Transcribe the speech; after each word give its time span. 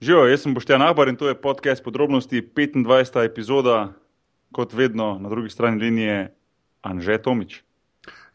Živijo, 0.00 0.26
jaz 0.26 0.42
sem 0.42 0.54
Boštjan 0.54 0.82
Ahbar 0.82 1.08
in 1.08 1.16
to 1.16 1.28
je 1.28 1.34
podcast 1.34 1.84
podrobnosti 1.84 2.42
25. 2.54 3.24
epizoda, 3.24 3.92
kot 4.52 4.72
vedno 4.72 5.18
na 5.20 5.28
drugi 5.28 5.48
strani 5.50 5.80
linije 5.80 6.34
Anže 6.82 7.18
Tomič. 7.18 7.62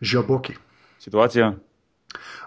Živijo 0.01 0.27
boki. 0.27 0.53
Situacija? 0.99 1.53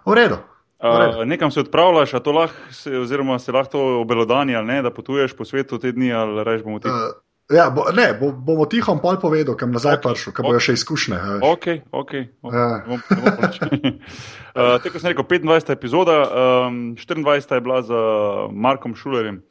V 0.06 0.14
redu. 0.14 0.36
V 0.82 0.98
redu. 0.98 1.18
Uh, 1.18 1.24
nekam 1.24 1.50
se 1.50 1.60
odpravljaš, 1.60 2.14
a 2.14 2.20
to 2.20 2.32
lahko, 2.32 2.72
se, 2.72 2.98
oziroma 2.98 3.38
se 3.38 3.52
lahko 3.52 4.00
obelodani 4.00 4.56
ali 4.56 4.66
ne, 4.66 4.82
da 4.82 4.90
potuješ 4.90 5.36
po 5.36 5.44
svetu 5.44 5.78
te 5.78 5.92
dni 5.92 6.12
ali 6.12 6.44
rečeš 6.44 6.64
bomo 6.64 6.78
ti. 6.78 6.88
Uh, 6.88 6.94
ja, 7.52 7.70
bo, 7.70 7.84
ne, 7.92 8.12
bo, 8.20 8.32
bomo 8.32 8.66
tiho 8.66 8.94
pol 9.02 9.18
povedal, 9.20 9.56
kam 9.58 9.72
nazaj 9.72 9.98
okay. 9.98 10.04
prišel, 10.08 10.32
kam 10.32 10.44
okay. 10.44 10.50
bojo 10.52 10.60
še 10.64 10.74
izkušnje. 10.78 11.18
Ok, 11.44 11.66
ok. 11.92 11.92
okay. 12.02 12.22
Ja. 12.48 12.66
Ne 12.86 12.96
bom- 12.96 13.04
ne 13.10 13.32
bom. 13.36 13.98
Uh, 14.52 14.76
Tako 14.84 15.00
sem 15.00 15.12
rekel, 15.12 15.26
25. 15.28 15.72
epizoda, 15.76 16.16
um, 16.68 16.80
24. 16.96 17.54
je 17.54 17.60
bila 17.60 17.82
z 17.82 18.02
Markom 18.52 18.96
Šulerjem, 18.98 19.42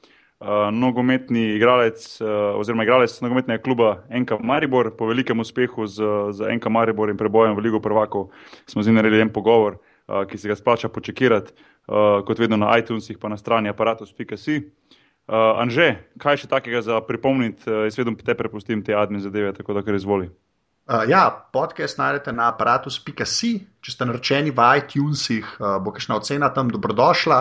uh, 0.42 0.70
nogometni 0.74 1.56
igralec, 1.56 2.04
uh, 2.22 2.60
oziroma 2.60 2.84
igralec 2.84 3.14
nogometnega 3.22 3.64
kluba 3.64 4.04
NK 4.10 4.42
Maribor. 4.44 4.92
Po 4.98 5.08
velikem 5.10 5.40
uspehu 5.40 5.88
z, 5.88 6.02
z 6.34 6.52
NK 6.58 6.70
Maribor 6.70 7.10
in 7.10 7.18
prebojem 7.18 7.56
v 7.56 7.70
Ligo 7.70 7.80
prvakov 7.80 8.32
smo 8.66 8.84
z 8.84 8.90
njim 8.90 9.02
naredili 9.02 9.28
en 9.28 9.34
pogovor, 9.34 9.78
uh, 10.08 10.26
ki 10.26 10.38
se 10.38 10.50
ga 10.50 10.56
splača 10.56 10.90
počekirati, 10.90 11.54
uh, 11.88 12.26
kot 12.26 12.40
vedno 12.40 12.58
na 12.58 12.74
iTunesih, 12.78 13.22
pa 13.22 13.30
na 13.30 13.38
strani 13.38 13.70
aparatus.si. 13.70 14.62
Uh, 15.28 15.62
Anže, 15.62 15.96
kaj 16.20 16.42
še 16.44 16.48
takega 16.52 16.82
za 16.82 16.98
pripomniti, 17.02 17.64
uh, 17.70 17.86
jaz 17.88 17.96
vedno 17.98 18.16
te 18.18 18.34
prepustim 18.36 18.82
te 18.84 18.96
admin 18.98 19.22
zadeve, 19.22 19.54
tako 19.54 19.74
da 19.74 19.82
kar 19.82 19.96
izvoli. 19.96 20.28
Uh, 20.90 21.06
ja, 21.08 21.30
podcast 21.54 21.96
najdete 21.98 22.34
na 22.34 22.50
aparatus.ca, 22.52 23.24
če 23.80 23.90
ste 23.94 24.06
naročeni 24.06 24.52
v 24.52 24.60
iTunesih, 24.82 25.46
uh, 25.62 25.78
bo 25.80 25.94
kakšna 25.94 26.18
ocena 26.18 26.50
tam 26.52 26.68
dobrodošla. 26.68 27.40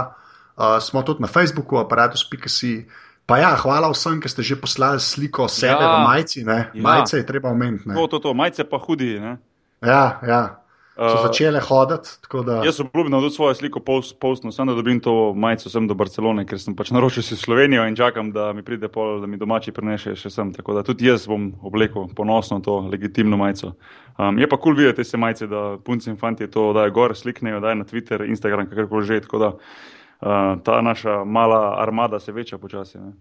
Uh, 0.54 0.76
smo 0.78 1.02
tudi 1.02 1.24
na 1.24 1.26
Facebooku, 1.26 1.80
aparatus.ca. 1.80 2.84
Pa 3.26 3.38
ja, 3.38 3.54
hvala 3.56 3.90
vsem, 3.90 4.20
ki 4.20 4.28
ste 4.28 4.42
že 4.42 4.58
poslali 4.58 5.00
sliko 5.00 5.48
sebe 5.48 5.80
Ja. 5.80 5.96
v 5.96 6.04
majici. 6.04 6.44
Ne? 6.44 6.70
Ja. 6.74 6.82
Majice 6.82 7.16
je 7.16 7.26
treba 7.26 7.48
omeniti. 7.48 7.88
ne. 7.88 7.94
To, 7.94 8.06
to, 8.06 8.18
to, 8.18 8.34
majce 8.34 8.62
pa 8.66 8.78
hudi. 8.78 9.18
Ne? 9.18 9.38
Ja, 9.82 10.20
ja. 10.22 10.59
So 10.96 11.04
Uh, 11.04 11.22
začele 11.22 11.60
hoditi. 11.60 12.08
Da... 12.46 12.62
Jaz 12.64 12.80
obljubim, 12.80 13.12
da 13.12 13.18
tudi 13.18 13.34
svojo 13.34 13.54
sliko 13.54 13.80
post- 13.80 14.18
postno, 14.20 14.52
samo 14.52 14.72
da 14.72 14.76
dobim 14.76 15.00
to 15.00 15.34
majico 15.34 15.70
sem 15.70 15.86
do 15.88 15.94
Barcelone, 15.94 16.44
ker 16.46 16.58
sem 16.60 16.76
pač 16.76 16.90
naročil 16.90 17.22
si 17.22 17.36
Slovenijo 17.36 17.86
in 17.88 17.96
čakam, 17.96 18.32
da 18.32 18.52
mi 18.52 18.62
pride 18.62 18.88
pol, 18.88 19.20
da 19.20 19.26
mi 19.26 19.38
domači 19.38 19.72
prinese 19.72 20.16
še 20.16 20.30
sem. 20.30 20.52
Tako 20.52 20.74
da 20.74 20.82
tudi 20.82 21.06
jaz 21.06 21.28
bom 21.30 21.52
oblekel 21.62 22.08
ponosno 22.16 22.60
to 22.60 22.80
legitimno 22.92 23.36
majico. 23.36 23.72
Um, 24.18 24.38
je 24.38 24.48
pa 24.48 24.56
kul 24.56 24.74
cool 24.74 24.82
videti 24.82 25.10
te 25.10 25.16
majice, 25.16 25.46
da 25.46 25.78
punci 25.84 26.10
in 26.10 26.18
fanti 26.18 26.50
to 26.50 26.72
dajo 26.72 26.90
gor, 26.90 27.16
sliknejo, 27.16 27.60
dajo 27.60 27.74
na 27.74 27.84
Twitter, 27.84 28.26
Instagram, 28.28 28.66
kakorkoli 28.68 29.06
že. 29.06 29.20
Tako 29.20 29.38
da 29.38 29.48
uh, 29.54 30.62
ta 30.64 30.80
naša 30.82 31.24
mala 31.24 31.80
armada 31.80 32.20
se 32.20 32.32
veča 32.32 32.58
počasi. 32.58 32.98
Ne? 32.98 33.12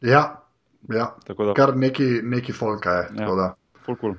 Ja, 0.00 0.42
ja. 0.88 1.12
Tako 1.26 1.44
da, 1.44 1.54
kar 1.54 1.76
neki, 1.76 2.20
neki 2.22 2.52
folka 2.52 2.90
je. 2.90 3.08
Ja. 3.20 3.54
Cool. 3.86 4.16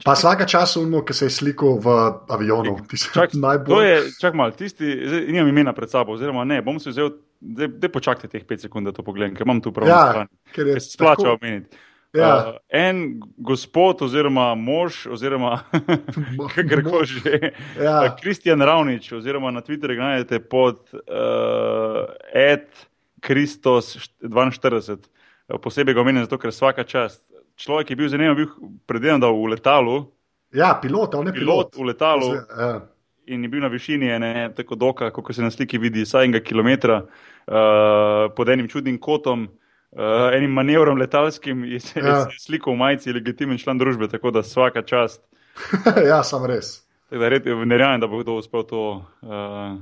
Pa 0.00 0.12
vsaka 0.12 0.46
čas 0.46 0.76
umno, 0.76 1.02
ki 1.02 1.12
se 1.12 1.26
je 1.26 1.30
slikal 1.32 1.76
v 1.76 1.88
avionu. 2.28 2.78
Čak, 2.88 3.30
to 3.32 3.38
najbolj. 3.38 3.84
je, 3.84 3.98
čak 4.16 4.34
mal, 4.34 4.52
tisti, 4.52 4.86
zdaj 5.02 5.26
nimam 5.26 5.48
imena 5.48 5.72
pred 5.72 5.90
sabo, 5.90 6.12
oziroma 6.12 6.44
ne, 6.44 6.62
bom 6.62 6.80
se 6.80 6.90
vzel, 6.90 7.10
da 7.40 7.88
počakajte 7.88 8.28
teh 8.30 8.44
5 8.44 8.58
sekund, 8.62 8.86
da 8.86 8.92
to 8.92 9.02
pogledam, 9.02 9.34
ker 9.34 9.44
imam 9.44 9.60
tu 9.60 9.72
prav 9.72 9.88
Ja, 9.88 10.26
ker 10.52 10.66
je 10.66 10.80
se 10.80 10.90
splača 10.90 11.22
tako- 11.22 11.36
omeniti. 11.36 11.76
Ja. 12.10 12.30
Uh, 12.38 12.54
en 12.68 13.04
gospod, 13.38 14.00
oziroma 14.02 14.54
mož, 14.54 15.04
oziroma 15.06 15.60
kakorkoli 16.54 17.06
že, 17.06 17.52
Ja. 17.78 18.00
uh, 18.02 18.16
Kristjan 18.18 18.58
Ravnič, 18.60 19.12
oziroma 19.12 19.50
na 19.50 19.62
Twitterju 19.62 20.00
najdete 20.00 20.40
pod 20.42 20.90
uh, 20.90 22.10
Ed 22.34 22.66
Kristos 23.20 23.94
42. 24.18 24.98
Uh, 25.46 25.60
Posebej 25.62 25.94
ga 25.94 26.00
omenjam 26.00 26.24
zato, 26.24 26.38
ker 26.38 26.50
vsaka 26.50 26.82
čast. 26.82 27.22
Človek 27.60 27.90
je 27.90 27.96
bil 27.96 28.08
zanimiv, 28.08 28.36
bil 28.36 28.48
predvidevam, 28.86 29.20
da 29.20 29.28
v 29.28 29.50
letalu, 29.50 29.98
Ja, 30.52 30.72
pilot, 30.74 31.14
ali 31.14 31.24
ne 31.24 31.32
pilot. 31.32 31.70
pilot 31.70 31.76
v 31.76 31.84
letalu 31.84 32.28
Ja. 32.58 32.80
in 33.26 33.44
je 33.44 33.48
bil 33.48 33.60
na 33.60 33.68
višini 33.68 34.08
ene 34.10 34.30
tako 34.56 34.74
doka, 34.74 35.10
kot 35.10 35.30
se 35.30 35.42
na 35.42 35.50
sliki 35.50 35.78
vidi, 35.78 36.02
saj 36.04 36.24
enega 36.24 36.40
kilometra 36.40 37.02
uh, 37.46 38.32
pod 38.34 38.48
enim 38.48 38.68
čudnim 38.68 38.98
kotom. 38.98 39.48
Uh, 39.90 40.30
enim 40.32 40.50
manevrom 40.50 40.98
letalskim 40.98 41.64
je 41.64 41.80
se 41.80 42.00
Ja. 42.00 42.06
ja. 42.08 42.26
slikal 42.32 42.74
v 42.74 42.78
majici, 42.78 43.12
legitimen 43.12 43.58
član 43.58 43.78
družbe, 43.78 44.08
tako 44.08 44.30
da 44.30 44.40
vsaka 44.40 44.82
čast. 44.82 45.20
ja, 46.10 46.22
sem 46.22 46.44
res. 46.46 46.80
Tako 47.10 47.20
da 47.20 47.28
red, 47.28 47.46
ne 47.46 47.66
verjamem, 47.66 48.00
da 48.00 48.06
bo 48.06 48.18
kdo 48.18 48.36
uspel 48.38 48.62
to 48.62 48.82
uh, 49.22 49.78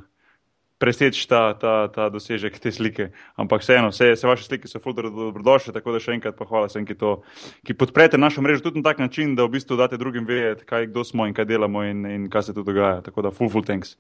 preseči 0.78 1.27
ta, 1.28 1.53
ta, 1.59 1.91
ta 1.91 2.06
dosežek 2.11 2.59
te 2.62 2.71
slike. 2.72 3.11
Ampak 3.37 3.62
vseeno, 3.62 3.91
vse, 3.91 4.12
vse 4.15 4.27
vaše 4.31 4.47
slike 4.47 4.71
so 4.71 4.81
fuldo 4.83 5.11
dobrodošle, 5.11 5.75
tako 5.75 5.94
da 5.94 6.03
še 6.03 6.15
enkrat 6.15 6.39
pa 6.39 6.47
hvala 6.47 6.71
vsem, 6.71 6.87
ki, 6.87 6.94
to, 6.99 7.19
ki 7.66 7.75
podprete 7.78 8.19
našo 8.21 8.43
mrežo 8.44 8.69
tudi 8.69 8.83
na 8.83 8.87
tak 8.87 9.03
način, 9.03 9.34
da 9.39 9.47
v 9.47 9.59
bistvu 9.59 9.78
date 9.78 9.99
drugim 9.99 10.27
vedeti, 10.28 10.66
kaj, 10.69 10.89
kdo 10.93 11.05
smo 11.05 11.27
in 11.27 11.34
kaj 11.34 11.49
delamo 11.50 11.83
in, 11.87 12.06
in 12.06 12.28
kaj 12.31 12.49
se 12.49 12.55
tu 12.55 12.62
dogaja. 12.66 13.03
Tako 13.06 13.27
da 13.27 13.34
full, 13.34 13.50
full 13.50 13.66
thanks. 13.66 13.99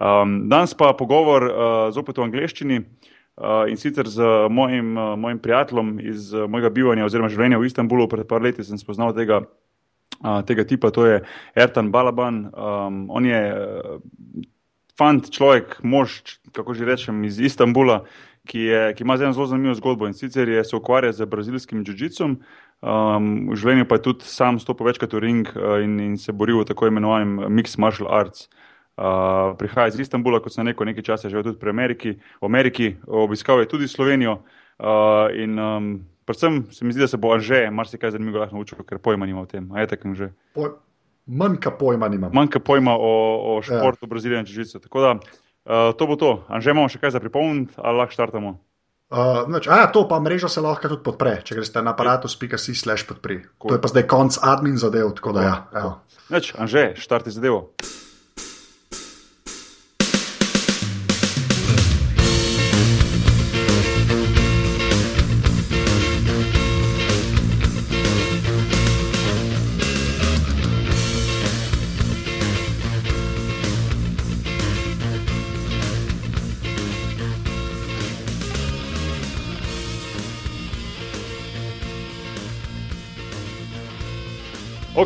Um, 0.00 0.48
danes 0.52 0.76
pa 0.76 0.92
pogovor 0.96 1.48
uh, 1.48 1.54
zopet 1.96 2.20
v 2.20 2.28
angleščini. 2.28 2.84
Uh, 3.40 3.64
in 3.72 3.78
sicer 3.80 4.04
z 4.04 4.20
mojim, 4.52 4.92
uh, 5.00 5.14
mojim 5.16 5.38
prijateljem 5.40 5.94
iz 6.04 6.34
uh, 6.34 6.44
mojega 6.50 6.68
bivanja 6.76 7.06
oziroma 7.08 7.30
življenja 7.32 7.56
v 7.56 7.68
Istanbulu, 7.70 8.04
pred 8.12 8.28
par 8.28 8.44
leti 8.44 8.64
sem 8.66 8.76
spoznal 8.76 9.14
tega, 9.16 9.38
uh, 10.20 10.42
tega 10.44 10.66
tipa, 10.68 10.90
to 10.92 11.06
je 11.08 11.22
Ertan 11.56 11.88
Balaban. 11.94 12.50
Um, 12.52 13.06
on 13.08 13.24
je 13.24 13.40
fant, 15.00 15.30
človek, 15.32 15.78
mož, 15.80 16.20
kako 16.52 16.76
že 16.76 16.84
rečem, 16.84 17.24
iz 17.24 17.40
Istanbula, 17.40 18.04
ki, 18.44 18.60
je, 18.68 18.80
ki 18.94 19.04
ima 19.04 19.16
zelo 19.16 19.46
zanimivo 19.46 19.74
zgodbo 19.78 20.08
in 20.08 20.16
sicer 20.16 20.48
je 20.48 20.64
se 20.64 20.76
ukvarja 20.76 21.12
z 21.12 21.26
brazilskim 21.26 21.84
jiu-jitsom. 21.84 22.40
Um, 22.80 23.50
v 23.52 23.58
življenju 23.60 23.84
pa 23.88 23.98
je 23.98 24.06
tudi 24.08 24.28
sam 24.28 24.56
stopil 24.60 24.88
večkrat 24.88 25.12
v 25.12 25.20
ring 25.20 25.48
uh, 25.52 25.78
in, 25.84 25.98
in 26.00 26.16
se 26.16 26.32
boril 26.32 26.62
v 26.62 26.68
tako 26.70 26.88
imenovanem 26.88 27.36
mixed 27.52 27.80
martial 27.80 28.08
arts. 28.08 28.48
Uh, 29.00 29.56
prihaja 29.56 29.92
iz 29.92 30.00
Istanbula, 30.00 30.40
kot 30.44 30.52
sem 30.52 30.66
rekel, 30.68 30.88
nekaj 30.88 31.04
časa 31.06 31.28
je 31.28 31.32
živel 31.32 31.46
tudi 31.46 31.60
pri 31.60 31.72
Ameriki, 31.72 32.14
v 32.40 32.48
Ameriki, 32.48 32.88
obiskal 33.06 33.62
je 33.62 33.68
tudi 33.68 33.88
Slovenijo. 33.88 34.40
Uh, 34.80 35.28
in 35.36 35.56
um, 35.60 35.92
predvsem 36.28 36.64
se 36.72 36.84
mi 36.84 36.92
zdi, 36.92 37.04
da 37.04 37.08
se 37.08 37.20
bo 37.20 37.32
Anže 37.32 37.62
marsikaj 37.72 38.16
zanimivega 38.16 38.46
lahko 38.46 38.56
naučil, 38.56 38.84
ker 38.88 39.00
pojma 39.00 39.28
nima 39.28 39.44
o 39.44 39.48
tem. 39.48 39.68
A 39.72 39.84
je 39.84 39.92
tako 39.92 40.14
že? 40.16 40.32
Poj, 40.56 40.72
manjka 41.30 41.70
pojma 41.70 42.08
nimam. 42.08 42.32
Manjka 42.34 42.60
pojma 42.60 42.96
o, 42.98 43.12
o 43.56 43.62
športu, 43.62 44.06
ja. 44.06 44.10
brazilijan 44.10 44.46
čižico. 44.46 44.78
Tako 44.78 45.00
da 45.00 45.10
uh, 45.14 45.94
to 45.96 46.06
bo 46.06 46.16
to. 46.16 46.32
Anže 46.48 46.74
imamo 46.74 46.90
še 46.90 46.98
kaj 46.98 47.14
za 47.14 47.22
pripomniti, 47.22 47.78
ali 47.78 48.02
lahko 48.02 48.16
štartamo? 48.18 48.56
Uh, 49.10 49.42
nič, 49.50 49.66
a, 49.66 49.82
ja, 49.82 49.86
to 49.90 50.04
pa 50.06 50.20
mrežo 50.22 50.46
se 50.46 50.62
lahko 50.62 50.86
tudi 50.86 51.02
podpre, 51.02 51.40
če 51.42 51.58
greste 51.58 51.82
na 51.82 51.94
aparatus.si 51.96 52.76
slash 52.78 53.08
podpri. 53.08 53.40
Cool. 53.58 53.74
To 53.74 53.78
je 53.78 53.82
pa 53.82 53.90
zdaj 53.90 54.06
konc 54.10 54.38
admin 54.38 54.78
zadev, 54.78 55.10
tako 55.18 55.34
da 55.34 55.42
ja. 55.42 55.56
evo. 55.74 55.96
Neč, 56.30 56.54
Anže, 56.54 56.92
štarti 56.94 57.34
zadevo. 57.34 57.72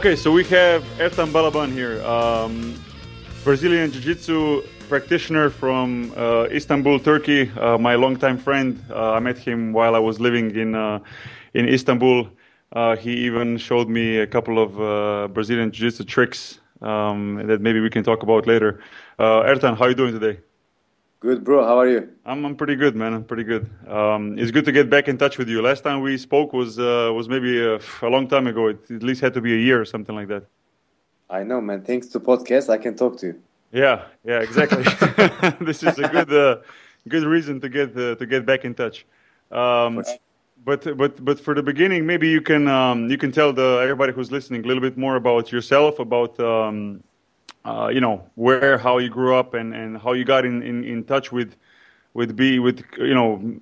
Okay, 0.04 0.16
so 0.16 0.30
we 0.30 0.44
have 0.44 0.82
Ertan 0.98 1.32
Balaban 1.32 1.72
here, 1.72 2.04
um, 2.04 2.78
Brazilian 3.42 3.90
Jiu 3.90 4.02
Jitsu 4.02 4.60
practitioner 4.86 5.48
from 5.48 6.12
uh, 6.14 6.44
Istanbul, 6.52 6.98
Turkey. 7.00 7.50
Uh, 7.58 7.78
my 7.78 7.94
longtime 7.94 8.36
friend. 8.36 8.84
Uh, 8.90 9.12
I 9.12 9.20
met 9.20 9.38
him 9.38 9.72
while 9.72 9.94
I 9.94 9.98
was 9.98 10.20
living 10.20 10.54
in 10.54 10.74
uh, 10.74 10.98
in 11.54 11.66
Istanbul. 11.66 12.28
Uh, 12.72 12.96
he 12.96 13.12
even 13.24 13.56
showed 13.56 13.88
me 13.88 14.18
a 14.18 14.26
couple 14.26 14.58
of 14.58 14.78
uh, 14.78 15.28
Brazilian 15.28 15.70
Jiu 15.70 15.88
Jitsu 15.88 16.04
tricks 16.04 16.60
um, 16.82 17.40
that 17.46 17.62
maybe 17.62 17.80
we 17.80 17.88
can 17.88 18.04
talk 18.04 18.22
about 18.22 18.46
later. 18.46 18.80
Ertan, 19.18 19.74
how 19.74 19.86
are 19.86 19.88
you 19.88 19.94
doing 19.94 20.12
today? 20.12 20.38
Good, 21.24 21.42
bro. 21.42 21.64
How 21.64 21.78
are 21.78 21.88
you? 21.88 22.10
I'm, 22.26 22.44
I'm 22.44 22.54
pretty 22.54 22.76
good, 22.76 22.94
man. 22.94 23.14
I'm 23.14 23.24
pretty 23.24 23.44
good. 23.44 23.70
Um, 23.88 24.38
it's 24.38 24.50
good 24.50 24.66
to 24.66 24.72
get 24.72 24.90
back 24.90 25.08
in 25.08 25.16
touch 25.16 25.38
with 25.38 25.48
you. 25.48 25.62
Last 25.62 25.82
time 25.82 26.02
we 26.02 26.18
spoke 26.18 26.52
was 26.52 26.78
uh, 26.78 27.10
was 27.14 27.30
maybe 27.30 27.64
a, 27.64 27.80
a 28.02 28.10
long 28.10 28.28
time 28.28 28.46
ago. 28.46 28.66
It 28.66 28.90
at 28.90 29.02
least 29.02 29.22
had 29.22 29.32
to 29.32 29.40
be 29.40 29.54
a 29.54 29.56
year 29.56 29.80
or 29.80 29.86
something 29.86 30.14
like 30.14 30.28
that. 30.28 30.44
I 31.30 31.42
know, 31.42 31.62
man. 31.62 31.80
Thanks 31.80 32.08
to 32.08 32.20
podcast, 32.20 32.68
I 32.68 32.76
can 32.76 32.94
talk 32.94 33.16
to 33.20 33.28
you. 33.28 33.40
Yeah, 33.72 34.02
yeah, 34.22 34.40
exactly. 34.40 34.82
this 35.64 35.82
is 35.82 35.98
a 35.98 36.08
good 36.08 36.30
uh, 36.30 36.56
good 37.08 37.24
reason 37.24 37.58
to 37.62 37.70
get 37.70 37.96
uh, 37.96 38.16
to 38.16 38.26
get 38.26 38.44
back 38.44 38.66
in 38.66 38.74
touch. 38.74 39.06
Um, 39.50 40.04
but 40.62 40.82
but 40.98 41.24
but 41.24 41.40
for 41.40 41.54
the 41.54 41.62
beginning, 41.62 42.04
maybe 42.04 42.28
you 42.28 42.42
can 42.42 42.68
um, 42.68 43.08
you 43.08 43.16
can 43.16 43.32
tell 43.32 43.50
the 43.50 43.78
everybody 43.82 44.12
who's 44.12 44.30
listening 44.30 44.62
a 44.62 44.68
little 44.68 44.82
bit 44.82 44.98
more 44.98 45.16
about 45.16 45.50
yourself, 45.50 46.00
about 46.00 46.38
um, 46.38 47.02
uh, 47.64 47.88
you 47.92 48.00
know 48.00 48.22
where 48.34 48.78
how 48.78 48.98
you 48.98 49.08
grew 49.08 49.34
up 49.34 49.54
and, 49.54 49.74
and 49.74 49.98
how 49.98 50.12
you 50.12 50.24
got 50.24 50.44
in, 50.44 50.62
in, 50.62 50.84
in 50.84 51.04
touch 51.04 51.32
with 51.32 51.56
with 52.12 52.36
be 52.36 52.58
with 52.58 52.84
you 52.98 53.14
know 53.14 53.58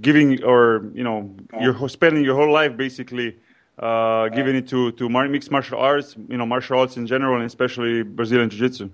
giving 0.00 0.42
or 0.42 0.90
you 0.94 1.04
know 1.04 1.34
you're 1.60 1.88
spending 1.88 2.24
your 2.24 2.36
whole 2.36 2.52
life 2.52 2.76
basically 2.76 3.36
uh, 3.78 4.28
giving 4.28 4.56
it 4.56 4.68
to 4.68 4.92
to 4.92 5.08
mar- 5.08 5.28
mixed 5.28 5.50
martial 5.50 5.78
arts, 5.78 6.14
you 6.28 6.36
know, 6.36 6.46
martial 6.46 6.78
arts 6.78 6.96
in 6.96 7.06
general, 7.06 7.36
and 7.36 7.44
especially 7.44 8.02
Brazilian 8.02 8.50
jiu-jitsu. 8.50 8.90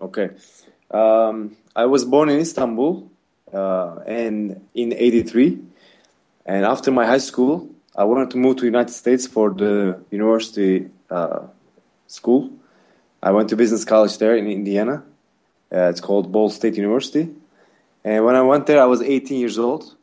Okay. 0.00 0.30
Um, 0.90 1.56
I 1.74 1.86
was 1.86 2.04
born 2.04 2.28
in 2.28 2.38
Istanbul 2.38 3.10
uh, 3.52 3.96
and 4.06 4.66
in 4.74 4.92
83. 4.92 5.58
And 6.46 6.64
after 6.64 6.90
my 6.90 7.06
high 7.06 7.18
school, 7.18 7.68
I 7.96 8.04
wanted 8.04 8.30
to 8.30 8.36
move 8.38 8.56
to 8.56 8.64
United 8.64 8.92
States 8.92 9.26
for 9.26 9.50
the 9.50 10.00
university 10.10 10.88
uh, 11.10 11.46
school. 12.06 12.50
I 13.22 13.30
went 13.30 13.48
to 13.50 13.56
business 13.56 13.84
college 13.84 14.18
there 14.18 14.36
in 14.36 14.46
Indiana. 14.48 15.04
Uh, 15.72 15.88
it's 15.88 16.00
called 16.00 16.32
Ball 16.32 16.50
State 16.50 16.76
University. 16.76 17.30
And 18.04 18.24
when 18.24 18.34
I 18.34 18.42
went 18.42 18.66
there, 18.66 18.82
I 18.82 18.86
was 18.86 19.00
18 19.00 19.38
years 19.38 19.58
old, 19.58 19.94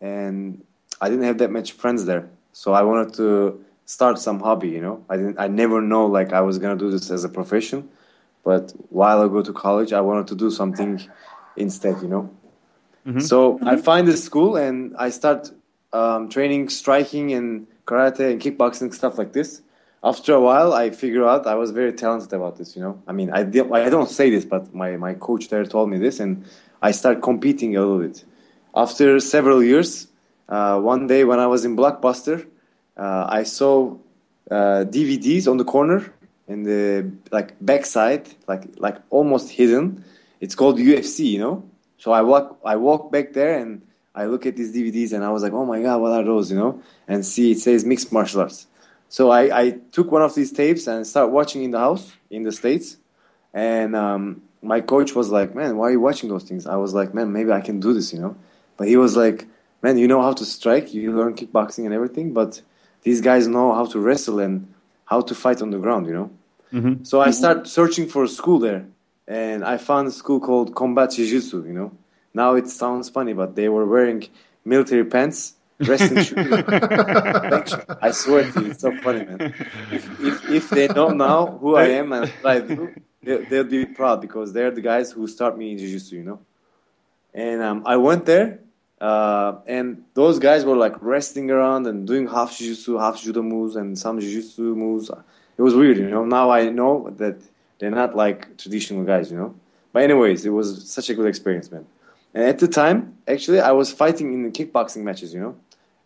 and 0.00 0.62
I 1.00 1.08
didn't 1.08 1.24
have 1.24 1.38
that 1.38 1.50
much 1.50 1.72
friends 1.72 2.04
there. 2.04 2.28
So 2.52 2.72
I 2.72 2.82
wanted 2.82 3.14
to 3.14 3.64
start 3.86 4.18
some 4.18 4.40
hobby. 4.40 4.68
You 4.68 4.80
know, 4.80 5.04
I 5.08 5.16
didn't. 5.16 5.38
I 5.38 5.48
never 5.48 5.80
know 5.80 6.06
like 6.06 6.32
I 6.32 6.40
was 6.42 6.58
gonna 6.58 6.76
do 6.76 6.90
this 6.90 7.10
as 7.10 7.24
a 7.24 7.28
profession. 7.28 7.88
But 8.44 8.72
while 8.88 9.20
I 9.20 9.28
go 9.28 9.42
to 9.42 9.52
college, 9.52 9.92
I 9.92 10.00
wanted 10.00 10.28
to 10.28 10.36
do 10.36 10.50
something 10.50 11.02
instead. 11.56 12.00
You 12.02 12.08
know. 12.08 12.30
Mhm. 13.06 13.22
So 13.22 13.58
I 13.64 13.76
find 13.76 14.06
this 14.06 14.22
school 14.22 14.56
and 14.56 14.94
I 14.96 15.10
start 15.10 15.50
um, 15.92 16.28
training 16.28 16.68
striking 16.68 17.32
and 17.32 17.66
karate 17.86 18.30
and 18.30 18.40
kickboxing 18.40 18.94
stuff 18.94 19.18
like 19.18 19.32
this. 19.32 19.62
After 20.02 20.32
a 20.32 20.40
while, 20.40 20.72
I 20.72 20.90
figure 20.90 21.26
out 21.26 21.46
I 21.46 21.54
was 21.56 21.72
very 21.72 21.92
talented 21.92 22.32
about 22.32 22.56
this. 22.56 22.74
You 22.74 22.82
know, 22.82 23.02
I 23.06 23.12
mean, 23.12 23.30
I 23.30 23.40
I 23.40 23.90
don't 23.90 24.08
say 24.08 24.30
this, 24.30 24.44
but 24.44 24.74
my 24.74 24.96
my 24.96 25.14
coach 25.14 25.48
there 25.48 25.64
told 25.64 25.90
me 25.90 25.98
this, 25.98 26.20
and 26.20 26.44
I 26.80 26.92
start 26.92 27.22
competing 27.22 27.76
a 27.76 27.80
little 27.80 27.98
bit. 27.98 28.24
After 28.74 29.20
several 29.20 29.62
years, 29.62 30.06
uh, 30.48 30.80
one 30.80 31.06
day 31.06 31.24
when 31.24 31.38
I 31.38 31.46
was 31.46 31.64
in 31.64 31.76
Blockbuster, 31.76 32.46
uh, 32.96 33.26
I 33.28 33.42
saw 33.42 33.96
uh, 34.50 34.84
DVDs 34.88 35.46
on 35.46 35.58
the 35.58 35.64
corner 35.64 36.12
in 36.48 36.62
the 36.64 37.10
like 37.30 37.54
backside, 37.60 38.28
like 38.48 38.64
like 38.78 38.96
almost 39.10 39.50
hidden. 39.50 40.04
It's 40.40 40.54
called 40.54 40.78
UFC, 40.78 41.26
you 41.26 41.38
know. 41.38 41.62
So 41.98 42.12
I 42.12 42.22
walk 42.22 42.58
I 42.64 42.76
walk 42.76 43.12
back 43.12 43.34
there 43.34 43.58
and 43.58 43.82
I 44.14 44.24
look 44.24 44.46
at 44.46 44.56
these 44.56 44.74
DVDs 44.74 45.12
and 45.12 45.24
I 45.24 45.30
was 45.30 45.42
like, 45.42 45.52
oh 45.52 45.64
my 45.64 45.80
god, 45.82 46.00
what 46.00 46.12
are 46.12 46.24
those, 46.24 46.50
you 46.50 46.56
know? 46.56 46.82
And 47.06 47.24
see, 47.24 47.52
it 47.52 47.58
says 47.60 47.84
mixed 47.84 48.12
martial 48.12 48.40
arts. 48.40 48.66
So 49.10 49.30
I, 49.30 49.60
I 49.62 49.70
took 49.92 50.10
one 50.10 50.22
of 50.22 50.34
these 50.34 50.52
tapes 50.52 50.86
and 50.86 51.06
started 51.06 51.32
watching 51.32 51.64
in 51.64 51.72
the 51.72 51.78
house 51.78 52.12
in 52.30 52.44
the 52.44 52.52
states. 52.52 52.96
And 53.52 53.96
um, 53.96 54.40
my 54.62 54.80
coach 54.80 55.14
was 55.16 55.30
like, 55.30 55.54
man, 55.54 55.76
why 55.76 55.88
are 55.88 55.90
you 55.90 56.00
watching 56.00 56.28
those 56.30 56.44
things? 56.44 56.64
I 56.64 56.76
was 56.76 56.94
like, 56.94 57.12
man, 57.12 57.32
maybe 57.32 57.50
I 57.50 57.60
can 57.60 57.80
do 57.80 57.92
this, 57.92 58.12
you 58.12 58.20
know. 58.20 58.36
But 58.76 58.86
he 58.86 58.96
was 58.96 59.16
like, 59.16 59.46
man, 59.82 59.98
you 59.98 60.06
know 60.06 60.22
how 60.22 60.32
to 60.32 60.44
strike, 60.44 60.94
you 60.94 61.12
learn 61.12 61.34
kickboxing 61.34 61.84
and 61.86 61.92
everything, 61.92 62.32
but 62.32 62.62
these 63.02 63.20
guys 63.20 63.48
know 63.48 63.74
how 63.74 63.86
to 63.86 63.98
wrestle 63.98 64.38
and 64.38 64.72
how 65.06 65.20
to 65.22 65.34
fight 65.34 65.60
on 65.60 65.70
the 65.70 65.78
ground, 65.78 66.06
you 66.06 66.14
know. 66.14 66.30
Mhm. 66.72 67.04
So 67.04 67.20
I 67.20 67.32
started 67.32 67.66
searching 67.66 68.06
for 68.06 68.22
a 68.22 68.28
school 68.28 68.60
there, 68.60 68.84
and 69.26 69.64
I 69.64 69.76
found 69.76 70.06
a 70.06 70.12
school 70.12 70.38
called 70.38 70.74
Combat 70.74 71.10
Jiu-Jitsu. 71.10 71.64
You 71.66 71.72
know, 71.72 71.90
now 72.32 72.54
it 72.54 72.68
sounds 72.68 73.08
funny, 73.08 73.32
but 73.32 73.56
they 73.56 73.68
were 73.68 73.86
wearing 73.86 74.28
military 74.64 75.04
pants, 75.04 75.54
wrestling 75.80 76.24
shoes. 76.24 76.36
I 78.00 78.10
swear 78.12 78.50
to 78.50 78.60
you, 78.60 78.70
it's 78.70 78.80
so 78.80 78.96
funny, 78.98 79.24
man. 79.24 79.54
If, 79.90 80.20
if, 80.20 80.50
if 80.50 80.70
they 80.70 80.88
know 80.88 81.08
now 81.08 81.58
who 81.58 81.76
I 81.76 81.88
am 81.88 82.12
and 82.12 82.28
what 82.28 82.46
I 82.56 82.60
do, 82.60 82.94
they, 83.22 83.38
they'll 83.44 83.64
be 83.64 83.86
proud 83.86 84.20
because 84.20 84.52
they're 84.52 84.70
the 84.70 84.80
guys 84.80 85.12
who 85.12 85.26
start 85.26 85.56
me 85.56 85.72
in 85.72 85.78
Jiu-Jitsu. 85.78 86.16
You 86.16 86.24
know, 86.24 86.40
and 87.34 87.62
um, 87.62 87.82
I 87.86 87.96
went 87.96 88.26
there. 88.26 88.60
Uh, 89.00 89.60
and 89.66 90.04
those 90.12 90.38
guys 90.38 90.62
were 90.66 90.76
like 90.76 90.94
wrestling 91.00 91.50
around 91.50 91.86
and 91.86 92.06
doing 92.06 92.28
half 92.28 92.58
jiu-jitsu, 92.58 92.98
half 92.98 93.18
judo 93.22 93.40
moves, 93.40 93.74
and 93.74 93.98
some 93.98 94.20
jiu-jitsu 94.20 94.74
moves. 94.74 95.10
It 95.56 95.62
was 95.62 95.74
weird, 95.74 95.96
you 95.96 96.10
know. 96.10 96.26
Now 96.26 96.50
I 96.50 96.68
know 96.68 97.08
that 97.16 97.40
they're 97.78 97.90
not 97.90 98.14
like 98.14 98.58
traditional 98.58 99.04
guys, 99.04 99.30
you 99.30 99.38
know. 99.38 99.54
But 99.94 100.02
anyways, 100.02 100.44
it 100.44 100.50
was 100.50 100.86
such 100.90 101.08
a 101.08 101.14
good 101.14 101.26
experience, 101.26 101.72
man. 101.72 101.86
And 102.34 102.44
at 102.44 102.58
the 102.58 102.68
time, 102.68 103.16
actually, 103.26 103.60
I 103.60 103.72
was 103.72 103.90
fighting 103.90 104.34
in 104.34 104.42
the 104.42 104.50
kickboxing 104.50 105.02
matches, 105.02 105.32
you 105.32 105.40
know. 105.40 105.56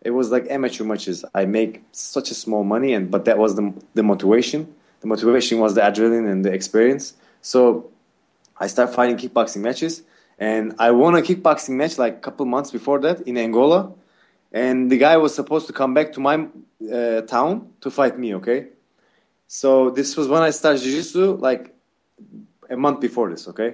It 0.05 0.11
was 0.11 0.29
like 0.29 0.45
amateur 0.51 0.83
matches. 0.83 1.25
I 1.33 1.45
make 1.45 1.83
such 1.91 2.29
a 2.29 2.35
small 2.35 2.63
money, 2.63 2.93
and 2.93 3.09
but 3.09 3.25
that 3.25 3.39
was 3.39 3.55
the 3.55 3.73
the 3.95 4.03
motivation. 4.03 4.59
The 5.01 5.07
motivation 5.07 5.59
was 5.59 5.73
the 5.73 5.81
adrenaline 5.81 6.31
and 6.31 6.45
the 6.45 6.53
experience. 6.53 7.15
So 7.41 7.89
I 8.63 8.67
start 8.67 8.93
fighting 8.93 9.17
kickboxing 9.17 9.61
matches, 9.61 10.03
and 10.37 10.75
I 10.77 10.91
won 10.91 11.15
a 11.15 11.23
kickboxing 11.23 11.75
match 11.81 11.97
like 11.97 12.13
a 12.17 12.19
couple 12.27 12.45
months 12.45 12.69
before 12.69 12.99
that 12.99 13.21
in 13.21 13.35
Angola. 13.37 13.91
And 14.51 14.91
the 14.91 14.97
guy 14.97 15.17
was 15.17 15.33
supposed 15.33 15.65
to 15.67 15.73
come 15.73 15.95
back 15.95 16.13
to 16.13 16.19
my 16.19 16.35
uh, 16.97 17.21
town 17.21 17.73
to 17.81 17.89
fight 17.89 18.19
me. 18.19 18.35
Okay, 18.35 18.67
so 19.47 19.89
this 19.89 20.15
was 20.15 20.27
when 20.27 20.43
I 20.43 20.51
started 20.51 20.81
jiu-jitsu, 20.83 21.37
like 21.37 21.73
a 22.69 22.77
month 22.77 22.99
before 23.01 23.31
this. 23.31 23.47
Okay, 23.47 23.73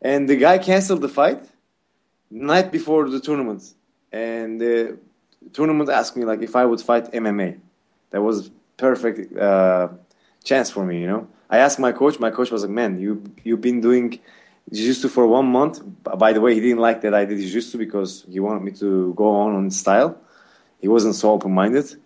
and 0.00 0.26
the 0.26 0.36
guy 0.36 0.56
canceled 0.56 1.02
the 1.02 1.12
fight 1.20 1.44
night 2.30 2.72
before 2.72 3.10
the 3.10 3.20
tournament, 3.20 3.62
and 4.10 4.58
the 4.58 4.96
tournament 5.52 5.90
asked 5.90 6.16
me 6.16 6.24
like 6.24 6.42
if 6.42 6.56
I 6.56 6.64
would 6.64 6.80
fight 6.80 7.12
MMA. 7.12 7.58
That 8.10 8.22
was 8.22 8.50
perfect 8.76 9.36
uh, 9.36 9.88
chance 10.44 10.70
for 10.70 10.84
me, 10.84 11.00
you 11.00 11.06
know. 11.06 11.28
I 11.50 11.58
asked 11.58 11.78
my 11.78 11.92
coach. 11.92 12.18
My 12.18 12.30
coach 12.30 12.50
was 12.50 12.62
like, 12.62 12.70
"Man, 12.70 12.98
you 12.98 13.22
you've 13.44 13.60
been 13.60 13.80
doing 13.80 14.18
jiu-jitsu 14.72 15.08
for 15.08 15.26
one 15.26 15.46
month." 15.46 15.80
By 16.02 16.32
the 16.32 16.40
way, 16.40 16.54
he 16.54 16.60
didn't 16.60 16.80
like 16.80 17.00
that 17.02 17.14
I 17.14 17.24
did 17.24 17.38
jiu-jitsu 17.38 17.78
because 17.78 18.24
he 18.28 18.40
wanted 18.40 18.62
me 18.62 18.72
to 18.72 19.14
go 19.14 19.28
on 19.28 19.54
on 19.54 19.70
style. 19.70 20.18
He 20.80 20.88
wasn't 20.88 21.14
so 21.14 21.32
open-minded, 21.32 21.96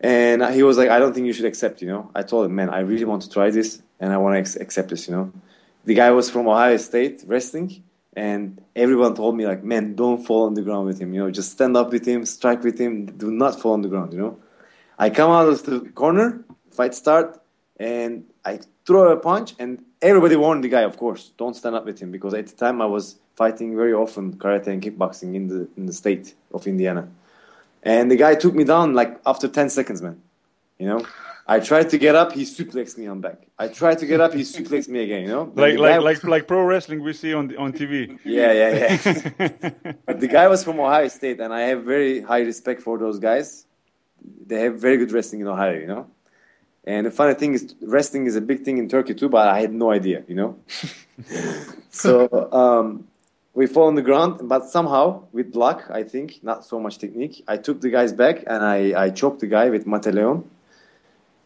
and 0.00 0.44
he 0.54 0.62
was 0.62 0.78
like, 0.78 0.90
"I 0.90 0.98
don't 0.98 1.12
think 1.14 1.26
you 1.26 1.32
should 1.32 1.44
accept." 1.52 1.82
You 1.82 1.88
know, 1.88 2.10
I 2.14 2.22
told 2.22 2.46
him, 2.46 2.54
"Man, 2.54 2.70
I 2.70 2.80
really 2.80 3.04
want 3.04 3.22
to 3.22 3.30
try 3.30 3.50
this, 3.50 3.82
and 4.00 4.12
I 4.12 4.18
want 4.18 4.34
to 4.34 4.38
ex- 4.38 4.56
accept 4.56 4.88
this." 4.90 5.08
You 5.08 5.14
know, 5.16 5.32
the 5.84 5.94
guy 5.94 6.10
was 6.10 6.30
from 6.30 6.48
Ohio 6.48 6.76
State 6.78 7.24
wrestling, 7.26 7.82
and 8.14 8.60
everyone 8.76 9.14
told 9.14 9.36
me 9.36 9.46
like, 9.46 9.64
"Man, 9.64 9.94
don't 9.94 10.24
fall 10.24 10.44
on 10.46 10.54
the 10.54 10.62
ground 10.62 10.86
with 10.86 10.98
him. 11.00 11.14
You 11.14 11.20
know, 11.24 11.30
just 11.30 11.52
stand 11.52 11.76
up 11.76 11.92
with 11.92 12.06
him, 12.06 12.24
strike 12.26 12.62
with 12.62 12.78
him. 12.78 13.06
Do 13.06 13.30
not 13.30 13.60
fall 13.60 13.72
on 13.72 13.82
the 13.82 13.88
ground." 13.88 14.12
You 14.12 14.18
know, 14.18 14.38
I 14.98 15.10
come 15.10 15.30
out 15.30 15.48
of 15.48 15.62
the 15.64 15.80
corner, 15.90 16.44
fight 16.70 16.94
start, 16.94 17.40
and 17.78 18.24
I 18.44 18.60
throw 18.86 19.10
a 19.12 19.16
punch, 19.16 19.54
and 19.58 19.84
everybody 20.00 20.36
warned 20.36 20.64
the 20.64 20.68
guy, 20.68 20.82
of 20.82 20.96
course, 20.96 21.32
don't 21.38 21.56
stand 21.56 21.74
up 21.74 21.84
with 21.84 21.98
him 21.98 22.10
because 22.10 22.34
at 22.34 22.46
the 22.46 22.56
time 22.56 22.82
I 22.82 22.86
was 22.86 23.16
fighting 23.36 23.76
very 23.76 23.94
often 23.94 24.34
karate 24.36 24.68
and 24.68 24.82
kickboxing 24.82 25.34
in 25.34 25.48
the 25.48 25.68
in 25.76 25.86
the 25.86 25.92
state 25.92 26.34
of 26.52 26.66
Indiana, 26.66 27.08
and 27.82 28.10
the 28.10 28.16
guy 28.16 28.34
took 28.34 28.54
me 28.54 28.64
down 28.64 28.94
like 28.94 29.20
after 29.24 29.48
ten 29.48 29.70
seconds, 29.70 30.02
man. 30.02 30.20
You 30.78 30.88
know, 30.88 31.06
I 31.46 31.58
tried 31.60 31.90
to 31.90 31.98
get 31.98 32.14
up, 32.14 32.32
he 32.32 32.42
suplexed 32.42 32.96
me 32.98 33.06
on 33.08 33.20
back. 33.20 33.38
I 33.58 33.66
tried 33.68 33.98
to 33.98 34.06
get 34.06 34.20
up, 34.20 34.32
he 34.32 34.42
suplexed 34.42 34.88
me 34.88 35.02
again. 35.02 35.22
You 35.22 35.28
know, 35.28 35.52
Like 35.54 35.72
the 35.72 35.78
guy- 35.78 35.98
like 35.98 36.00
like 36.02 36.24
like 36.24 36.46
pro 36.48 36.62
wrestling 36.62 37.02
we 37.02 37.12
see 37.12 37.34
on 37.34 37.48
the, 37.48 37.56
on 37.56 37.72
TV. 37.72 38.18
yeah, 38.24 38.52
yeah, 38.52 38.70
yeah. 39.04 39.70
But 40.06 40.20
the 40.20 40.28
guy 40.28 40.46
was 40.48 40.62
from 40.62 40.78
Ohio 40.80 41.08
State, 41.08 41.40
and 41.40 41.52
I 41.52 41.62
have 41.62 41.82
very 41.84 42.20
high 42.20 42.42
respect 42.42 42.82
for 42.82 42.96
those 42.98 43.18
guys. 43.18 43.66
They 44.46 44.60
have 44.60 44.80
very 44.80 44.96
good 44.98 45.10
wrestling 45.12 45.40
in 45.40 45.48
Ohio, 45.48 45.78
you 45.78 45.86
know. 45.86 46.06
And 46.84 47.06
the 47.06 47.10
funny 47.10 47.34
thing 47.34 47.54
is, 47.54 47.74
wrestling 47.82 48.26
is 48.26 48.36
a 48.36 48.40
big 48.40 48.62
thing 48.64 48.78
in 48.78 48.88
Turkey 48.88 49.14
too, 49.14 49.28
but 49.28 49.46
I 49.48 49.60
had 49.60 49.72
no 49.72 49.90
idea, 49.90 50.22
you 50.28 50.34
know. 50.34 50.56
so 51.90 52.28
um, 52.52 53.06
we 53.54 53.66
fall 53.66 53.86
on 53.88 53.94
the 53.94 54.02
ground, 54.02 54.48
but 54.48 54.68
somehow, 54.68 55.24
with 55.32 55.54
luck, 55.54 55.84
I 55.90 56.02
think, 56.02 56.40
not 56.42 56.64
so 56.64 56.78
much 56.80 56.98
technique, 56.98 57.44
I 57.46 57.56
took 57.56 57.80
the 57.80 57.90
guy's 57.90 58.12
back 58.12 58.44
and 58.46 58.64
I, 58.64 59.04
I 59.04 59.10
choked 59.10 59.40
the 59.40 59.46
guy 59.46 59.70
with 59.70 59.86
mata 59.86 60.10
leão, 60.10 60.44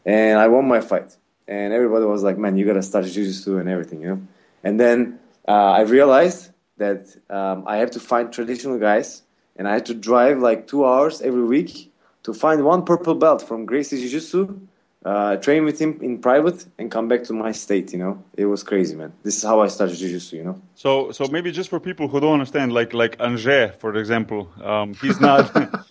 and 0.06 0.38
I 0.38 0.46
won 0.48 0.66
my 0.66 0.80
fight. 0.80 1.16
And 1.48 1.72
everybody 1.72 2.04
was 2.06 2.22
like, 2.22 2.38
"Man, 2.38 2.56
you 2.56 2.64
gotta 2.64 2.82
start 2.82 3.04
jiu-jitsu 3.04 3.58
and 3.58 3.68
everything," 3.68 4.00
you 4.00 4.08
know. 4.08 4.20
And 4.64 4.80
then 4.80 5.18
uh, 5.46 5.52
I 5.52 5.82
realized 5.82 6.50
that 6.78 7.14
um, 7.28 7.64
I 7.66 7.76
have 7.78 7.90
to 7.92 8.00
find 8.00 8.32
traditional 8.32 8.78
guys, 8.78 9.22
and 9.56 9.68
I 9.68 9.74
had 9.74 9.86
to 9.86 9.94
drive 9.94 10.38
like 10.38 10.66
two 10.66 10.86
hours 10.86 11.20
every 11.20 11.44
week 11.44 11.92
to 12.22 12.32
find 12.32 12.64
one 12.64 12.84
purple 12.84 13.14
belt 13.14 13.42
from 13.42 13.66
Gracie 13.66 14.00
Jiu 14.00 14.08
Jitsu, 14.08 14.60
uh, 15.06 15.36
train 15.36 15.64
with 15.64 15.78
him 15.80 15.98
in 16.02 16.18
private, 16.18 16.66
and 16.78 16.90
come 16.90 17.06
back 17.06 17.22
to 17.22 17.32
my 17.32 17.52
state. 17.52 17.92
You 17.92 17.98
know, 18.00 18.24
it 18.36 18.46
was 18.46 18.64
crazy, 18.64 18.96
man. 18.96 19.12
This 19.22 19.36
is 19.36 19.44
how 19.44 19.60
I 19.60 19.68
started 19.68 19.96
Jiu 19.96 20.08
Jitsu. 20.08 20.36
You 20.36 20.44
know. 20.44 20.60
So, 20.74 21.12
so 21.12 21.28
maybe 21.28 21.52
just 21.52 21.70
for 21.70 21.78
people 21.78 22.08
who 22.08 22.18
don't 22.18 22.32
understand, 22.32 22.72
like 22.72 22.92
like 22.92 23.16
Angers, 23.20 23.70
for 23.78 23.94
example, 23.94 24.50
um, 24.64 24.94
he's 24.94 25.20
not 25.20 25.42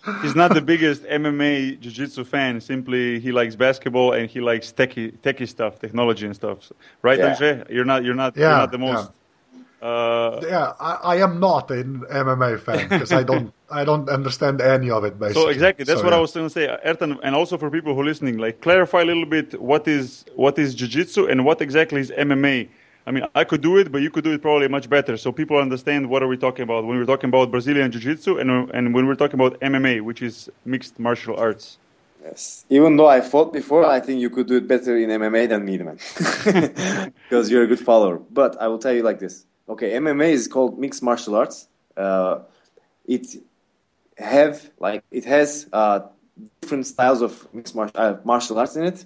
he's 0.21 0.35
not 0.35 0.53
the 0.53 0.61
biggest 0.61 1.03
MMA 1.03 1.79
jiu-jitsu 1.79 2.25
fan. 2.25 2.59
Simply, 2.59 3.21
he 3.21 3.31
likes 3.31 3.55
basketball 3.55 4.11
and 4.11 4.29
he 4.29 4.41
likes 4.41 4.73
techie 4.73 5.17
techie 5.19 5.47
stuff, 5.47 5.79
technology 5.79 6.25
and 6.25 6.35
stuff. 6.35 6.71
Right, 7.01 7.17
Yeah. 7.17 7.27
Angers? 7.27 7.67
You're 7.69 7.85
not 7.85 8.03
you're 8.03 8.15
not 8.15 8.35
you're 8.35 8.49
not 8.49 8.71
the 8.71 8.79
most. 8.79 9.11
Uh, 9.81 10.41
Yeah, 10.43 10.73
I, 10.79 10.91
I 11.03 11.15
am 11.17 11.39
not 11.39 11.71
an 11.71 12.01
MMA 12.11 12.59
fan 12.59 12.89
because 12.89 13.13
I 13.13 13.23
don't 13.23 13.53
I 13.71 13.83
don't 13.83 14.09
understand 14.09 14.61
any 14.61 14.89
of 14.91 15.03
it 15.03 15.17
basically. 15.19 15.41
so 15.43 15.49
exactly, 15.49 15.85
that's 15.85 15.99
So, 15.99 16.05
what 16.05 16.13
I 16.13 16.19
was 16.19 16.31
going 16.31 16.45
to 16.47 16.49
say, 16.49 16.67
Ertan, 16.85 17.19
and 17.23 17.35
also 17.35 17.57
for 17.57 17.69
people 17.71 17.93
who 17.95 18.01
are 18.01 18.05
listening, 18.05 18.37
like 18.37 18.61
clarify 18.61 19.01
a 19.01 19.05
little 19.05 19.25
bit 19.25 19.59
what 19.59 19.87
is 19.87 20.25
what 20.35 20.59
is 20.59 20.75
jiu-jitsu 20.75 21.27
and 21.27 21.45
what 21.45 21.61
exactly 21.61 21.99
is 22.01 22.11
MMA. 22.11 22.67
I 23.07 23.11
mean, 23.11 23.25
I 23.35 23.43
could 23.43 23.61
do 23.61 23.77
it, 23.77 23.91
but 23.91 24.01
you 24.01 24.09
could 24.09 24.23
do 24.23 24.33
it 24.33 24.41
probably 24.41 24.67
much 24.67 24.89
better. 24.89 25.15
So 25.17 25.31
people 25.31 25.57
understand 25.57 26.09
what 26.09 26.23
are 26.23 26.27
we 26.27 26.37
talking 26.37 26.63
about 26.63 26.85
when 26.85 26.97
we're 26.97 27.05
talking 27.05 27.29
about 27.29 27.51
Brazilian 27.51 27.91
Jiu-Jitsu 27.91 28.37
and 28.39 28.49
and 28.77 28.93
when 28.95 29.07
we're 29.07 29.15
talking 29.23 29.39
about 29.39 29.59
MMA, 29.61 30.01
which 30.01 30.21
is 30.21 30.49
mixed 30.65 30.99
martial 30.99 31.35
arts. 31.37 31.77
Yes. 32.23 32.65
Even 32.69 32.97
though 32.97 33.05
I 33.07 33.21
fought 33.21 33.53
before, 33.53 33.85
I 33.85 33.99
think 33.99 34.19
you 34.19 34.31
could 34.31 34.47
do 34.47 34.57
it 34.57 34.67
better 34.67 34.97
in 34.97 35.09
MMA 35.09 35.47
than 35.47 35.63
me, 35.63 35.77
man. 35.77 35.99
because 37.29 37.51
you're 37.51 37.63
a 37.63 37.67
good 37.67 37.79
follower. 37.79 38.17
But 38.31 38.59
I 38.59 38.67
will 38.67 38.79
tell 38.79 38.93
you 38.93 39.03
like 39.03 39.19
this. 39.19 39.45
Okay, 39.69 39.91
MMA 39.91 40.29
is 40.31 40.47
called 40.47 40.79
mixed 40.79 41.03
martial 41.03 41.35
arts. 41.35 41.67
Uh, 41.95 42.39
it 43.07 43.27
have 44.17 44.69
like 44.79 45.03
it 45.11 45.25
has 45.25 45.67
uh, 45.73 46.01
different 46.61 46.87
styles 46.87 47.21
of 47.21 47.53
mixed 47.53 47.75
martial, 47.75 47.99
uh, 47.99 48.17
martial 48.23 48.57
arts 48.59 48.75
in 48.75 48.85
it. 48.85 49.05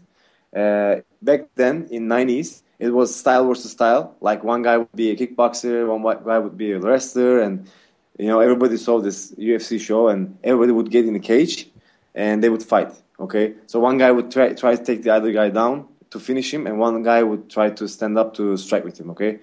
Uh, 0.55 1.01
back 1.21 1.49
then 1.55 1.87
in 1.91 2.07
90s, 2.07 2.61
it 2.79 2.89
was 2.89 3.15
style 3.15 3.47
versus 3.47 3.71
style. 3.71 4.15
Like 4.21 4.43
one 4.43 4.61
guy 4.61 4.77
would 4.77 4.95
be 4.95 5.11
a 5.11 5.15
kickboxer, 5.15 5.87
one 5.87 6.23
guy 6.25 6.39
would 6.39 6.57
be 6.57 6.71
a 6.71 6.79
wrestler, 6.79 7.39
and 7.39 7.69
you 8.17 8.27
know 8.27 8.39
everybody 8.39 8.77
saw 8.77 8.99
this 8.99 9.31
UFC 9.33 9.79
show, 9.79 10.07
and 10.07 10.37
everybody 10.43 10.71
would 10.71 10.89
get 10.89 11.05
in 11.05 11.13
the 11.13 11.19
cage, 11.19 11.69
and 12.15 12.43
they 12.43 12.49
would 12.49 12.63
fight. 12.63 12.91
Okay, 13.19 13.55
so 13.67 13.79
one 13.79 13.97
guy 13.97 14.11
would 14.11 14.31
try 14.31 14.53
try 14.53 14.75
to 14.75 14.83
take 14.83 15.03
the 15.03 15.13
other 15.13 15.31
guy 15.31 15.49
down 15.49 15.87
to 16.11 16.19
finish 16.19 16.53
him, 16.53 16.67
and 16.67 16.79
one 16.79 17.03
guy 17.03 17.21
would 17.21 17.49
try 17.49 17.69
to 17.69 17.87
stand 17.87 18.17
up 18.17 18.33
to 18.35 18.55
strike 18.57 18.85
with 18.85 18.99
him. 18.99 19.11
Okay, 19.11 19.39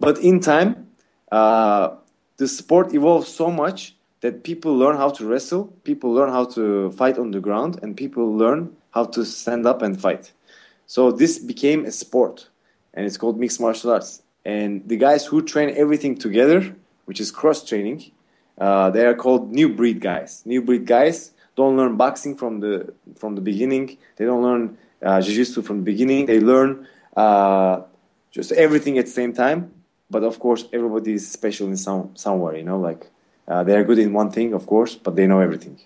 but 0.00 0.18
in 0.18 0.40
time, 0.40 0.88
uh, 1.30 1.96
the 2.38 2.48
sport 2.48 2.94
evolved 2.94 3.28
so 3.28 3.50
much 3.50 3.94
that 4.20 4.44
people 4.44 4.76
learn 4.76 4.96
how 4.96 5.10
to 5.10 5.26
wrestle, 5.26 5.66
people 5.84 6.12
learn 6.12 6.30
how 6.30 6.44
to 6.44 6.90
fight 6.92 7.18
on 7.18 7.30
the 7.30 7.40
ground, 7.40 7.78
and 7.82 7.96
people 7.96 8.36
learn 8.36 8.74
how 8.90 9.04
to 9.04 9.24
stand 9.24 9.66
up 9.66 9.82
and 9.82 10.00
fight. 10.00 10.32
So 10.86 11.10
this 11.12 11.38
became 11.38 11.84
a 11.84 11.92
sport, 11.92 12.48
and 12.94 13.06
it's 13.06 13.16
called 13.16 13.38
mixed 13.38 13.60
martial 13.60 13.92
arts. 13.92 14.22
And 14.44 14.86
the 14.88 14.96
guys 14.96 15.24
who 15.24 15.42
train 15.42 15.74
everything 15.76 16.16
together, 16.16 16.74
which 17.04 17.20
is 17.20 17.30
cross 17.30 17.64
training, 17.64 18.10
uh, 18.58 18.90
they 18.90 19.06
are 19.06 19.14
called 19.14 19.52
new 19.52 19.68
breed 19.68 20.00
guys. 20.00 20.42
New 20.44 20.62
breed 20.62 20.86
guys 20.86 21.32
don't 21.56 21.76
learn 21.76 21.96
boxing 21.96 22.36
from 22.36 22.60
the 22.60 22.92
from 23.16 23.34
the 23.34 23.40
beginning. 23.40 23.96
They 24.16 24.24
don't 24.24 24.42
learn 24.42 24.78
uh, 25.02 25.20
jiu-jitsu 25.20 25.62
from 25.62 25.78
the 25.78 25.84
beginning. 25.84 26.26
They 26.26 26.40
learn 26.40 26.86
uh, 27.16 27.82
just 28.30 28.52
everything 28.52 28.98
at 28.98 29.06
the 29.06 29.10
same 29.10 29.32
time. 29.32 29.72
But 30.10 30.24
of 30.24 30.38
course, 30.38 30.64
everybody 30.72 31.12
is 31.14 31.30
special 31.30 31.68
in 31.68 31.76
some 31.76 32.16
somewhere. 32.16 32.56
You 32.56 32.64
know, 32.64 32.78
like 32.78 33.08
uh, 33.48 33.64
they 33.64 33.76
are 33.76 33.84
good 33.84 33.98
in 33.98 34.12
one 34.12 34.30
thing, 34.30 34.52
of 34.52 34.66
course, 34.66 34.94
but 34.94 35.16
they 35.16 35.26
know 35.26 35.40
everything. 35.40 35.78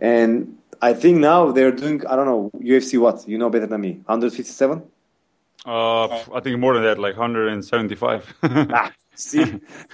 And 0.00 0.58
I 0.80 0.94
think 0.94 1.18
now 1.18 1.50
they're 1.52 1.72
doing, 1.72 2.06
I 2.06 2.16
don't 2.16 2.26
know, 2.26 2.50
UFC 2.60 2.98
what? 3.00 3.28
You 3.28 3.38
know 3.38 3.50
better 3.50 3.66
than 3.66 3.80
me. 3.80 3.92
157? 4.06 4.82
Uh, 5.66 6.06
I 6.32 6.40
think 6.40 6.58
more 6.58 6.74
than 6.74 6.84
that, 6.84 6.98
like 6.98 7.16
175. 7.16 8.34
ah, 8.42 8.92
see? 9.14 9.42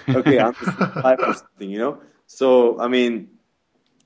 Okay, 0.09 0.37
175 0.37 1.19
or 1.21 1.35
something, 1.35 1.71
you 1.71 1.79
know? 1.79 1.99
So, 2.27 2.79
I 2.81 2.89
mean, 2.89 3.29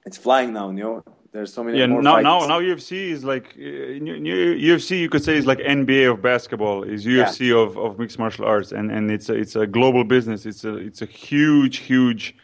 it's 0.07 0.17
flying 0.17 0.53
now, 0.53 0.71
you 0.71 0.77
know? 0.77 1.05
There's 1.31 1.53
so 1.53 1.63
many 1.63 1.79
yeah, 1.79 1.87
more 1.87 2.01
now, 2.01 2.15
fights. 2.15 2.25
now, 2.25 2.47
now 2.47 2.61
UFC 2.61 3.11
is 3.11 3.23
like, 3.23 3.55
uh, 3.59 3.61
UFC 3.61 4.99
you 4.99 5.11
could 5.11 5.23
say 5.23 5.37
is 5.37 5.45
like 5.45 5.59
NBA 5.59 6.11
of 6.11 6.23
basketball, 6.23 6.85
is 6.85 7.05
UFC 7.05 7.55
of, 7.55 7.77
of 7.77 7.99
mixed 7.99 8.19
martial 8.19 8.47
arts. 8.47 8.73
And, 8.73 8.91
and 8.91 9.11
it's 9.11 9.29
a, 9.29 9.35
it's 9.35 9.55
a 9.55 9.67
global 9.67 10.05
business. 10.05 10.47
It's 10.47 10.65
a, 10.65 10.77
it's 10.77 11.03
a 11.03 11.07
huge, 11.07 11.79
huge, 11.79 12.35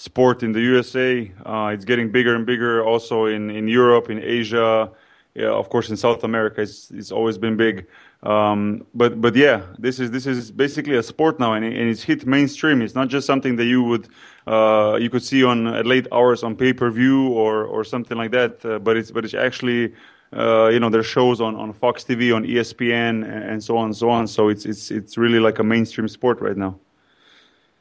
sport 0.00 0.42
in 0.42 0.52
the 0.52 0.60
USA. 0.60 1.30
Uh, 1.44 1.74
it's 1.74 1.84
getting 1.84 2.10
bigger 2.10 2.34
and 2.34 2.46
bigger 2.46 2.82
also 2.82 3.26
in, 3.26 3.50
in 3.50 3.68
Europe, 3.68 4.08
in 4.08 4.18
Asia, 4.18 4.90
yeah, 5.34 5.50
of 5.50 5.68
course 5.68 5.90
in 5.90 5.96
South 5.96 6.24
America. 6.24 6.62
It's, 6.62 6.90
it's 6.90 7.12
always 7.12 7.36
been 7.36 7.56
big. 7.56 7.86
Um, 8.22 8.86
but 8.94 9.20
but 9.20 9.36
yeah, 9.36 9.62
this 9.78 10.00
is 10.00 10.10
this 10.10 10.26
is 10.26 10.50
basically 10.50 10.96
a 10.96 11.02
sport 11.02 11.38
now, 11.38 11.52
and, 11.54 11.64
and 11.64 11.88
it's 11.92 12.02
hit 12.02 12.26
mainstream. 12.26 12.82
It's 12.82 12.94
not 12.94 13.08
just 13.08 13.26
something 13.26 13.56
that 13.56 13.64
you 13.64 13.82
would 13.82 14.08
uh, 14.46 14.98
you 15.00 15.08
could 15.08 15.22
see 15.22 15.44
on 15.44 15.66
at 15.66 15.86
late 15.86 16.06
hours 16.12 16.42
on 16.42 16.56
pay 16.56 16.72
per 16.72 16.90
view 16.90 17.28
or 17.28 17.64
or 17.64 17.84
something 17.84 18.18
like 18.18 18.30
that. 18.32 18.64
Uh, 18.64 18.78
but 18.78 18.96
it's 18.96 19.10
but 19.10 19.24
it's 19.24 19.34
actually 19.34 19.94
uh, 20.36 20.68
you 20.68 20.80
know 20.80 20.90
there's 20.90 21.06
shows 21.06 21.40
on, 21.40 21.56
on 21.56 21.72
Fox 21.72 22.04
TV, 22.04 22.34
on 22.34 22.44
ESPN, 22.44 23.24
and 23.50 23.62
so 23.62 23.78
on 23.78 23.86
and 23.86 23.96
so 23.96 24.10
on. 24.10 24.26
So 24.26 24.48
it's 24.48 24.66
it's 24.66 24.90
it's 24.90 25.16
really 25.16 25.40
like 25.40 25.58
a 25.58 25.64
mainstream 25.64 26.08
sport 26.08 26.40
right 26.40 26.56
now. 26.56 26.78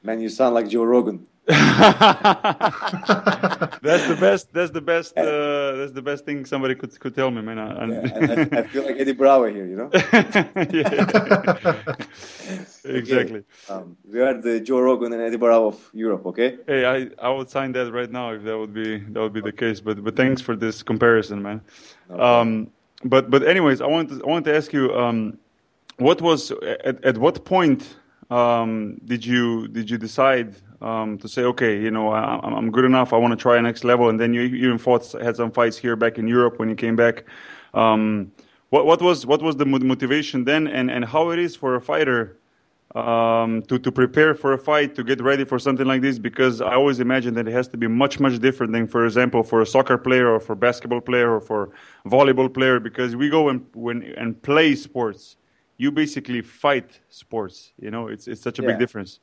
Man, 0.03 0.21
you 0.21 0.29
sound 0.29 0.55
like 0.55 0.69
Joe 0.69 0.83
Rogan. 0.83 1.27
that's 1.49 1.57
the 4.07 4.17
best. 4.19 4.53
That's 4.53 4.69
the 4.69 4.81
best. 4.81 5.17
Uh, 5.17 5.77
that's 5.77 5.93
the 5.93 6.01
best 6.03 6.23
thing 6.23 6.45
somebody 6.45 6.75
could 6.75 6.99
could 6.99 7.15
tell 7.15 7.31
me, 7.31 7.41
man. 7.41 7.57
I, 7.57 7.87
yeah, 7.87 8.45
I, 8.51 8.51
I, 8.59 8.63
feel 8.67 8.85
like 8.85 8.97
Eddie 8.99 9.13
Bravo 9.13 9.47
here, 9.47 9.65
you 9.65 9.75
know. 9.75 9.89
exactly. 12.85 13.39
Okay. 13.39 13.43
Um, 13.67 13.97
we 14.07 14.21
are 14.21 14.39
the 14.39 14.59
Joe 14.59 14.79
Rogan 14.79 15.11
and 15.13 15.23
Eddie 15.23 15.37
Bravo 15.37 15.69
of 15.69 15.89
Europe. 15.91 16.27
Okay. 16.27 16.59
Hey, 16.67 16.85
I, 16.85 17.09
I 17.19 17.31
would 17.31 17.49
sign 17.49 17.71
that 17.71 17.91
right 17.91 18.11
now 18.11 18.29
if 18.29 18.43
that 18.43 18.55
would 18.55 18.75
be 18.75 18.99
that 18.99 19.19
would 19.19 19.33
be 19.33 19.41
the 19.41 19.51
case. 19.51 19.79
But 19.79 20.03
but 20.03 20.15
thanks 20.15 20.43
for 20.43 20.55
this 20.55 20.83
comparison, 20.83 21.41
man. 21.41 21.61
Okay. 22.11 22.21
Um, 22.21 22.69
but 23.03 23.31
but 23.31 23.41
anyways, 23.41 23.81
I 23.81 23.87
want 23.87 24.09
to 24.09 24.21
I 24.23 24.27
want 24.27 24.45
to 24.45 24.55
ask 24.55 24.71
you, 24.71 24.95
um, 24.95 25.39
what 25.97 26.21
was 26.21 26.51
at 26.85 27.03
at 27.03 27.17
what 27.17 27.43
point 27.43 27.95
um, 28.29 29.01
did 29.05 29.25
you 29.25 29.67
did 29.67 29.89
you 29.89 29.97
decide 29.97 30.55
um, 30.81 31.17
to 31.17 31.27
say, 31.27 31.43
okay, 31.43 31.79
you 31.79 31.91
know, 31.91 32.09
I, 32.09 32.39
am 32.57 32.71
good 32.71 32.85
enough. 32.85 33.13
I 33.13 33.17
want 33.17 33.31
to 33.31 33.37
try 33.37 33.59
next 33.59 33.83
level. 33.83 34.09
And 34.09 34.19
then 34.19 34.33
you 34.33 34.41
even 34.41 34.77
fought, 34.77 35.11
had 35.11 35.35
some 35.35 35.51
fights 35.51 35.77
here 35.77 35.95
back 35.95 36.17
in 36.17 36.27
Europe 36.27 36.59
when 36.59 36.69
you 36.69 36.75
came 36.75 36.95
back. 36.95 37.25
Um, 37.73 38.31
what, 38.69 38.85
what 38.85 39.01
was 39.01 39.25
what 39.25 39.41
was 39.41 39.55
the 39.55 39.65
motivation 39.65 40.43
then, 40.43 40.67
and, 40.67 40.91
and 40.91 41.03
how 41.03 41.31
it 41.31 41.39
is 41.39 41.55
for 41.55 41.75
a 41.75 41.81
fighter 41.81 42.37
um, 42.95 43.63
to 43.63 43.79
to 43.79 43.91
prepare 43.91 44.35
for 44.35 44.53
a 44.53 44.59
fight, 44.59 44.93
to 44.95 45.03
get 45.03 45.21
ready 45.21 45.43
for 45.43 45.57
something 45.57 45.87
like 45.87 46.01
this? 46.01 46.19
Because 46.19 46.61
I 46.61 46.75
always 46.75 46.99
imagine 46.99 47.33
that 47.33 47.47
it 47.47 47.51
has 47.51 47.67
to 47.69 47.77
be 47.77 47.87
much 47.87 48.19
much 48.19 48.37
different 48.39 48.71
than, 48.73 48.87
for 48.87 49.05
example, 49.05 49.41
for 49.41 49.61
a 49.61 49.65
soccer 49.65 49.97
player 49.97 50.31
or 50.31 50.39
for 50.39 50.55
basketball 50.55 51.01
player 51.01 51.33
or 51.33 51.41
for 51.41 51.71
volleyball 52.05 52.51
player. 52.53 52.79
Because 52.79 53.15
we 53.15 53.27
go 53.27 53.49
and 53.49 53.65
when 53.73 54.03
and 54.17 54.39
play 54.43 54.75
sports, 54.75 55.35
you 55.77 55.91
basically 55.91 56.41
fight 56.41 56.99
sports. 57.09 57.73
You 57.79 57.89
know, 57.89 58.07
it's 58.07 58.27
it's 58.27 58.41
such 58.41 58.59
a 58.59 58.61
yeah. 58.61 58.69
big 58.69 58.79
difference 58.79 59.19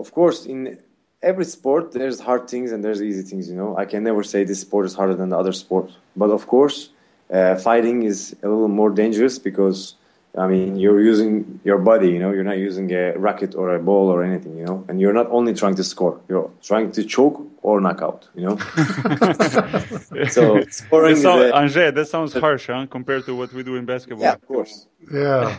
of 0.00 0.12
course, 0.12 0.46
in 0.46 0.78
every 1.22 1.44
sport, 1.44 1.92
there's 1.92 2.18
hard 2.20 2.48
things 2.48 2.72
and 2.72 2.82
there's 2.84 3.02
easy 3.02 3.22
things. 3.22 3.48
You 3.48 3.56
know, 3.56 3.76
I 3.76 3.84
can 3.84 4.02
never 4.02 4.22
say 4.22 4.44
this 4.44 4.60
sport 4.60 4.86
is 4.86 4.94
harder 4.94 5.14
than 5.14 5.28
the 5.28 5.38
other 5.38 5.52
sport. 5.52 5.90
But 6.16 6.30
of 6.30 6.46
course, 6.46 6.90
uh, 7.30 7.56
fighting 7.56 8.02
is 8.02 8.34
a 8.42 8.48
little 8.48 8.68
more 8.68 8.90
dangerous 8.90 9.38
because 9.38 9.94
I 10.36 10.46
mean 10.46 10.76
you're 10.76 11.02
using 11.02 11.60
your 11.64 11.78
body. 11.78 12.08
You 12.08 12.18
know, 12.18 12.30
you're 12.32 12.50
not 12.52 12.58
using 12.58 12.92
a 12.92 13.18
racket 13.18 13.54
or 13.54 13.74
a 13.74 13.78
ball 13.78 14.08
or 14.08 14.24
anything. 14.24 14.56
You 14.56 14.64
know, 14.64 14.84
and 14.88 15.00
you're 15.00 15.12
not 15.12 15.28
only 15.30 15.52
trying 15.54 15.76
to 15.76 15.84
score. 15.84 16.20
You're 16.28 16.50
trying 16.62 16.92
to 16.92 17.04
choke 17.04 17.46
or 17.62 17.80
knock 17.80 18.00
out. 18.02 18.28
You 18.34 18.42
know. 18.46 18.56
so 20.28 20.62
scoring. 20.70 21.14
That 21.14 21.22
sound, 21.22 21.42
a, 21.42 21.56
Angers, 21.56 21.94
that 21.94 22.08
sounds 22.08 22.32
harsh, 22.32 22.66
huh? 22.68 22.86
Compared 22.86 23.26
to 23.26 23.34
what 23.34 23.52
we 23.52 23.62
do 23.62 23.76
in 23.76 23.84
basketball. 23.84 24.24
Yeah, 24.24 24.34
of 24.34 24.46
course. 24.46 24.86
Yeah. 25.12 25.56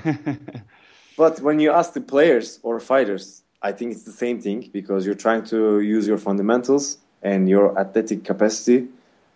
but 1.18 1.40
when 1.42 1.60
you 1.60 1.72
ask 1.72 1.94
the 1.94 2.02
players 2.02 2.60
or 2.64 2.80
fighters 2.80 3.41
I 3.62 3.72
think 3.72 3.92
it's 3.92 4.04
the 4.04 4.12
same 4.12 4.42
thing 4.42 4.70
because 4.74 5.06
you're 5.06 5.16
trying 5.16 5.44
to 5.46 5.82
use 5.82 6.08
your 6.08 6.18
fundamentals 6.18 6.98
and 7.22 7.48
your 7.48 7.78
athletic 7.80 8.24
capacity 8.24 8.88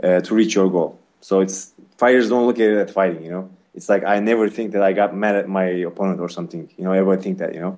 uh, 0.04 0.22
to 0.22 0.34
reach 0.34 0.56
your 0.56 0.70
goal. 0.70 1.00
So 1.22 1.42
it's 1.42 1.72
fighters 1.98 2.30
don't 2.30 2.48
look 2.48 2.60
at 2.60 2.70
it 2.70 2.78
at 2.78 2.90
fighting, 2.92 3.24
you 3.24 3.32
know. 3.32 3.50
It's 3.76 3.90
like 3.90 4.04
I 4.04 4.20
never 4.20 4.50
think 4.50 4.72
that 4.72 4.82
I 4.82 4.94
got 4.94 5.16
mad 5.16 5.36
at 5.36 5.48
my 5.48 5.66
opponent 5.66 6.20
or 6.20 6.30
something. 6.30 6.70
You 6.78 6.86
know, 6.86 6.94
everyone 6.94 7.22
think 7.22 7.38
that, 7.40 7.54
you 7.54 7.60
know. 7.60 7.78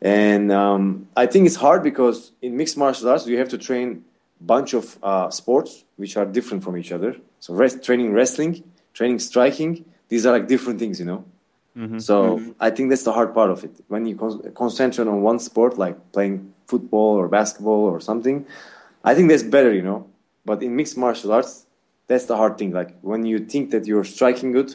And 0.00 0.52
um, 0.52 1.08
I 1.16 1.26
think 1.26 1.46
it's 1.46 1.56
hard 1.56 1.82
because 1.82 2.32
in 2.42 2.56
mixed 2.56 2.76
martial 2.76 3.08
arts 3.08 3.26
you 3.26 3.38
have 3.38 3.48
to 3.48 3.58
train 3.58 4.04
a 4.40 4.44
bunch 4.44 4.74
of 4.74 4.98
uh, 5.02 5.30
sports 5.30 5.84
which 5.96 6.16
are 6.16 6.26
different 6.26 6.62
from 6.62 6.76
each 6.76 6.92
other. 6.92 7.16
So 7.40 7.54
rest, 7.54 7.82
training 7.82 8.12
wrestling, 8.12 8.62
training 8.92 9.18
striking, 9.20 9.84
these 10.08 10.26
are 10.26 10.32
like 10.32 10.48
different 10.48 10.78
things, 10.78 11.00
you 11.00 11.06
know. 11.06 11.24
Mm-hmm. 11.76 11.98
So 11.98 12.38
mm-hmm. 12.38 12.50
I 12.58 12.70
think 12.70 12.88
that's 12.88 13.02
the 13.02 13.12
hard 13.12 13.34
part 13.34 13.50
of 13.50 13.62
it. 13.62 13.70
When 13.88 14.06
you 14.06 14.16
con- 14.16 14.52
concentrate 14.54 15.06
on 15.06 15.22
one 15.22 15.38
sport, 15.38 15.76
like 15.76 16.12
playing 16.12 16.54
football 16.66 17.16
or 17.16 17.28
basketball 17.28 17.84
or 17.84 18.00
something, 18.00 18.46
I 19.04 19.14
think 19.14 19.28
that's 19.28 19.42
better, 19.42 19.72
you 19.72 19.82
know. 19.82 20.08
But 20.44 20.62
in 20.62 20.74
mixed 20.74 20.96
martial 20.96 21.32
arts, 21.32 21.66
that's 22.06 22.26
the 22.26 22.36
hard 22.36 22.56
thing. 22.56 22.72
Like 22.72 22.98
when 23.00 23.26
you 23.26 23.40
think 23.40 23.72
that 23.72 23.86
you're 23.86 24.04
striking 24.04 24.52
good, 24.52 24.74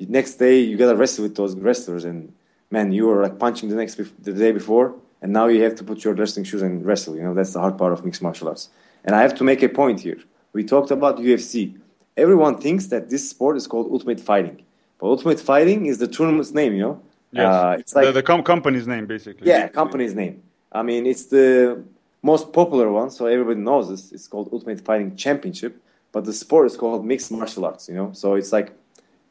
next 0.00 0.34
day 0.34 0.60
you 0.60 0.76
gotta 0.76 0.96
wrestle 0.96 1.24
with 1.24 1.36
those 1.36 1.54
wrestlers, 1.54 2.04
and 2.04 2.32
man, 2.70 2.92
you 2.92 3.06
were 3.06 3.22
like 3.22 3.38
punching 3.38 3.68
the 3.68 3.76
next 3.76 3.98
bef- 3.98 4.12
the 4.20 4.32
day 4.32 4.52
before, 4.52 4.94
and 5.20 5.32
now 5.32 5.48
you 5.48 5.62
have 5.62 5.74
to 5.76 5.84
put 5.84 6.02
your 6.02 6.14
wrestling 6.14 6.44
shoes 6.44 6.62
and 6.62 6.84
wrestle. 6.86 7.14
You 7.14 7.22
know, 7.22 7.34
that's 7.34 7.52
the 7.52 7.60
hard 7.60 7.76
part 7.76 7.92
of 7.92 8.04
mixed 8.04 8.22
martial 8.22 8.48
arts. 8.48 8.70
And 9.04 9.14
I 9.14 9.20
have 9.20 9.34
to 9.34 9.44
make 9.44 9.62
a 9.62 9.68
point 9.68 10.00
here. 10.00 10.18
We 10.54 10.64
talked 10.64 10.90
about 10.90 11.18
UFC. 11.18 11.78
Everyone 12.16 12.58
thinks 12.58 12.86
that 12.86 13.10
this 13.10 13.28
sport 13.28 13.56
is 13.56 13.66
called 13.66 13.90
ultimate 13.90 14.20
fighting 14.20 14.62
but 15.02 15.08
Ultimate 15.08 15.40
Fighting 15.40 15.86
is 15.86 15.98
the 15.98 16.06
tournament's 16.06 16.52
name, 16.52 16.74
you 16.74 16.82
know? 16.82 17.02
Yes. 17.32 17.44
Uh, 17.44 17.76
it's 17.78 17.94
like 17.94 18.06
the, 18.06 18.12
the 18.12 18.22
com- 18.22 18.44
company's 18.44 18.86
name, 18.86 19.06
basically. 19.06 19.48
Yeah, 19.48 19.66
company's 19.66 20.14
name. 20.14 20.42
I 20.70 20.82
mean, 20.82 21.06
it's 21.06 21.26
the 21.26 21.82
most 22.22 22.52
popular 22.52 22.88
one, 22.90 23.10
so 23.10 23.26
everybody 23.26 23.58
knows 23.58 23.88
this. 23.88 24.12
It's 24.12 24.28
called 24.28 24.48
Ultimate 24.52 24.80
Fighting 24.80 25.16
Championship, 25.16 25.82
but 26.12 26.24
the 26.24 26.32
sport 26.32 26.66
is 26.66 26.76
called 26.76 27.04
mixed 27.04 27.32
martial 27.32 27.64
arts, 27.64 27.88
you 27.88 27.94
know? 27.94 28.12
So 28.12 28.36
it's 28.36 28.52
like 28.52 28.72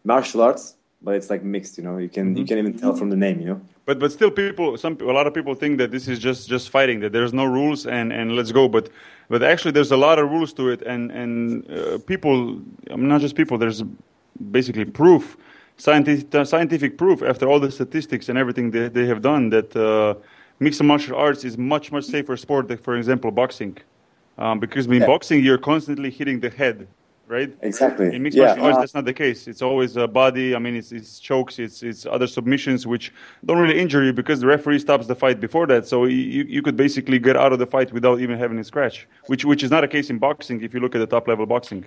martial 0.04 0.42
arts 0.42 0.76
but 1.02 1.16
it's 1.16 1.30
like 1.30 1.44
mixed. 1.44 1.78
You 1.78 1.84
know, 1.84 1.98
you 1.98 2.10
can 2.10 2.36
you 2.36 2.46
can 2.46 2.58
even 2.58 2.78
tell 2.78 2.96
from 2.96 3.10
the 3.10 3.16
name. 3.16 3.40
You 3.40 3.48
know. 3.48 3.62
But 3.86 4.00
but 4.00 4.12
still, 4.12 4.32
people 4.32 4.78
some 4.78 4.98
a 5.02 5.12
lot 5.12 5.28
of 5.28 5.34
people 5.34 5.56
think 5.56 5.78
that 5.80 5.92
this 5.92 6.08
is 6.08 6.20
just 6.20 6.48
just 6.48 6.70
fighting 6.70 7.00
that 7.00 7.12
there's 7.12 7.34
no 7.34 7.46
rules 7.46 7.88
and 7.88 8.14
and 8.14 8.36
let's 8.36 8.52
go. 8.52 8.68
But 8.68 8.90
but 9.30 9.42
actually, 9.44 9.72
there's 9.72 9.92
a 9.92 9.98
lot 9.98 10.20
of 10.20 10.30
rules 10.30 10.54
to 10.54 10.70
it, 10.70 10.82
and 10.84 11.12
and 11.12 11.70
uh, 11.72 11.98
people, 12.06 12.62
I 12.92 12.96
mean, 12.96 13.08
not 13.08 13.22
just 13.22 13.36
people. 13.36 13.58
There's 13.58 13.84
basically 14.52 14.86
proof, 14.86 15.38
scientific 15.86 16.46
scientific 16.56 16.92
proof 17.04 17.18
after 17.32 17.46
all 17.50 17.60
the 17.66 17.72
statistics 17.80 18.26
and 18.30 18.36
everything 18.44 18.66
they 18.76 18.86
they 18.98 19.06
have 19.12 19.22
done 19.32 19.44
that 19.56 19.70
uh, 19.76 20.14
mixed 20.66 20.84
martial 20.92 21.16
arts 21.26 21.42
is 21.50 21.56
much 21.74 21.86
much 21.96 22.06
safer 22.16 22.36
sport 22.46 22.64
than, 22.70 22.78
for 22.88 22.94
example, 23.02 23.30
boxing, 23.42 23.74
um, 24.44 24.56
because 24.64 24.86
in 24.88 25.02
Yeah. 25.02 25.12
boxing 25.14 25.38
you're 25.46 25.64
constantly 25.72 26.10
hitting 26.20 26.40
the 26.46 26.52
head. 26.62 26.78
Right. 27.38 27.52
Exactly. 27.70 28.08
In 28.16 28.20
mixed 28.24 28.38
Yeah. 28.38 28.48
martial 28.48 28.66
arts, 28.68 28.80
that's 28.82 28.96
not 29.00 29.06
the 29.12 29.18
case. 29.24 29.40
It's 29.52 29.64
always 29.70 29.92
a 30.06 30.08
body. 30.22 30.48
I 30.58 30.60
mean, 30.66 30.76
it's, 30.82 30.92
it's 30.98 31.12
chokes, 31.30 31.54
it's 31.66 31.78
it's 31.90 32.02
other 32.16 32.28
submissions 32.38 32.82
which 32.92 33.06
don't 33.48 33.62
really 33.64 33.80
injure 33.84 34.04
you 34.08 34.14
because 34.22 34.38
the 34.44 34.50
referee 34.56 34.80
stops 34.88 35.06
the 35.08 35.16
fight 35.24 35.38
before 35.48 35.66
that. 35.72 35.84
So 35.92 35.98
you, 36.06 36.44
you 36.56 36.62
could 36.66 36.78
basically 36.86 37.20
get 37.28 37.36
out 37.44 37.52
of 37.56 37.60
the 37.64 37.70
fight 37.76 37.90
without 37.98 38.18
even 38.24 38.36
having 38.44 38.60
a 38.60 38.66
scratch, 38.72 38.98
which 39.32 39.44
which 39.52 39.62
is 39.66 39.72
not 39.76 39.82
a 39.88 39.90
case 39.96 40.08
in 40.14 40.18
boxing 40.28 40.58
if 40.68 40.70
you 40.74 40.80
look 40.84 40.94
at 40.98 41.02
the 41.06 41.12
top 41.16 41.26
level 41.32 41.46
boxing. 41.56 41.82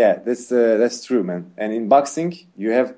Yeah, 0.00 0.14
that's 0.26 0.46
uh, 0.50 0.78
that's 0.80 0.98
true, 1.08 1.22
man. 1.30 1.42
And 1.60 1.68
in 1.78 1.84
boxing, 1.96 2.30
you 2.62 2.70
have 2.78 2.88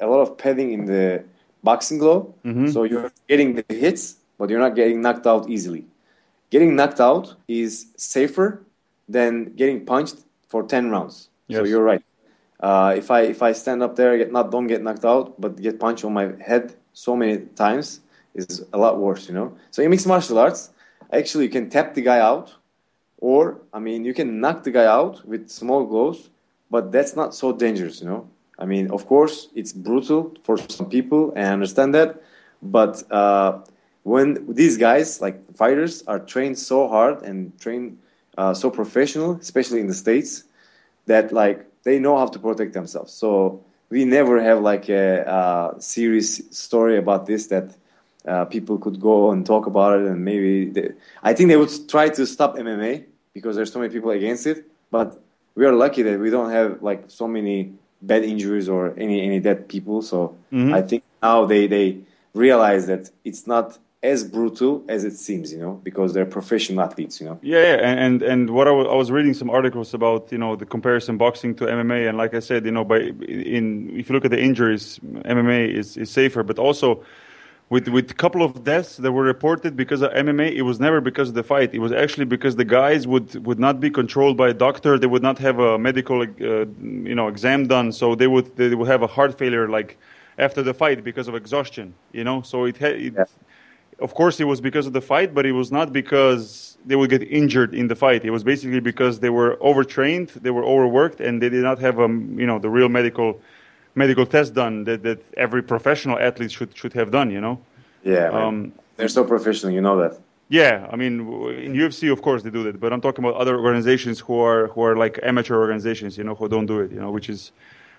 a 0.00 0.06
lot 0.06 0.20
of 0.20 0.36
padding 0.38 0.72
in 0.72 0.84
the 0.86 1.24
boxing 1.62 1.98
glove, 1.98 2.32
Mm-hmm. 2.44 2.68
so 2.68 2.84
you're 2.84 3.10
getting 3.28 3.54
the 3.54 3.64
hits, 3.68 4.16
but 4.38 4.50
you're 4.50 4.60
not 4.60 4.74
getting 4.74 5.00
knocked 5.00 5.26
out 5.26 5.48
easily. 5.48 5.86
Getting 6.50 6.76
knocked 6.76 7.00
out 7.00 7.34
is 7.48 7.86
safer 7.96 8.62
than 9.08 9.54
getting 9.56 9.84
punched 9.84 10.16
for 10.48 10.62
ten 10.62 10.90
rounds. 10.90 11.28
So 11.50 11.64
you're 11.64 11.82
right. 11.82 12.02
Uh, 12.60 12.94
if 12.96 13.10
I 13.10 13.22
if 13.22 13.42
I 13.42 13.52
stand 13.52 13.82
up 13.82 13.96
there, 13.96 14.16
get 14.16 14.30
not 14.32 14.50
don't 14.50 14.66
get 14.66 14.82
knocked 14.82 15.04
out, 15.04 15.40
but 15.40 15.60
get 15.60 15.78
punched 15.80 16.04
on 16.04 16.12
my 16.14 16.32
head 16.40 16.74
so 16.92 17.16
many 17.16 17.38
times 17.56 18.00
is 18.34 18.64
a 18.72 18.78
lot 18.78 18.98
worse, 18.98 19.28
you 19.28 19.34
know. 19.34 19.56
So 19.70 19.82
in 19.82 19.90
mixed 19.90 20.06
martial 20.06 20.38
arts, 20.38 20.70
actually 21.12 21.44
you 21.44 21.50
can 21.50 21.68
tap 21.70 21.94
the 21.94 22.02
guy 22.02 22.20
out, 22.20 22.54
or 23.18 23.58
I 23.72 23.78
mean 23.80 24.04
you 24.04 24.14
can 24.14 24.40
knock 24.40 24.62
the 24.62 24.70
guy 24.70 24.86
out 24.86 25.26
with 25.26 25.48
small 25.50 25.84
blows, 25.84 26.30
but 26.70 26.92
that's 26.92 27.16
not 27.16 27.34
so 27.34 27.52
dangerous, 27.52 28.00
you 28.00 28.08
know. 28.08 28.28
I 28.58 28.66
mean, 28.66 28.90
of 28.90 29.06
course, 29.06 29.48
it's 29.54 29.72
brutal 29.72 30.34
for 30.44 30.56
some 30.58 30.88
people, 30.88 31.32
and 31.34 31.46
I 31.46 31.52
understand 31.52 31.94
that, 31.94 32.22
but 32.62 33.02
uh, 33.10 33.58
when 34.02 34.54
these 34.54 34.76
guys 34.76 35.20
like 35.20 35.56
fighters 35.56 36.02
are 36.06 36.18
trained 36.18 36.58
so 36.58 36.88
hard 36.88 37.22
and 37.22 37.58
trained 37.60 37.98
uh, 38.38 38.54
so 38.54 38.70
professional, 38.70 39.32
especially 39.40 39.80
in 39.80 39.86
the 39.88 39.94
states, 39.94 40.44
that 41.06 41.32
like 41.32 41.66
they 41.82 41.98
know 41.98 42.16
how 42.16 42.26
to 42.26 42.38
protect 42.38 42.72
themselves. 42.74 43.12
So 43.12 43.62
we 43.90 44.04
never 44.04 44.40
have 44.42 44.60
like 44.60 44.88
a, 44.88 45.28
uh 45.28 45.78
serious 45.80 46.40
story 46.50 46.96
about 46.96 47.26
this 47.26 47.48
that 47.48 47.74
uh, 48.26 48.44
people 48.46 48.78
could 48.78 49.00
go 49.00 49.30
and 49.32 49.44
talk 49.44 49.66
about 49.66 50.00
it, 50.00 50.06
and 50.06 50.24
maybe 50.24 50.66
they, 50.70 50.90
I 51.22 51.34
think 51.34 51.48
they 51.48 51.56
would 51.56 51.88
try 51.88 52.08
to 52.08 52.26
stop 52.26 52.56
MMA 52.56 53.04
because 53.34 53.56
there's 53.56 53.72
so 53.72 53.80
many 53.80 53.92
people 53.92 54.10
against 54.10 54.46
it. 54.46 54.64
But 54.90 55.20
we 55.54 55.66
are 55.66 55.72
lucky 55.72 56.02
that 56.02 56.18
we 56.18 56.30
don't 56.30 56.50
have 56.50 56.82
like 56.82 57.04
so 57.08 57.28
many 57.28 57.74
bad 58.06 58.24
injuries 58.24 58.68
or 58.68 58.94
any 58.98 59.22
any 59.22 59.40
dead 59.40 59.68
people. 59.68 60.02
So 60.02 60.36
mm-hmm. 60.52 60.74
I 60.74 60.82
think 60.82 61.02
now 61.22 61.44
they 61.46 61.66
they 61.66 61.98
realize 62.34 62.86
that 62.86 63.10
it's 63.24 63.46
not 63.46 63.78
as 64.04 64.22
brutal 64.22 64.84
as 64.86 65.02
it 65.02 65.16
seems, 65.16 65.50
you 65.50 65.58
know, 65.58 65.80
because 65.82 66.12
they're 66.12 66.26
professional 66.26 66.84
athletes, 66.84 67.20
you 67.20 67.26
know. 67.26 67.38
Yeah, 67.42 67.62
yeah, 67.62 67.88
and 67.88 67.98
and, 68.00 68.22
and 68.22 68.50
what 68.50 68.68
I 68.68 68.70
I 68.70 68.94
was 68.94 69.10
reading 69.10 69.34
some 69.34 69.50
articles 69.50 69.94
about 69.94 70.30
you 70.30 70.38
know 70.38 70.56
the 70.56 70.66
comparison 70.66 71.16
boxing 71.16 71.54
to 71.56 71.64
MMA, 71.64 72.08
and 72.08 72.18
like 72.18 72.34
I 72.34 72.40
said, 72.40 72.66
you 72.66 72.72
know, 72.72 72.84
by 72.84 72.98
in 72.98 73.90
if 73.98 74.08
you 74.08 74.14
look 74.14 74.26
at 74.26 74.30
the 74.30 74.40
injuries, 74.40 75.00
MMA 75.36 75.72
is, 75.74 75.96
is 75.96 76.10
safer, 76.10 76.42
but 76.42 76.58
also 76.58 77.02
with 77.70 77.88
with 77.88 78.10
a 78.10 78.14
couple 78.14 78.42
of 78.42 78.62
deaths 78.64 78.96
that 78.98 79.12
were 79.12 79.22
reported 79.24 79.76
because 79.76 80.02
of 80.02 80.10
MMA, 80.12 80.52
it 80.54 80.62
was 80.62 80.78
never 80.80 81.00
because 81.00 81.28
of 81.30 81.34
the 81.34 81.42
fight. 81.42 81.74
It 81.74 81.80
was 81.80 81.92
actually 81.92 82.26
because 82.26 82.56
the 82.56 82.64
guys 82.64 83.06
would 83.06 83.44
would 83.46 83.58
not 83.58 83.80
be 83.80 83.90
controlled 83.90 84.36
by 84.36 84.48
a 84.50 84.54
doctor. 84.54 84.98
They 84.98 85.06
would 85.06 85.22
not 85.22 85.38
have 85.38 85.58
a 85.58 85.78
medical 85.78 86.22
uh, 86.22 86.26
you 87.10 87.14
know 87.14 87.28
exam 87.28 87.66
done, 87.66 87.92
so 87.92 88.14
they 88.14 88.26
would 88.26 88.54
they 88.56 88.74
would 88.74 88.88
have 88.88 89.02
a 89.02 89.06
heart 89.06 89.38
failure 89.38 89.68
like 89.68 89.98
after 90.38 90.62
the 90.62 90.74
fight 90.74 91.02
because 91.04 91.28
of 91.28 91.34
exhaustion. 91.34 91.94
You 92.12 92.24
know, 92.24 92.42
so 92.42 92.64
it 92.64 92.76
had. 92.78 92.94
It, 93.00 93.14
Yeah. 93.16 93.24
of 94.00 94.14
course 94.14 94.40
it 94.40 94.44
was 94.44 94.60
because 94.60 94.86
of 94.86 94.92
the 94.92 95.00
fight, 95.00 95.34
but 95.34 95.46
it 95.46 95.52
was 95.52 95.70
not 95.70 95.92
because 95.92 96.76
they 96.84 96.96
would 96.96 97.10
get 97.10 97.22
injured 97.22 97.74
in 97.74 97.86
the 97.88 97.94
fight. 97.94 98.24
It 98.24 98.30
was 98.30 98.42
basically 98.44 98.80
because 98.80 99.20
they 99.20 99.30
were 99.30 99.56
overtrained, 99.60 100.28
they 100.44 100.50
were 100.50 100.64
overworked, 100.64 101.20
and 101.20 101.40
they 101.42 101.48
did 101.48 101.62
not 101.62 101.78
have 101.78 102.00
um, 102.00 102.38
you 102.38 102.46
know 102.46 102.58
the 102.58 102.70
real 102.70 102.88
medical 102.88 103.40
medical 103.94 104.26
test 104.26 104.54
done 104.54 104.84
that, 104.84 105.02
that 105.02 105.20
every 105.36 105.62
professional 105.62 106.18
athlete 106.18 106.52
should 106.52 106.76
should 106.76 106.92
have 106.94 107.10
done. 107.10 107.30
You 107.30 107.40
know. 107.40 107.60
Yeah. 108.04 108.28
Um, 108.28 108.72
they're 108.96 109.08
so 109.08 109.24
professional, 109.24 109.72
you 109.72 109.80
know 109.80 109.96
that. 109.98 110.20
Yeah, 110.48 110.86
I 110.92 110.96
mean, 110.96 111.20
in 111.64 111.72
UFC, 111.72 112.12
of 112.12 112.20
course, 112.20 112.42
they 112.42 112.50
do 112.50 112.62
that, 112.64 112.78
but 112.78 112.92
I'm 112.92 113.00
talking 113.00 113.24
about 113.24 113.36
other 113.40 113.58
organizations 113.58 114.20
who 114.20 114.38
are 114.38 114.68
who 114.68 114.82
are 114.82 114.94
like 114.94 115.18
amateur 115.22 115.56
organizations, 115.56 116.18
you 116.18 116.24
know, 116.24 116.34
who 116.34 116.48
don't 116.48 116.66
do 116.66 116.80
it, 116.80 116.92
you 116.92 117.00
know, 117.00 117.10
which 117.10 117.30
is 117.30 117.50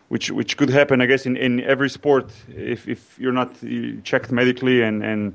which 0.09 0.29
which 0.29 0.55
could 0.55 0.69
happen, 0.69 1.01
I 1.01 1.07
guess, 1.07 1.25
in, 1.25 1.35
in 1.37 1.61
every 1.61 1.89
sport 1.89 2.31
if 2.47 2.87
if 2.87 3.17
you're 3.19 3.33
not 3.33 3.55
checked 4.03 4.31
medically 4.31 4.83
and 4.83 5.03
and 5.03 5.33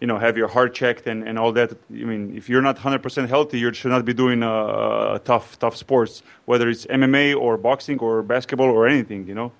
you 0.00 0.06
know 0.06 0.16
have 0.16 0.36
your 0.36 0.46
heart 0.48 0.74
checked 0.74 1.08
and, 1.08 1.26
and 1.26 1.38
all 1.38 1.52
that. 1.52 1.72
I 1.90 2.04
mean, 2.04 2.36
if 2.36 2.48
you're 2.48 2.62
not 2.62 2.76
100% 2.78 3.28
healthy, 3.28 3.58
you 3.58 3.72
should 3.72 3.90
not 3.90 4.04
be 4.04 4.14
doing 4.14 4.44
uh, 4.44 5.18
tough 5.24 5.58
tough 5.58 5.76
sports, 5.76 6.22
whether 6.44 6.68
it's 6.68 6.86
MMA 6.86 7.36
or 7.36 7.56
boxing 7.56 7.98
or 7.98 8.22
basketball 8.22 8.70
or 8.70 8.86
anything, 8.86 9.26
you 9.26 9.34
know. 9.34 9.50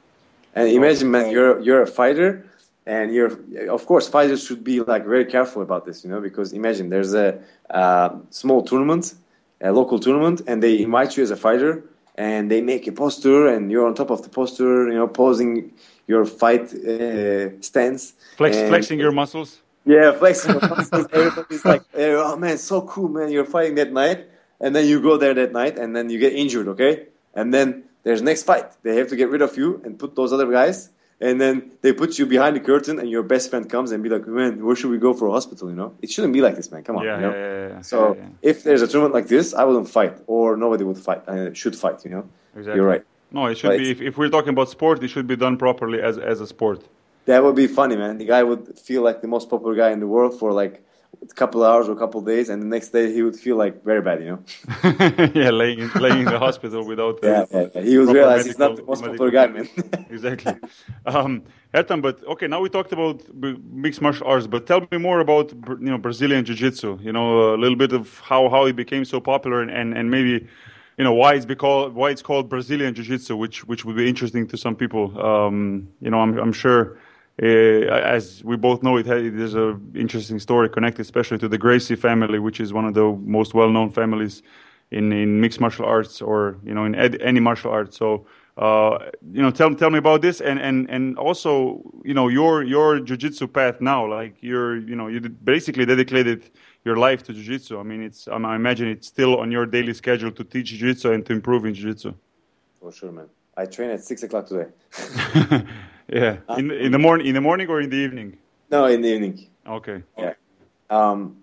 And 0.54 0.68
imagine, 0.68 1.10
man, 1.10 1.30
you're 1.30 1.60
you're 1.60 1.82
a 1.82 1.86
fighter, 1.86 2.46
and 2.86 3.12
you're 3.12 3.32
of 3.68 3.86
course 3.86 4.08
fighters 4.08 4.44
should 4.46 4.62
be 4.62 4.80
like 4.80 5.04
very 5.04 5.24
careful 5.24 5.62
about 5.62 5.84
this, 5.84 6.04
you 6.04 6.10
know, 6.10 6.20
because 6.20 6.52
imagine 6.52 6.90
there's 6.90 7.14
a 7.14 7.38
uh, 7.70 8.10
small 8.30 8.62
tournament, 8.62 9.14
a 9.60 9.72
local 9.72 9.98
tournament, 9.98 10.42
and 10.46 10.62
they 10.62 10.80
invite 10.80 11.16
you 11.16 11.22
as 11.22 11.30
a 11.30 11.36
fighter, 11.36 11.84
and 12.16 12.50
they 12.50 12.60
make 12.60 12.86
a 12.86 12.92
poster, 12.92 13.48
and 13.48 13.70
you're 13.70 13.86
on 13.86 13.94
top 13.94 14.10
of 14.10 14.22
the 14.22 14.28
poster, 14.28 14.86
you 14.88 14.94
know, 14.94 15.08
posing 15.08 15.72
your 16.06 16.24
fight 16.24 16.72
uh, 16.72 17.60
stance, 17.60 18.12
Flex, 18.36 18.56
and- 18.56 18.68
flexing 18.68 19.00
your 19.00 19.12
muscles. 19.12 19.60
Yeah, 19.86 20.12
flexing 20.12 20.52
your 20.52 20.68
muscles. 20.68 21.06
Everybody's 21.12 21.64
like, 21.64 21.82
"Oh 21.94 22.36
man, 22.36 22.58
so 22.58 22.82
cool, 22.82 23.08
man! 23.08 23.30
You're 23.30 23.44
fighting 23.44 23.74
that 23.74 23.92
night." 23.92 24.26
And 24.60 24.74
then 24.74 24.86
you 24.86 25.00
go 25.02 25.18
there 25.18 25.34
that 25.34 25.52
night, 25.52 25.78
and 25.78 25.94
then 25.94 26.08
you 26.08 26.18
get 26.18 26.32
injured, 26.32 26.68
okay? 26.68 27.08
And 27.34 27.52
then 27.52 27.84
there's 28.04 28.22
next 28.22 28.44
fight. 28.44 28.66
They 28.84 28.96
have 28.96 29.08
to 29.08 29.16
get 29.16 29.28
rid 29.30 29.42
of 29.42 29.56
you 29.56 29.80
and 29.84 29.98
put 29.98 30.14
those 30.14 30.32
other 30.32 30.50
guys, 30.50 30.90
and 31.20 31.40
then 31.40 31.72
they 31.82 31.92
put 31.92 32.18
you 32.18 32.26
behind 32.26 32.54
the 32.56 32.60
curtain, 32.60 32.98
and 33.00 33.08
your 33.10 33.22
best 33.22 33.50
friend 33.50 33.68
comes 33.68 33.90
and 33.92 34.02
be 34.02 34.08
like, 34.08 34.26
"Man, 34.26 34.64
where 34.64 34.76
should 34.76 34.90
we 34.90 34.98
go 34.98 35.12
for 35.14 35.26
a 35.28 35.32
hospital?" 35.38 35.68
You 35.72 35.76
know, 35.76 35.90
it 36.02 36.10
shouldn't 36.10 36.32
be 36.38 36.42
like 36.46 36.56
this, 36.56 36.70
man. 36.72 36.82
Come 36.84 36.96
on, 36.98 37.04
Yeah, 37.04 37.16
you 37.16 37.22
know? 37.26 37.34
yeah, 37.34 37.68
yeah. 37.74 37.80
So 37.82 38.16
if 38.42 38.62
there's 38.64 38.82
a 38.82 38.88
tournament 38.88 39.14
like 39.14 39.28
this, 39.28 39.46
I 39.54 39.64
wouldn't 39.64 39.88
fight, 39.98 40.14
or 40.26 40.56
nobody 40.56 40.84
would 40.84 40.98
fight. 40.98 41.22
Uh, 41.28 41.52
should 41.54 41.76
fight, 41.84 42.04
you 42.04 42.10
know. 42.14 42.24
Exactly. 42.56 42.76
You're 42.76 42.86
right. 42.94 43.04
No, 43.32 43.46
it 43.46 43.56
should 43.58 43.70
Right. 43.70 43.78
be. 43.80 43.90
If, 43.90 44.00
if 44.00 44.16
we're 44.18 44.28
talking 44.36 44.50
about 44.56 44.68
sport, 44.70 45.02
it 45.02 45.08
should 45.08 45.26
be 45.26 45.36
done 45.36 45.56
properly 45.56 45.98
as 46.08 46.18
as 46.18 46.40
a 46.40 46.46
sport. 46.46 46.80
That 47.30 47.42
would 47.44 47.56
be 47.64 47.68
funny, 47.80 47.96
man. 47.96 48.18
The 48.18 48.26
guy 48.34 48.42
would 48.50 48.78
feel 48.88 49.02
like 49.08 49.18
the 49.22 49.28
most 49.36 49.46
popular 49.48 49.74
guy 49.82 49.90
in 49.96 50.00
the 50.04 50.06
world 50.14 50.32
for 50.40 50.52
like 50.62 50.74
a 51.22 51.35
couple 51.35 51.62
of 51.62 51.72
hours 51.72 51.88
or 51.88 51.92
a 51.92 51.96
couple 51.96 52.20
of 52.20 52.27
days, 52.27 52.48
and 52.48 52.62
the 52.62 52.66
next 52.66 52.88
day 52.90 53.12
he 53.12 53.22
would 53.22 53.37
feel 53.37 53.57
like 53.57 53.85
very 53.85 54.03
bad, 54.03 54.22
you 54.22 54.31
know. 54.33 54.40
yeah, 55.35 55.50
laying 55.50 55.81
in, 55.81 55.90
laying 55.94 56.20
in 56.20 56.24
the 56.27 56.38
hospital 56.38 56.85
without. 56.85 57.22
uh, 57.22 57.29
Yeah, 57.29 57.44
yeah, 57.50 57.66
yeah. 57.74 57.83
He 57.83 57.98
was 57.98 58.07
proper 58.07 58.18
realize 58.18 58.46
he's 58.46 58.59
not 58.59 58.77
the 58.77 58.83
most 58.83 59.03
popular 59.03 59.31
guy, 59.31 59.46
man. 59.48 59.68
exactly. 60.11 60.55
Um, 61.07 61.42
Ertan, 61.72 62.03
but 62.03 62.24
okay, 62.24 62.46
now 62.46 62.61
we 62.61 62.68
talked 62.68 62.92
about 62.92 63.22
mixed 63.35 64.00
martial 64.00 64.27
arts, 64.27 64.46
but 64.46 64.66
tell 64.66 64.81
me 64.92 64.98
more 64.98 65.20
about 65.20 65.53
you 65.53 65.90
know 65.92 65.98
Brazilian 65.98 66.44
Jiu-Jitsu. 66.44 66.98
You 67.03 67.12
know 67.12 67.55
a 67.55 67.59
little 67.59 67.77
bit 67.77 67.92
of 67.92 68.18
how, 68.20 68.48
how 68.48 68.66
it 68.66 68.77
became 68.77 69.05
so 69.05 69.20
popular, 69.20 69.61
and, 69.62 69.70
and, 69.70 69.96
and 69.96 70.11
maybe 70.11 70.46
you 70.98 71.05
know 71.05 71.12
why 71.12 71.35
it's 71.35 71.46
called 71.55 71.94
why 71.94 72.11
it's 72.11 72.22
called 72.22 72.48
Brazilian 72.48 72.94
Jiu-Jitsu, 72.94 73.37
which 73.37 73.64
which 73.66 73.85
would 73.85 73.96
be 73.96 74.09
interesting 74.09 74.46
to 74.48 74.57
some 74.57 74.77
people. 74.77 75.05
Um, 75.20 75.88
you 76.00 76.11
know, 76.11 76.20
I'm 76.20 76.38
I'm 76.38 76.53
sure. 76.53 76.98
Uh, 77.42 77.47
as 77.47 78.44
we 78.44 78.57
both 78.57 78.83
know, 78.83 78.97
it 78.97 79.07
ha- 79.07 79.14
there's 79.14 79.57
a 79.57 79.79
interesting 79.94 80.38
story 80.38 80.68
connected, 80.68 81.03
especially 81.03 81.38
to 81.38 81.49
the 81.49 81.59
Gracie 81.59 81.97
family, 81.97 82.38
which 82.38 82.61
is 82.61 82.73
one 82.73 82.85
of 82.85 82.94
the 82.94 83.07
most 83.25 83.55
well-known 83.55 83.90
families 83.90 84.42
in, 84.92 85.12
in 85.12 85.40
mixed 85.40 85.61
martial 85.61 85.85
arts 85.85 86.23
or 86.23 86.57
you 86.64 86.73
know 86.75 86.85
in 86.85 86.94
ed, 86.94 87.20
any 87.20 87.40
martial 87.40 87.73
arts. 87.73 87.97
So 87.97 88.27
uh, 88.57 89.11
you 89.33 89.42
know, 89.42 89.51
tell 89.51 89.75
tell 89.75 89.90
me 89.90 89.99
about 89.99 90.23
this, 90.23 90.40
and, 90.40 90.61
and, 90.61 90.88
and 90.88 91.18
also 91.18 91.83
you 92.05 92.14
know 92.14 92.29
your 92.29 92.62
your 92.62 93.01
jujitsu 93.01 93.53
path 93.53 93.81
now. 93.81 94.07
Like 94.07 94.37
you're 94.40 94.77
you 94.77 94.94
know 94.94 95.09
you 95.09 95.20
basically 95.20 95.85
dedicated 95.85 96.51
your 96.85 96.97
life 96.97 97.25
to 97.25 97.33
jujitsu. 97.33 97.81
I 97.81 97.83
mean, 97.83 98.01
it's 98.03 98.29
I 98.29 98.37
imagine 98.55 98.87
it's 98.87 99.09
still 99.09 99.38
on 99.38 99.51
your 99.51 99.66
daily 99.66 99.92
schedule 99.92 100.31
to 100.31 100.44
teach 100.44 100.73
jujitsu 100.73 101.12
and 101.12 101.27
to 101.27 101.33
improve 101.33 101.64
in 101.64 101.75
jujitsu. 101.75 102.14
For 102.81 102.92
sure, 102.92 103.11
man. 103.11 103.29
I 103.57 103.66
train 103.66 103.90
at 103.90 104.05
six 104.05 104.23
o'clock 104.23 104.47
today. 104.47 104.70
yeah, 106.08 106.36
in 106.58 106.68
the- 106.68 106.78
in 106.86 106.92
the 106.92 106.98
morning 106.98 107.26
in 107.26 107.34
the 107.34 107.40
morning 107.40 107.68
or 107.68 107.80
in 107.80 107.90
the 107.90 107.96
evening. 107.96 108.36
no, 108.70 108.86
in 108.86 109.00
the 109.02 109.08
evening. 109.08 109.46
Okay. 109.66 110.02
Yeah. 110.18 110.34
Um, 110.90 111.36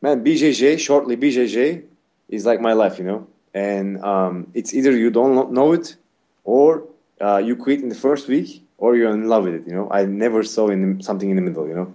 man, 0.00 0.24
BJJ, 0.24 0.78
shortly 0.78 1.16
BJJ, 1.16 1.82
is 2.28 2.44
like 2.44 2.60
my 2.60 2.72
life, 2.72 2.98
you 2.98 3.04
know. 3.04 3.26
And 3.54 4.02
um, 4.02 4.46
it's 4.54 4.72
either 4.74 4.92
you 4.92 5.10
don't 5.10 5.52
know 5.52 5.72
it, 5.72 5.96
or 6.44 6.84
uh, 7.20 7.36
you 7.38 7.54
quit 7.54 7.80
in 7.82 7.88
the 7.88 7.94
first 7.94 8.26
week, 8.28 8.62
or 8.78 8.96
you're 8.96 9.12
in 9.12 9.28
love 9.28 9.44
with 9.44 9.54
it. 9.54 9.64
You 9.66 9.74
know, 9.74 9.88
I 9.90 10.04
never 10.06 10.42
saw 10.42 10.68
in 10.68 10.78
the, 10.98 11.02
something 11.04 11.28
in 11.30 11.36
the 11.36 11.42
middle. 11.42 11.68
You 11.68 11.74
know, 11.74 11.94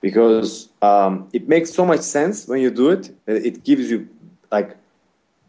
because 0.00 0.68
um, 0.82 1.28
it 1.32 1.48
makes 1.48 1.72
so 1.72 1.84
much 1.86 2.00
sense 2.00 2.46
when 2.48 2.60
you 2.60 2.70
do 2.70 2.90
it. 2.90 3.10
It 3.26 3.64
gives 3.64 3.90
you 3.90 4.08
like 4.50 4.76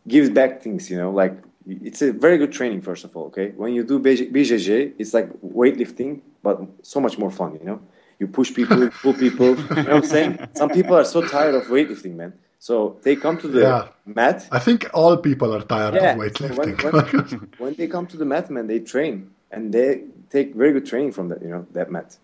gives 0.08 0.30
back 0.30 0.62
things. 0.62 0.90
You 0.90 0.98
know, 0.98 1.12
like 1.12 1.36
it's 1.68 2.02
a 2.02 2.12
very 2.12 2.38
good 2.38 2.52
training. 2.52 2.82
First 2.82 3.04
of 3.04 3.16
all, 3.16 3.26
okay, 3.28 3.52
when 3.56 3.74
you 3.74 3.84
do 3.84 4.00
BJJ, 4.00 4.94
it's 4.98 5.14
like 5.14 5.30
weightlifting, 5.42 6.22
but 6.44 6.62
so 6.82 7.00
much 7.00 7.18
more 7.18 7.32
fun. 7.32 7.58
You 7.60 7.66
know, 7.66 7.82
you 8.20 8.28
push 8.28 8.54
people, 8.54 8.90
pull 9.02 9.14
people. 9.14 9.48
you 9.48 9.56
know 9.56 9.84
what 9.84 9.90
I'm 9.90 10.04
saying? 10.04 10.48
Some 10.56 10.70
people 10.70 10.96
are 10.96 11.06
so 11.06 11.22
tired 11.22 11.56
of 11.56 11.64
weightlifting, 11.64 12.16
man. 12.16 12.34
So 12.60 12.98
they 13.04 13.16
come 13.16 13.38
to 13.40 13.48
the 13.48 13.62
yeah. 13.62 13.88
mat. 14.06 14.48
I 14.52 14.60
think 14.60 14.90
all 14.94 15.18
people 15.18 15.54
are 15.54 15.62
tired 15.62 15.96
yeah. 15.96 16.14
of 16.14 16.20
weightlifting. 16.20 16.82
So 16.82 16.92
when, 16.92 17.04
when, 17.04 17.50
when, 17.58 17.74
they 17.76 17.88
come 17.88 18.08
to 18.08 18.18
the 18.18 18.26
mat, 18.26 18.50
man, 18.50 18.68
they 18.68 18.80
train 18.80 19.32
and 19.52 19.74
they 19.74 20.04
take 20.30 20.56
very 20.56 20.74
good 20.74 20.86
training 20.86 21.12
from 21.12 21.30
that, 21.30 21.42
you 21.42 21.50
know, 21.50 21.66
that 21.74 21.92
mat. 21.92 22.18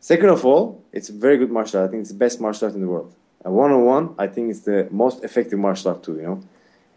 Second 0.00 0.30
of 0.30 0.44
all, 0.44 0.82
it's 0.92 1.08
a 1.08 1.12
very 1.12 1.38
good 1.38 1.50
martial 1.50 1.80
art. 1.80 1.88
I 1.88 1.90
think 1.90 2.02
it's 2.02 2.10
the 2.10 2.18
best 2.18 2.40
martial 2.40 2.66
art 2.66 2.74
in 2.74 2.80
the 2.80 2.88
world. 2.88 3.14
A 3.44 3.50
one-on-one, 3.50 4.14
I 4.18 4.26
think 4.26 4.50
it's 4.50 4.60
the 4.60 4.88
most 4.90 5.24
effective 5.24 5.58
martial 5.58 5.92
art 5.92 6.02
too, 6.02 6.16
you 6.16 6.22
know. 6.22 6.40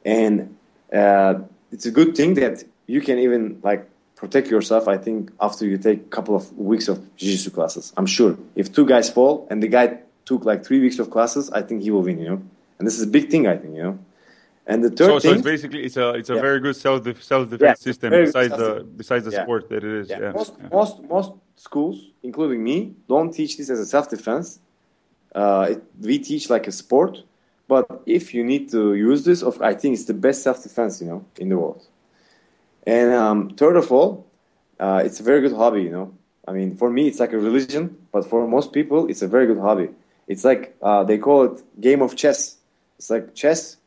And 0.04 0.58
uh, 0.92 1.42
it's 1.72 1.86
a 1.86 1.92
good 1.92 2.16
thing 2.16 2.36
that 2.36 2.64
you 2.88 3.02
can 3.02 3.18
even 3.20 3.60
like 3.64 3.90
protect 4.16 4.48
yourself. 4.50 4.88
I 4.88 4.98
think 4.98 5.32
after 5.40 5.66
you 5.66 5.78
take 5.78 6.00
a 6.00 6.10
couple 6.10 6.36
of 6.36 6.52
weeks 6.58 6.88
of 6.88 6.98
jiu-jitsu 7.18 7.52
classes, 7.52 7.94
I'm 7.98 8.06
sure 8.06 8.38
if 8.56 8.72
two 8.72 8.86
guys 8.86 9.10
fall 9.10 9.48
and 9.50 9.62
the 9.64 9.68
guy 9.68 10.00
took 10.26 10.46
like 10.46 10.66
three 10.66 10.80
weeks 10.80 11.00
of 11.00 11.10
classes, 11.10 11.50
I 11.52 11.62
think 11.62 11.82
he 11.82 11.92
will 11.92 12.04
win, 12.04 12.20
you 12.20 12.30
know. 12.30 12.42
And 12.78 12.88
this 12.88 12.96
is 12.96 13.04
a 13.04 13.08
big 13.08 13.30
thing, 13.30 13.48
I 13.48 13.58
think, 13.58 13.76
you 13.76 13.84
know. 13.84 14.00
And 14.68 14.84
the 14.84 14.90
third 14.90 15.08
so, 15.08 15.20
thing, 15.20 15.32
so 15.32 15.36
it's 15.38 15.42
basically 15.42 15.84
it's 15.84 15.98
a 15.98 16.10
it's 16.12 16.30
a 16.30 16.36
yeah. 16.36 16.42
very 16.42 16.60
good 16.60 16.76
self 16.76 17.04
self 17.22 17.50
defense 17.50 17.80
yeah, 17.80 17.84
system 17.90 18.12
besides 18.12 18.56
the 18.56 18.88
besides 18.96 19.26
the 19.26 19.32
sport 19.32 19.70
that 19.70 19.84
it 19.84 19.94
is. 20.02 20.10
Yeah. 20.10 20.32
Most 20.32 20.54
most 20.72 21.02
most 21.04 21.32
schools, 21.56 21.98
including 22.22 22.64
me, 22.64 22.94
don't 23.10 23.32
teach 23.34 23.58
this 23.58 23.70
as 23.70 23.80
a 23.80 23.86
self 23.86 24.10
defense. 24.10 24.60
Uh, 25.34 25.76
we 26.00 26.20
teach 26.20 26.50
like 26.50 26.68
a 26.68 26.72
sport, 26.72 27.24
but 27.72 28.04
if 28.06 28.34
you 28.34 28.44
need 28.44 28.70
to 28.72 28.96
use 28.96 29.24
this, 29.24 29.42
of 29.42 29.62
I 29.62 29.74
think 29.74 29.94
it's 29.94 30.04
the 30.04 30.20
best 30.28 30.44
self 30.44 30.62
defense, 30.62 31.02
you 31.02 31.08
know, 31.08 31.24
in 31.38 31.48
the 31.48 31.58
world. 31.58 31.82
And 32.86 33.14
um, 33.14 33.52
third 33.52 33.78
of 33.78 33.90
all, 33.94 34.28
uh, 34.78 35.02
it's 35.06 35.22
a 35.22 35.24
very 35.24 35.40
good 35.40 35.54
hobby, 35.54 35.84
you 35.84 35.94
know. 35.98 36.12
I 36.46 36.52
mean, 36.52 36.76
for 36.76 36.90
me, 36.90 37.08
it's 37.08 37.22
like 37.22 37.32
a 37.32 37.40
religion, 37.40 37.84
but 38.12 38.26
for 38.30 38.46
most 38.46 38.74
people, 38.74 39.08
it's 39.10 39.22
a 39.22 39.28
very 39.36 39.48
good 39.48 39.60
hobby. 39.68 39.88
It's 40.28 40.44
like 40.44 40.76
uh, 40.82 41.06
they 41.06 41.18
call 41.18 41.40
it 41.46 41.64
game 41.80 42.02
of 42.02 42.18
chess. 42.18 42.58
It's 42.98 43.10
like 43.10 43.36
chess 43.36 43.78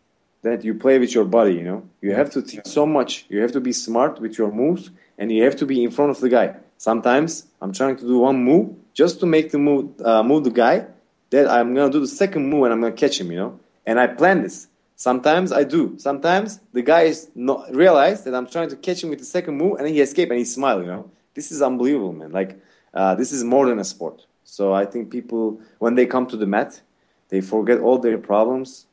that 0.40 0.64
you 0.64 0.73
play 0.85 0.99
with 0.99 1.12
your 1.14 1.27
body. 1.27 1.53
You 1.53 1.64
know, 1.64 1.81
you 2.01 2.14
have 2.14 2.31
to 2.37 2.40
think 2.40 2.66
so 2.66 2.87
much. 2.87 3.27
You 3.29 3.42
have 3.42 3.53
to 3.53 3.61
be 3.61 3.73
smart 3.73 4.18
with 4.18 4.38
your 4.38 4.51
moves, 4.51 4.88
and 5.18 5.31
you 5.31 5.42
have 5.44 5.57
to 5.57 5.66
be 5.66 5.85
in 5.85 5.90
front 5.90 6.11
of 6.11 6.20
the 6.20 6.31
guy. 6.31 6.57
Sometimes 6.79 7.47
I'm 7.61 7.75
trying 7.75 7.97
to 7.97 8.07
do 8.07 8.18
one 8.20 8.42
move 8.42 8.66
just 8.94 9.20
to 9.20 9.27
make 9.27 9.51
the 9.51 9.59
move 9.59 10.01
uh, 10.01 10.23
move 10.23 10.44
the 10.44 10.57
guy. 10.64 10.87
That 11.29 11.49
I'm 11.51 11.75
gonna 11.75 11.92
do 11.92 12.01
the 12.01 12.14
second 12.23 12.49
move 12.49 12.62
and 12.64 12.73
I'm 12.73 12.81
gonna 12.81 13.01
catch 13.05 13.20
him. 13.20 13.31
You 13.33 13.40
know, 13.42 13.61
and 13.87 14.01
I 14.01 14.07
plan 14.07 14.42
this. 14.42 14.68
Sometimes 14.97 15.53
I 15.53 15.64
do. 15.64 15.99
Sometimes 15.99 16.61
the 16.73 16.83
guy 16.83 17.03
is 17.03 17.31
not 17.35 17.75
realize 17.75 18.25
that 18.25 18.35
I'm 18.35 18.47
trying 18.47 18.68
to 18.70 18.77
catch 18.77 19.03
him 19.03 19.11
with 19.11 19.18
the 19.18 19.25
second 19.25 19.57
move, 19.57 19.79
and 19.79 19.88
he 19.88 20.01
escape 20.01 20.31
and 20.31 20.38
he 20.38 20.44
smile. 20.44 20.81
You 20.81 20.87
know, 20.87 21.11
this 21.35 21.51
is 21.51 21.62
unbelievable, 21.62 22.12
man. 22.12 22.33
Like 22.33 22.61
uh, 22.94 23.14
this 23.14 23.33
is 23.33 23.44
more 23.44 23.66
than 23.66 23.79
a 23.79 23.85
sport. 23.85 24.27
So 24.44 24.73
I 24.73 24.85
think 24.85 25.11
people 25.11 25.61
when 25.79 25.94
they 25.94 26.07
come 26.07 26.27
to 26.29 26.37
the 26.37 26.47
mat, 26.47 26.81
they 27.29 27.40
forget 27.40 27.81
all 27.81 27.99
their 27.99 28.18
problems 28.18 28.87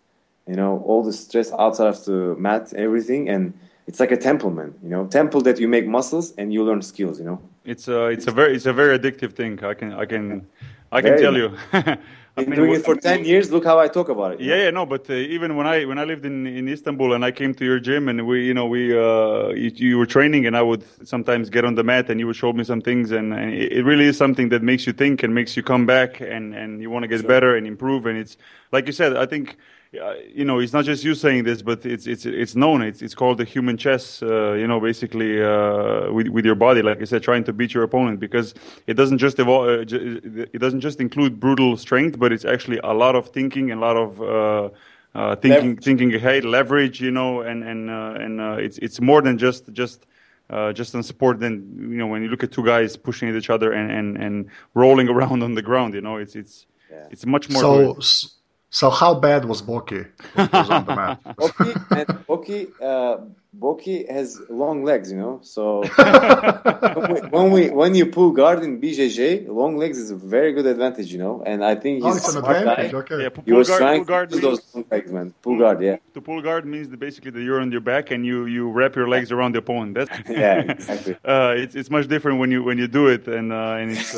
you 0.48 0.56
know, 0.56 0.84
all 0.86 1.04
the 1.04 1.14
stress 1.14 1.52
outside 1.54 1.88
of 1.88 2.04
the 2.06 2.36
mat, 2.38 2.74
everything, 2.74 3.30
and 3.30 3.54
it's 3.88 4.00
like 4.00 4.12
a 4.12 4.18
temple, 4.18 4.52
man. 4.52 4.74
You 4.84 4.90
know, 4.90 5.08
temple 5.08 5.42
that 5.42 5.60
you 5.60 5.68
make 5.68 5.88
muscles 5.88 6.34
and 6.38 6.54
you 6.54 6.64
learn 6.64 6.82
skills. 6.82 7.20
You 7.20 7.26
know, 7.26 7.42
it's 7.64 7.88
a 7.88 8.08
it's 8.08 8.28
a 8.28 8.32
very 8.32 8.56
it's 8.56 8.66
a 8.66 8.74
very 8.74 8.98
addictive 8.98 9.34
thing. 9.34 9.64
I 9.64 9.74
can 9.74 9.94
I 9.94 10.06
can 10.06 10.48
I 10.92 11.02
can 11.02 11.18
tell 11.18 11.36
you. 11.36 11.56
I've 11.72 12.00
been 12.36 12.56
doing 12.56 12.74
it 12.74 12.84
for 12.84 12.96
ten 12.96 13.24
years. 13.24 13.52
Look 13.52 13.64
how 13.64 13.80
I 13.80 13.88
talk 13.88 14.10
about 14.10 14.34
it. 14.34 14.42
Yeah, 14.42 14.56
yeah, 14.56 14.70
no, 14.72 14.86
but 14.86 15.10
uh, 15.10 15.14
even 15.14 15.56
when 15.56 15.66
I 15.66 15.86
when 15.86 15.98
I 15.98 16.04
lived 16.04 16.26
in, 16.26 16.48
in 16.48 16.68
Istanbul 16.68 17.14
and 17.14 17.24
I 17.24 17.32
came 17.32 17.54
to 17.56 17.66
your 17.66 17.80
gym 17.80 18.10
and 18.10 18.28
we, 18.28 18.46
you 18.46 18.54
know, 18.54 18.66
we 18.66 18.98
uh, 18.98 19.50
you, 19.50 19.72
you, 19.76 19.98
were 19.98 20.06
training 20.06 20.46
and 20.46 20.56
I 20.58 20.62
would 20.62 20.84
sometimes 21.08 21.50
get 21.50 21.64
on 21.66 21.76
the 21.76 21.84
mat 21.84 22.10
and 22.10 22.20
you 22.20 22.28
would 22.28 22.36
show 22.36 22.52
me 22.52 22.64
some 22.64 22.82
things 22.82 23.12
and, 23.12 23.34
and 23.34 23.54
it 23.54 23.84
really 23.86 24.06
is 24.06 24.18
something 24.18 24.50
that 24.50 24.62
makes 24.64 24.86
you 24.86 24.94
think 24.94 25.24
and 25.24 25.34
makes 25.34 25.56
you 25.56 25.64
come 25.64 25.86
back 25.86 26.20
and 26.20 26.54
and 26.54 26.82
you 26.82 26.90
want 26.90 27.04
to 27.04 27.08
get 27.08 27.22
sure. 27.22 27.30
better 27.30 27.56
and 27.56 27.66
improve 27.66 28.06
and 28.06 28.18
it's 28.18 28.38
like 28.72 28.86
you 28.88 28.94
said. 28.94 29.16
I 29.16 29.26
think 29.26 29.58
you 29.94 30.46
know, 30.46 30.60
it's 30.60 30.72
not 30.72 30.86
just 30.86 31.04
you 31.04 31.16
saying 31.16 31.44
this, 31.44 31.62
but 31.62 31.86
it's 31.86 32.08
it's 32.08 32.26
it's 32.26 32.56
known. 32.56 32.82
It's 32.82 33.02
it's 33.02 33.14
called 33.14 33.38
the 33.38 33.44
human 33.44 33.76
chess. 33.76 34.24
Uh, 34.24 34.54
you 34.54 34.66
know, 34.66 34.80
basically 34.80 35.44
uh, 35.44 36.12
with 36.12 36.30
with 36.30 36.46
your 36.46 36.56
body, 36.56 36.82
like 36.82 37.02
I 37.02 37.06
said, 37.06 37.24
trying 37.24 37.44
to 37.46 37.54
beat 37.54 37.74
your 37.74 37.84
opponent 37.84 38.20
because 38.20 38.54
it 38.88 38.94
doesn't 38.94 39.18
just 39.18 39.38
evolve. 39.40 39.68
Uh, 39.68 40.46
it 40.54 40.60
doesn't 40.60 40.80
just 40.80 41.02
include 41.02 41.40
brutal 41.40 41.76
strength, 41.76 42.18
but 42.18 42.32
it's 42.32 42.46
actually 42.46 42.80
a 42.84 42.94
lot 42.94 43.16
of 43.16 43.30
thinking 43.30 43.70
and 43.72 43.84
a 43.84 43.86
lot 43.86 43.98
of 43.98 44.22
uh, 44.22 44.70
uh, 45.14 45.36
thinking 45.36 45.72
leverage. 45.72 45.84
thinking 45.84 46.16
ahead, 46.16 46.46
leverage. 46.46 47.02
You 47.02 47.12
know, 47.12 47.42
and 47.42 47.62
and 47.64 47.90
uh, 47.90 48.14
and 48.18 48.40
it's 48.62 48.78
it's 48.78 49.02
more 49.02 49.22
than 49.22 49.38
just 49.38 49.72
just. 49.74 50.08
just 50.74 50.96
on 50.96 51.04
support, 51.04 51.40
then 51.40 51.54
you 51.92 51.98
know 51.98 52.08
when 52.08 52.22
you 52.24 52.30
look 52.30 52.44
at 52.44 52.52
two 52.52 52.66
guys 52.66 52.98
pushing 52.98 53.30
at 53.30 53.36
each 53.36 53.50
other 53.50 53.72
and, 53.72 53.90
and, 53.90 54.10
and 54.24 54.36
rolling 54.74 55.08
around 55.16 55.44
on 55.44 55.54
the 55.56 55.62
ground, 55.62 55.94
you 55.94 56.02
know 56.02 56.18
it's 56.18 56.36
it's 56.36 56.66
yeah. 56.92 57.08
it's 57.10 57.26
much 57.26 57.50
more. 57.50 57.62
So, 57.62 58.00
so 58.72 58.90
how 58.90 59.14
bad 59.14 59.44
was 59.44 59.62
Boki? 59.62 60.08
Boki, 60.36 61.72
and 61.92 62.08
Boki, 62.26 62.72
uh, 62.82 63.18
Boki 63.60 64.10
has 64.10 64.40
long 64.50 64.86
legs, 64.86 65.12
you 65.12 65.18
know. 65.18 65.42
So 65.44 65.84
when 67.32 67.52
we 67.52 67.70
when 67.70 67.96
you 67.96 68.06
pull 68.06 68.32
guard 68.32 68.64
in 68.64 68.80
BJJ, 68.80 69.50
long 69.50 69.76
legs 69.76 69.98
is 69.98 70.10
a 70.10 70.16
very 70.16 70.54
good 70.54 70.66
advantage, 70.66 71.12
you 71.12 71.20
know. 71.20 71.44
And 71.46 71.66
I 71.66 71.76
think 71.76 72.02
he's 72.02 72.14
oh, 72.14 72.30
a 72.30 72.32
smart 72.32 72.64
guy. 72.64 72.92
Okay. 72.94 73.24
Yeah, 73.24 73.30
pull, 73.30 73.44
he 73.44 73.52
was 73.52 73.68
guard, 73.68 73.82
trying 73.82 74.04
guard 74.06 74.30
to 74.30 74.36
use 74.36 74.42
those 74.42 74.62
long 74.74 74.86
legs, 74.90 75.12
man. 75.12 75.34
Pull 75.42 75.60
guard, 75.60 75.82
yeah. 75.82 75.98
To 76.14 76.22
pull 76.22 76.42
guard 76.42 76.66
means 76.66 76.88
that 76.88 77.00
basically 77.00 77.32
that 77.32 77.42
you're 77.42 77.60
on 77.60 77.74
your 77.74 77.82
back 77.82 78.10
and 78.10 78.26
you 78.26 78.46
you 78.46 78.72
wrap 78.72 78.96
your 78.96 79.10
legs 79.10 79.34
around 79.34 79.54
the 79.54 79.60
opponent. 79.60 79.96
That's 79.96 80.12
yeah, 80.30 80.60
exactly. 80.62 81.18
uh, 81.26 81.56
it's 81.58 81.76
it's 81.76 81.90
much 81.90 82.08
different 82.08 82.40
when 82.40 82.52
you 82.52 82.64
when 82.64 82.78
you 82.78 82.88
do 82.88 83.10
it, 83.10 83.28
and 83.28 83.52
uh, 83.52 83.76
and 83.80 83.92
it's. 83.92 84.16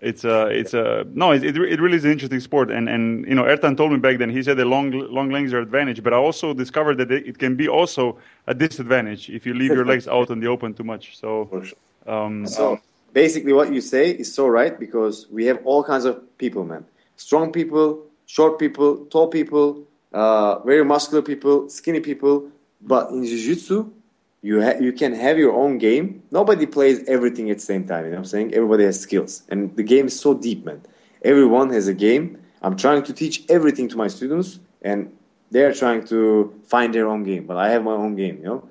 It's 0.00 0.24
a 0.24 0.46
it's 0.46 0.72
a 0.72 1.04
no 1.12 1.32
it, 1.32 1.44
it, 1.44 1.56
it 1.56 1.80
really 1.80 1.96
is 1.96 2.04
an 2.04 2.12
interesting 2.12 2.40
sport. 2.40 2.70
And 2.70 2.88
and 2.88 3.26
you 3.26 3.34
know 3.34 3.44
Ertan 3.44 3.76
told 3.76 3.92
me 3.92 3.98
back 3.98 4.18
then 4.18 4.30
he 4.30 4.42
said 4.42 4.56
the 4.56 4.64
long 4.64 4.92
long 4.92 5.30
legs 5.30 5.52
are 5.52 5.60
advantage 5.60 6.02
but 6.02 6.14
I 6.14 6.16
also 6.16 6.54
discovered 6.54 6.96
that 6.98 7.10
it 7.10 7.38
can 7.38 7.54
be 7.54 7.68
also 7.68 8.18
a 8.46 8.54
disadvantage 8.54 9.28
if 9.28 9.44
you 9.44 9.52
leave 9.52 9.72
your 9.72 9.84
legs 9.84 10.08
out 10.08 10.30
in 10.30 10.40
the 10.40 10.46
open 10.46 10.72
too 10.72 10.84
much. 10.84 11.18
So 11.18 11.50
um, 12.06 12.46
so 12.46 12.80
basically 13.12 13.52
what 13.52 13.72
you 13.72 13.82
say 13.82 14.10
is 14.10 14.32
so 14.32 14.46
right 14.46 14.78
because 14.78 15.26
we 15.30 15.44
have 15.46 15.60
all 15.64 15.84
kinds 15.84 16.06
of 16.06 16.16
people 16.38 16.64
man. 16.64 16.84
Strong 17.16 17.52
people 17.52 18.06
short 18.24 18.58
people 18.58 19.04
tall 19.06 19.28
people 19.28 19.84
uh, 20.12 20.60
very 20.60 20.84
muscular 20.84 21.22
people 21.22 21.68
skinny 21.68 22.00
people 22.00 22.48
but 22.80 23.10
in 23.10 23.24
jiu-jitsu 23.24 23.92
you 24.42 24.62
ha- 24.62 24.78
you 24.80 24.92
can 24.92 25.12
have 25.14 25.38
your 25.38 25.52
own 25.52 25.78
game. 25.78 26.22
Nobody 26.30 26.66
plays 26.66 27.04
everything 27.06 27.50
at 27.50 27.58
the 27.58 27.62
same 27.62 27.86
time. 27.86 28.04
You 28.04 28.10
know 28.10 28.16
what 28.16 28.20
I'm 28.20 28.24
saying? 28.26 28.54
Everybody 28.54 28.84
has 28.84 28.98
skills, 28.98 29.42
and 29.48 29.74
the 29.76 29.82
game 29.82 30.06
is 30.06 30.18
so 30.18 30.34
deep, 30.34 30.64
man. 30.64 30.80
Everyone 31.22 31.70
has 31.70 31.88
a 31.88 31.94
game. 31.94 32.38
I'm 32.62 32.76
trying 32.76 33.02
to 33.04 33.12
teach 33.12 33.44
everything 33.48 33.88
to 33.88 33.96
my 33.96 34.08
students, 34.08 34.58
and 34.82 35.12
they're 35.50 35.74
trying 35.74 36.04
to 36.06 36.54
find 36.64 36.94
their 36.94 37.08
own 37.08 37.24
game. 37.24 37.46
But 37.46 37.56
I 37.56 37.70
have 37.70 37.84
my 37.84 37.92
own 37.92 38.16
game, 38.16 38.38
you 38.38 38.44
know. 38.44 38.68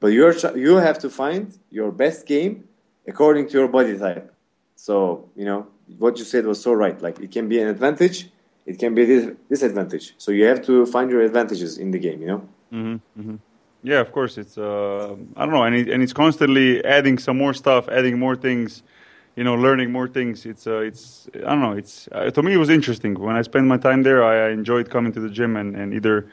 But 0.00 0.08
you're 0.08 0.34
you 0.56 0.76
have 0.76 0.98
to 1.00 1.10
find 1.10 1.56
your 1.70 1.90
best 1.90 2.26
game 2.26 2.68
according 3.06 3.48
to 3.48 3.58
your 3.58 3.68
body 3.68 3.98
type. 3.98 4.32
So 4.76 5.28
you 5.34 5.44
know 5.44 5.66
what 5.98 6.18
you 6.18 6.24
said 6.24 6.46
was 6.46 6.60
so 6.60 6.72
right. 6.72 7.00
Like 7.00 7.18
it 7.18 7.32
can 7.32 7.48
be 7.48 7.60
an 7.60 7.66
advantage, 7.66 8.28
it 8.66 8.78
can 8.78 8.94
be 8.94 9.02
a 9.02 9.34
disadvantage. 9.48 10.14
So 10.18 10.30
you 10.30 10.44
have 10.44 10.64
to 10.66 10.86
find 10.86 11.10
your 11.10 11.22
advantages 11.22 11.78
in 11.78 11.90
the 11.90 11.98
game. 11.98 12.20
You 12.20 12.28
know. 12.28 12.48
Mm-hmm, 12.72 13.20
mm-hmm. 13.20 13.36
Yeah, 13.82 14.00
of 14.00 14.12
course. 14.12 14.38
It's 14.38 14.58
uh, 14.58 15.14
I 15.36 15.44
don't 15.44 15.54
know, 15.54 15.62
and 15.62 15.74
it, 15.74 15.88
and 15.88 16.02
it's 16.02 16.12
constantly 16.12 16.84
adding 16.84 17.18
some 17.18 17.38
more 17.38 17.54
stuff, 17.54 17.88
adding 17.88 18.18
more 18.18 18.34
things, 18.34 18.82
you 19.36 19.44
know, 19.44 19.54
learning 19.54 19.92
more 19.92 20.08
things. 20.08 20.46
It's 20.46 20.66
uh, 20.66 20.78
it's 20.78 21.28
I 21.34 21.50
don't 21.50 21.60
know. 21.60 21.72
It's 21.72 22.08
uh, 22.12 22.30
to 22.30 22.42
me 22.42 22.54
it 22.54 22.58
was 22.58 22.70
interesting 22.70 23.14
when 23.14 23.36
I 23.36 23.42
spent 23.42 23.66
my 23.66 23.78
time 23.78 24.02
there. 24.02 24.24
I 24.24 24.50
enjoyed 24.50 24.90
coming 24.90 25.12
to 25.12 25.20
the 25.20 25.30
gym 25.30 25.56
and, 25.56 25.76
and 25.76 25.94
either 25.94 26.26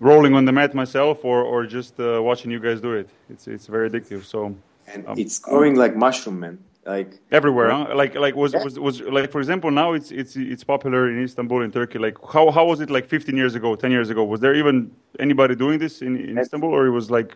rolling 0.00 0.34
on 0.34 0.44
the 0.44 0.52
mat 0.52 0.74
myself 0.74 1.24
or 1.24 1.42
or 1.42 1.66
just 1.66 1.98
uh, 1.98 2.22
watching 2.22 2.50
you 2.50 2.60
guys 2.60 2.80
do 2.80 2.92
it. 2.92 3.08
It's 3.30 3.48
it's 3.48 3.66
very 3.66 3.88
addictive. 3.88 4.24
So 4.24 4.54
and 4.86 5.06
um, 5.08 5.18
it's 5.18 5.38
growing 5.38 5.76
like 5.76 5.96
mushroom, 5.96 6.40
man 6.40 6.58
like 6.86 7.18
everywhere 7.30 7.70
huh? 7.70 7.94
like 7.94 8.14
like 8.14 8.36
was, 8.36 8.52
yeah. 8.52 8.62
was 8.62 8.78
was 8.78 9.00
like 9.00 9.30
for 9.30 9.40
example 9.40 9.70
now 9.70 9.92
it's 9.92 10.10
it's 10.10 10.36
it's 10.36 10.64
popular 10.64 11.08
in 11.10 11.22
istanbul 11.22 11.62
in 11.62 11.70
turkey. 11.72 11.98
Like 11.98 12.16
how 12.32 12.50
how 12.50 12.66
was 12.66 12.80
it 12.80 12.90
like 12.90 13.08
15 13.08 13.36
years 13.36 13.54
ago 13.54 13.74
10 13.74 13.90
years 13.90 14.10
ago? 14.10 14.22
Was 14.24 14.40
there 14.40 14.54
even 14.54 14.90
anybody 15.18 15.54
doing 15.54 15.78
this 15.78 16.02
in, 16.02 16.16
in 16.16 16.38
istanbul 16.38 16.70
or 16.70 16.86
it 16.86 16.90
was 16.90 17.10
like 17.10 17.34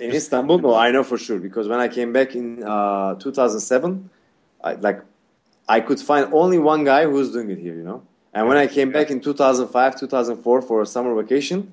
in 0.00 0.10
istanbul 0.10 0.58
no 0.58 0.74
i 0.74 0.90
know 0.90 1.04
for 1.04 1.18
sure 1.18 1.38
because 1.38 1.68
when 1.68 1.78
i 1.80 1.88
came 1.88 2.12
back 2.12 2.34
in 2.34 2.62
uh, 2.62 3.14
2007 3.16 4.08
I, 4.62 4.74
like 4.74 5.02
i 5.68 5.80
could 5.80 6.00
find 6.00 6.32
only 6.32 6.58
one 6.58 6.84
guy 6.84 7.04
who 7.04 7.10
was 7.10 7.30
doing 7.32 7.50
it 7.50 7.58
here 7.58 7.74
you 7.74 7.82
know? 7.82 8.02
And 8.32 8.48
when 8.48 8.56
i 8.56 8.66
came 8.66 8.90
back 8.92 9.10
in 9.10 9.20
2005 9.20 10.00
2004 10.00 10.62
for 10.62 10.82
a 10.82 10.86
summer 10.86 11.14
vacation 11.20 11.72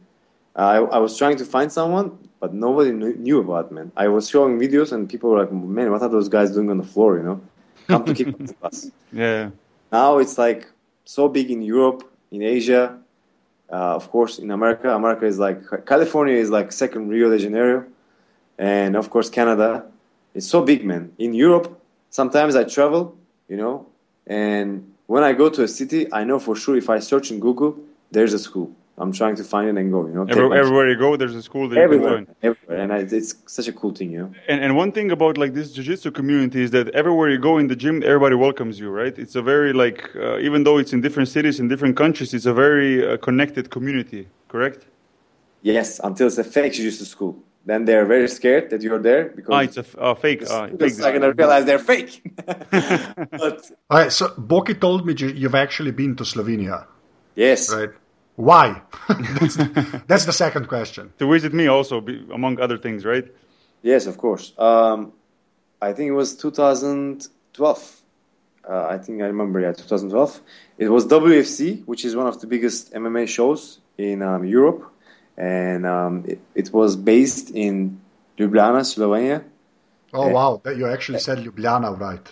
I, 0.58 0.78
I 0.78 0.98
was 0.98 1.18
trying 1.18 1.38
to 1.38 1.46
find 1.46 1.72
someone, 1.72 2.18
but 2.40 2.54
nobody 2.54 2.92
knew, 2.92 3.14
knew 3.16 3.40
about 3.40 3.72
man. 3.72 3.92
I 3.96 4.08
was 4.08 4.28
showing 4.30 4.60
videos, 4.60 4.92
and 4.92 5.08
people 5.08 5.30
were 5.30 5.40
like, 5.40 5.52
"Man, 5.52 5.92
what 5.92 6.02
are 6.02 6.10
those 6.10 6.30
guys 6.30 6.52
doing 6.52 6.70
on 6.70 6.78
the 6.78 6.84
floor?" 6.84 7.18
You 7.18 7.24
know, 7.24 7.42
come 7.88 8.06
to 8.06 8.14
kick 8.14 8.60
class. 8.60 8.92
Yeah. 9.14 9.52
Now 9.92 10.18
it's 10.18 10.38
like 10.38 10.68
so 11.06 11.30
big 11.30 11.52
in 11.52 11.62
Europe, 11.62 12.10
in 12.32 12.42
Asia, 12.42 12.98
uh, 13.72 13.96
of 13.96 14.10
course, 14.10 14.40
in 14.40 14.52
America. 14.52 14.94
America 14.94 15.26
is 15.26 15.38
like 15.38 15.62
California 15.86 16.36
is 16.36 16.50
like 16.50 16.72
second 16.72 17.10
Rio 17.10 17.30
de 17.30 17.38
Janeiro, 17.38 17.86
and 18.58 18.96
of 18.96 19.10
course 19.10 19.30
Canada. 19.30 19.86
It's 20.34 20.48
so 20.48 20.62
big, 20.62 20.86
man. 20.86 21.12
In 21.18 21.34
Europe, 21.34 21.80
sometimes 22.10 22.56
I 22.56 22.64
travel, 22.64 23.16
you 23.48 23.58
know, 23.58 23.88
and 24.28 24.94
when 25.08 25.24
I 25.24 25.34
go 25.34 25.50
to 25.50 25.64
a 25.64 25.68
city, 25.68 26.12
I 26.12 26.24
know 26.24 26.40
for 26.40 26.56
sure 26.56 26.78
if 26.78 26.90
I 26.90 27.00
search 27.00 27.32
in 27.32 27.40
Google, 27.40 27.78
there's 28.12 28.34
a 28.34 28.40
school. 28.40 28.72
I'm 29.00 29.12
trying 29.12 29.36
to 29.36 29.44
find 29.44 29.70
it 29.70 29.80
and 29.80 29.92
go. 29.92 30.08
You 30.08 30.14
know, 30.14 30.26
Every, 30.28 30.58
everywhere 30.58 30.90
you 30.90 30.98
go, 30.98 31.16
there's 31.18 31.36
a 31.36 31.44
school 31.44 31.70
that 31.70 31.76
you 31.76 31.82
can 31.82 31.84
everywhere, 31.84 32.16
join. 32.16 32.28
everywhere, 32.42 32.78
and 32.84 32.92
I, 32.92 32.98
it's 33.20 33.36
such 33.46 33.68
a 33.68 33.74
cool 33.74 33.94
thing, 33.94 34.10
you 34.12 34.20
know. 34.20 34.32
And, 34.48 34.60
and 34.64 34.76
one 34.76 34.92
thing 34.92 35.12
about 35.12 35.38
like 35.38 35.54
this 35.54 35.72
jiu-jitsu 35.74 36.12
community 36.12 36.64
is 36.64 36.72
that 36.72 36.90
everywhere 36.90 37.30
you 37.30 37.38
go 37.38 37.60
in 37.60 37.68
the 37.68 37.76
gym, 37.76 38.02
everybody 38.04 38.36
welcomes 38.36 38.80
you, 38.80 38.90
right? 38.90 39.16
It's 39.18 39.36
a 39.36 39.42
very 39.44 39.72
like, 39.72 40.10
uh, 40.16 40.40
even 40.40 40.64
though 40.64 40.78
it's 40.80 40.94
in 40.94 41.02
different 41.02 41.30
cities 41.30 41.60
in 41.60 41.68
different 41.68 41.96
countries, 41.96 42.34
it's 42.34 42.48
a 42.48 42.54
very 42.54 43.08
uh, 43.08 43.18
connected 43.18 43.70
community. 43.70 44.28
Correct? 44.50 44.88
Yes, 45.62 46.00
until 46.04 46.28
it's 46.28 46.38
a 46.40 46.44
fake 46.44 46.74
jiu-jitsu 46.74 47.06
school. 47.06 47.38
Then 47.66 47.84
they're 47.86 48.06
very 48.06 48.30
scared 48.30 48.70
that 48.72 48.82
you're 48.82 48.98
there 49.10 49.26
because 49.36 49.54
Ah, 49.54 49.60
it's 49.60 49.78
a 49.78 49.82
f- 49.82 49.96
uh, 50.00 50.16
fake. 50.16 50.42
Uh, 50.50 50.68
fake 50.68 50.78
because 50.80 51.02
I'm 51.02 51.14
gonna 51.14 51.34
realize 51.34 51.66
they're 51.66 51.78
fake. 51.94 52.24
but 52.48 53.72
All 53.90 54.00
right, 54.00 54.12
so 54.12 54.30
Boki 54.30 54.80
told 54.80 55.06
me 55.06 55.14
you- 55.18 55.36
you've 55.42 55.56
actually 55.66 55.92
been 55.92 56.16
to 56.16 56.24
Slovenia, 56.24 56.86
yes, 57.36 57.70
right? 57.72 57.90
Why? 58.38 58.82
that's, 59.10 59.56
that's 60.08 60.26
the 60.26 60.32
second 60.32 60.68
question. 60.68 61.12
to 61.20 61.28
visit 61.30 61.54
me 61.54 61.68
also, 61.68 62.02
be, 62.02 62.24
among 62.32 62.60
other 62.62 62.78
things, 62.78 63.04
right? 63.04 63.26
yes, 63.82 64.06
of 64.08 64.18
course. 64.18 64.54
Um, 64.58 65.12
I 65.82 65.94
think 65.94 66.10
it 66.10 66.14
was 66.14 66.36
2012. 66.36 68.02
Uh, 68.70 68.88
I 68.88 68.98
think 69.00 69.22
I 69.22 69.26
remember, 69.26 69.60
yeah, 69.60 69.72
2012. 69.72 70.42
It 70.78 70.90
was 70.90 71.06
WFC, 71.08 71.84
which 71.86 72.06
is 72.06 72.16
one 72.16 72.28
of 72.28 72.40
the 72.42 72.48
biggest 72.48 72.94
MMA 72.94 73.28
shows 73.28 73.80
in 73.98 74.22
um, 74.22 74.46
Europe, 74.46 74.92
and 75.38 75.86
um, 75.86 76.24
it, 76.28 76.40
it 76.54 76.74
was 76.74 76.96
based 76.96 77.52
in 77.52 78.00
Ljubljana, 78.38 78.82
Slovenia. 78.84 79.44
Oh 80.14 80.28
Yeah. 80.28 80.34
wow, 80.34 80.62
that 80.64 80.78
you 80.78 80.88
actually 80.88 81.20
said 81.20 81.40
Ljubljana 81.40 81.98
right. 82.00 82.28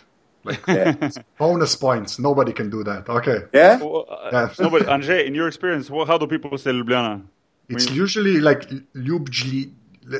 Yeah, 0.67 1.10
Bonus 1.39 1.75
points. 1.75 2.19
Nobody 2.19 2.53
can 2.53 2.69
do 2.69 2.84
that. 2.84 3.08
Okay, 3.10 3.39
yeah? 3.53 3.77
Well, 3.81 4.05
uh, 4.10 4.29
Yeah. 4.31 4.49
no, 4.60 4.69
but 4.69 4.84
Anže, 4.88 5.25
in 5.25 5.34
your 5.36 5.47
experience, 5.47 5.89
well, 5.89 6.05
how 6.05 6.17
do 6.17 6.27
people 6.27 6.58
say 6.58 6.71
Ljubljana? 6.71 7.21
it's 7.69 7.86
When- 7.88 7.95
usually 8.03 8.39
like 8.39 8.69
Ljubljli, 8.95 9.71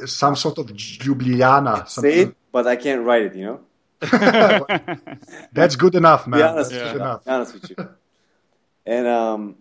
some 0.06 0.36
sort 0.36 0.58
of 0.58 0.66
Ljubljana. 0.68 1.88
say 1.88 2.14
it, 2.22 2.36
but 2.52 2.66
I 2.68 2.76
can't 2.76 3.04
write 3.06 3.24
it. 3.28 3.36
You 3.36 3.46
know. 3.46 3.60
That's 5.54 5.76
good 5.76 5.96
enough, 5.96 6.28
man. 6.28 6.40
be 6.40 6.44
honest, 6.44 6.72
Yeah. 6.72 6.84
good 6.94 6.96
enough. 7.02 7.26
be 7.26 7.32
honest 7.32 7.54
with 7.54 7.70
you. 7.70 7.76
And 8.86 9.08
um, 9.08 9.56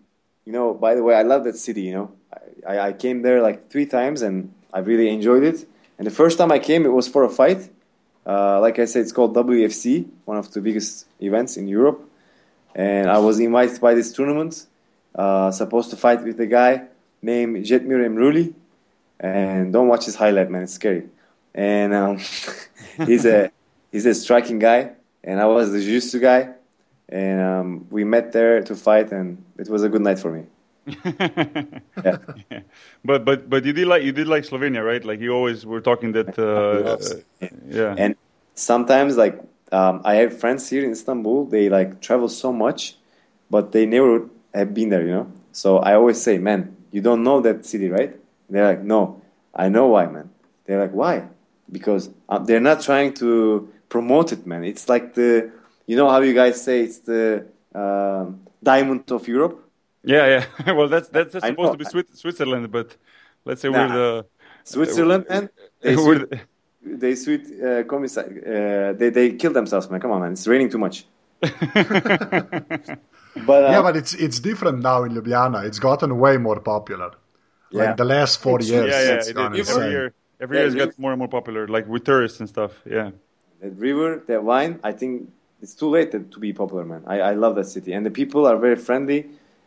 you 0.45 0.53
know, 0.53 0.75
by 0.75 0.95
the 0.95 1.03
way, 1.03 1.15
I 1.15 1.23
love 1.23 1.45
that 1.45 1.57
city. 1.57 1.83
You 1.83 1.93
know, 1.95 2.13
I, 2.69 2.79
I 2.89 2.93
came 2.93 3.23
there 3.23 3.41
like 3.43 3.71
three 3.71 3.87
times, 3.87 4.23
and 4.23 4.53
I 4.73 4.81
really 4.81 5.09
enjoyed 5.09 5.45
it. 5.45 5.67
And 5.99 6.07
the 6.07 6.11
first 6.11 6.39
time 6.39 6.51
I 6.53 6.59
came, 6.59 6.85
it 6.85 6.93
was 6.93 7.07
for 7.09 7.23
a 7.25 7.29
fight. 7.31 7.71
Uh, 8.27 8.61
like 8.61 8.79
I 8.79 8.87
said, 8.87 9.03
it's 9.03 9.13
called 9.13 9.35
WFC, 9.35 10.09
one 10.25 10.39
of 10.39 10.51
the 10.53 10.61
biggest 10.61 11.07
events 11.21 11.57
in 11.57 11.69
Europe. 11.69 12.09
And 12.75 13.09
I 13.09 13.19
was 13.19 13.39
invited 13.39 13.81
by 13.81 13.95
this 13.95 14.13
tournament, 14.13 14.67
uh, 15.15 15.51
supposed 15.51 15.91
to 15.91 15.97
fight 15.97 16.25
with 16.25 16.41
a 16.41 16.47
guy 16.47 16.83
named 17.23 17.65
Jetmir 17.65 18.05
Emruli. 18.09 18.55
And 19.21 19.73
don't 19.73 19.89
watch 19.89 20.07
his 20.07 20.17
highlight, 20.17 20.51
man; 20.51 20.65
it's 20.65 20.73
scary. 20.73 21.05
And 21.55 21.95
um, 21.95 22.19
he's 23.07 23.25
a 23.25 23.53
he's 23.93 24.07
a 24.07 24.15
striking 24.15 24.59
guy, 24.59 24.91
and 25.23 25.41
I 25.41 25.47
was 25.47 25.71
the 25.71 25.81
jiu-jitsu 25.81 26.19
guy 26.19 26.55
and 27.09 27.41
um, 27.41 27.87
we 27.91 28.05
met 28.05 28.33
there 28.33 28.63
to 28.63 28.75
fight, 28.75 29.13
and 29.13 29.43
it 29.59 29.69
was 29.69 29.83
a 29.83 29.89
good 29.89 30.03
night 30.03 30.19
for 30.19 30.31
me. 30.31 30.45
Yeah. 32.05 32.19
But 33.05 33.25
but 33.25 33.49
but 33.49 33.65
you 33.65 33.73
did 33.73 33.87
like 33.87 34.03
you 34.03 34.13
did 34.13 34.29
like 34.29 34.45
Slovenia, 34.45 34.85
right? 34.85 35.05
Like 35.05 35.21
you 35.21 35.33
always 35.33 35.65
were 35.67 35.81
talking 35.81 36.13
that. 36.13 36.39
Uh, 36.39 36.97
uh, 37.43 37.49
yeah. 37.69 37.95
And 37.97 38.17
sometimes, 38.55 39.17
like, 39.17 39.41
um, 39.73 40.01
I 40.05 40.17
have 40.17 40.39
friends 40.39 40.69
here 40.69 40.85
in 40.85 40.91
Istanbul. 40.93 41.47
They 41.47 41.69
like 41.69 42.01
travel 42.01 42.29
so 42.29 42.53
much, 42.53 42.97
but 43.51 43.73
they 43.73 43.87
never 43.87 44.29
have 44.55 44.75
been 44.75 44.89
there. 44.91 45.03
You 45.07 45.13
know. 45.13 45.33
So 45.53 45.79
I 45.79 45.95
always 45.95 46.21
say, 46.21 46.39
man, 46.39 46.77
you 46.91 47.01
don't 47.01 47.23
know 47.23 47.41
that 47.41 47.65
city, 47.65 47.89
right? 47.89 48.11
And 48.11 48.51
they're 48.51 48.67
like, 48.67 48.83
no, 48.83 49.23
I 49.55 49.69
know 49.69 49.89
why, 49.89 50.07
man. 50.07 50.31
They're 50.67 50.81
like, 50.81 50.93
why? 50.93 51.29
Because 51.71 52.11
uh, 52.29 52.39
they're 52.39 52.61
not 52.61 52.83
trying 52.83 53.15
to 53.15 53.69
promote 53.89 54.33
it, 54.33 54.47
man. 54.47 54.65
It's 54.65 54.89
like 54.89 55.15
the, 55.15 55.51
you 55.87 55.97
know 55.97 56.09
how 56.09 56.21
you 56.21 56.35
guys 56.35 56.63
say 56.63 56.83
it's 56.83 56.99
the 56.99 57.47
um, 57.75 58.41
diamond 58.63 59.11
of 59.13 59.29
Europe. 59.29 59.64
Yeah, 60.05 60.27
yeah. 60.67 60.73
well, 60.79 60.89
that's 60.89 61.09
that's, 61.09 61.33
that's 61.33 61.47
supposed 61.47 61.73
know. 61.73 61.77
to 61.77 61.79
be 61.79 61.85
Swi- 61.85 62.17
Switzerland, 62.17 62.71
but 62.71 62.97
let's 63.45 63.61
say 63.63 63.69
Nah. 63.71 63.79
we're 63.79 63.93
the 63.95 64.27
Switzerland, 64.65 65.25
man. 65.29 65.49
They 65.81 65.97
we're 65.97 66.03
sweet, 66.19 66.31
the- 66.31 66.41
they 67.03 67.15
sweet 67.15 67.45
uh, 67.63 67.83
commissar, 67.85 68.25
uh, 68.25 68.93
they 69.01 69.09
they 69.11 69.27
kill 69.43 69.53
themselves, 69.53 69.91
man. 69.91 70.01
Come 70.01 70.13
on, 70.13 70.21
man. 70.23 70.33
It's 70.33 70.47
raining 70.47 70.71
too 70.71 70.79
much. 70.87 70.97
But 73.47 73.65
uh, 73.65 73.71
Yeah, 73.73 73.83
but 73.83 73.97
it's 73.97 74.15
it's 74.15 74.39
different 74.41 74.79
now 74.83 75.03
in 75.05 75.13
Ljubljana. 75.13 75.65
It's 75.67 75.81
gotten 75.81 76.19
way 76.19 76.37
more 76.37 76.61
popular. 76.61 77.11
Yeah. 77.73 77.81
Like 77.87 77.97
the 77.97 78.05
last 78.05 78.41
four 78.41 78.61
It's- 78.61 78.71
years. 78.71 78.91
yeah, 78.95 79.03
yeah. 79.09 79.15
it's 79.19 79.29
It, 79.29 79.37
every 79.37 79.59
insane. 79.59 79.91
year, 79.91 80.15
every 80.41 80.57
Yeah, 80.57 80.61
year 80.63 80.67
it's 80.69 80.77
you- 80.77 80.87
got 80.87 80.99
more 80.99 81.13
and 81.13 81.19
more 81.19 81.29
popular, 81.39 81.67
like 81.67 81.87
with 81.89 82.05
tourists 82.05 82.39
and 82.41 82.49
stuff. 82.49 82.73
Yeah. 82.87 83.11
that 83.61 83.73
river, 83.89 84.23
that 84.29 84.45
wine, 84.45 84.79
I 84.85 84.93
think 84.93 85.13
it's 85.63 85.75
too 85.75 85.89
late 85.97 86.11
to 86.13 86.39
be 86.47 86.53
popular, 86.53 86.85
man. 86.85 87.03
I, 87.15 87.17
I 87.31 87.35
love 87.35 87.55
that 87.57 87.67
city, 87.77 87.93
and 87.97 88.05
the 88.07 88.11
people 88.21 88.47
are 88.47 88.59
very 88.67 88.77
friendly. 88.77 89.21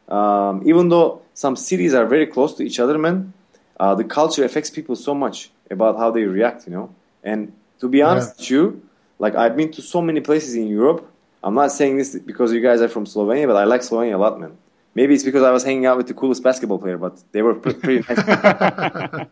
Um, 0.07 0.63
even 0.65 0.89
though 0.89 1.21
some 1.33 1.55
cities 1.55 1.93
are 1.93 2.05
very 2.05 2.27
close 2.27 2.53
to 2.55 2.63
each 2.63 2.79
other, 2.79 2.97
man, 2.97 3.33
uh, 3.79 3.95
the 3.95 4.03
culture 4.03 4.43
affects 4.43 4.69
people 4.69 4.95
so 4.95 5.13
much 5.13 5.49
about 5.69 5.97
how 5.97 6.11
they 6.11 6.23
react, 6.23 6.65
you 6.65 6.73
know. 6.73 6.95
And 7.23 7.53
to 7.79 7.89
be 7.89 8.01
honest 8.01 8.37
with 8.37 8.51
you, 8.51 8.81
like 9.19 9.35
I've 9.35 9.55
been 9.55 9.71
to 9.73 9.81
so 9.81 10.01
many 10.01 10.21
places 10.21 10.55
in 10.55 10.67
Europe. 10.67 11.09
I'm 11.43 11.53
not 11.53 11.71
saying 11.71 11.97
this 11.97 12.15
because 12.15 12.51
you 12.51 12.61
guys 12.61 12.81
are 12.81 12.89
from 12.89 13.05
Slovenia, 13.05 13.47
but 13.47 13.55
I 13.55 13.65
like 13.65 13.81
Slovenia 13.81 14.15
a 14.15 14.17
lot, 14.17 14.39
man. 14.39 14.57
Maybe 14.95 15.13
it's 15.13 15.23
because 15.23 15.43
I 15.43 15.51
was 15.51 15.63
hanging 15.63 15.85
out 15.85 15.97
with 15.97 16.07
the 16.07 16.15
coolest 16.15 16.41
basketball 16.41 16.79
player, 16.79 16.97
but 16.97 17.21
they 17.31 17.43
were 17.43 17.53
pretty 17.53 18.03
nice. 18.09 18.17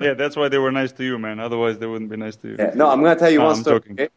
Yeah, 0.00 0.14
that's 0.14 0.36
why 0.36 0.48
they 0.48 0.58
were 0.58 0.72
nice 0.72 0.92
to 0.92 1.04
you, 1.04 1.18
man. 1.18 1.40
Otherwise, 1.40 1.78
they 1.78 1.86
wouldn't 1.86 2.10
be 2.10 2.16
nice 2.16 2.36
to 2.36 2.48
you. 2.48 2.56
Yeah, 2.58 2.72
no, 2.74 2.88
I'm 2.90 3.02
gonna 3.02 3.18
tell 3.18 3.30
you 3.30 3.38
No, 3.38 3.46
one 3.46 3.56
I'm 3.56 3.62
story. 3.62 3.80
Okay? 3.90 4.08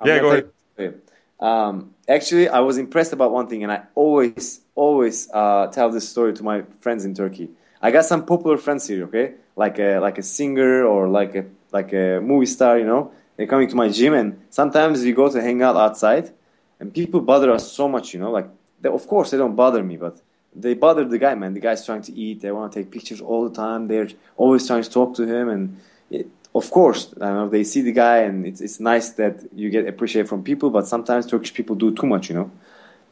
I'm 0.00 0.08
Yeah, 0.08 0.18
go 0.18 0.28
tell 0.28 0.38
you 0.38 0.44
one 0.44 0.52
story. 0.74 1.11
Um, 1.42 1.94
actually, 2.08 2.48
I 2.48 2.60
was 2.60 2.78
impressed 2.78 3.12
about 3.12 3.32
one 3.32 3.48
thing, 3.48 3.64
and 3.64 3.72
I 3.72 3.82
always, 3.96 4.60
always 4.76 5.28
uh, 5.34 5.66
tell 5.66 5.90
this 5.90 6.08
story 6.08 6.32
to 6.34 6.42
my 6.44 6.62
friends 6.80 7.04
in 7.04 7.14
Turkey. 7.14 7.50
I 7.82 7.90
got 7.90 8.04
some 8.04 8.24
popular 8.24 8.58
friends 8.58 8.86
here, 8.86 9.04
okay, 9.06 9.34
like 9.56 9.80
a 9.80 9.98
like 9.98 10.18
a 10.18 10.22
singer 10.22 10.84
or 10.86 11.08
like 11.08 11.34
a 11.34 11.44
like 11.72 11.92
a 11.92 12.20
movie 12.20 12.46
star, 12.46 12.78
you 12.78 12.86
know. 12.86 13.10
They're 13.36 13.48
coming 13.48 13.68
to 13.68 13.74
my 13.74 13.88
gym, 13.88 14.14
and 14.14 14.40
sometimes 14.50 15.02
we 15.02 15.12
go 15.12 15.28
to 15.28 15.42
hang 15.42 15.62
out 15.62 15.74
outside, 15.74 16.30
and 16.78 16.94
people 16.94 17.20
bother 17.20 17.50
us 17.50 17.72
so 17.72 17.88
much, 17.88 18.14
you 18.14 18.20
know. 18.20 18.30
Like, 18.30 18.48
they, 18.80 18.88
of 18.88 19.04
course, 19.08 19.32
they 19.32 19.36
don't 19.36 19.56
bother 19.56 19.82
me, 19.82 19.96
but 19.96 20.22
they 20.54 20.74
bother 20.74 21.04
the 21.04 21.18
guy, 21.18 21.34
man. 21.34 21.54
The 21.54 21.60
guy's 21.60 21.84
trying 21.84 22.02
to 22.02 22.12
eat. 22.12 22.40
They 22.40 22.52
want 22.52 22.72
to 22.72 22.78
take 22.78 22.92
pictures 22.92 23.20
all 23.20 23.48
the 23.48 23.54
time. 23.54 23.88
They're 23.88 24.10
always 24.36 24.64
trying 24.64 24.84
to 24.84 24.90
talk 24.90 25.16
to 25.16 25.24
him, 25.24 25.48
and 25.48 25.80
it, 26.08 26.28
of 26.54 26.70
course, 26.70 27.12
I 27.20 27.28
know 27.30 27.48
they 27.48 27.64
see 27.64 27.80
the 27.82 27.92
guy, 27.92 28.18
and 28.18 28.46
it's 28.46 28.60
it's 28.60 28.78
nice 28.80 29.10
that 29.20 29.34
you 29.54 29.70
get 29.70 29.86
appreciated 29.88 30.28
from 30.28 30.42
people. 30.42 30.70
But 30.70 30.86
sometimes 30.86 31.26
Turkish 31.26 31.52
people 31.54 31.76
do 31.76 31.94
too 31.94 32.06
much, 32.06 32.28
you 32.28 32.34
know. 32.36 32.50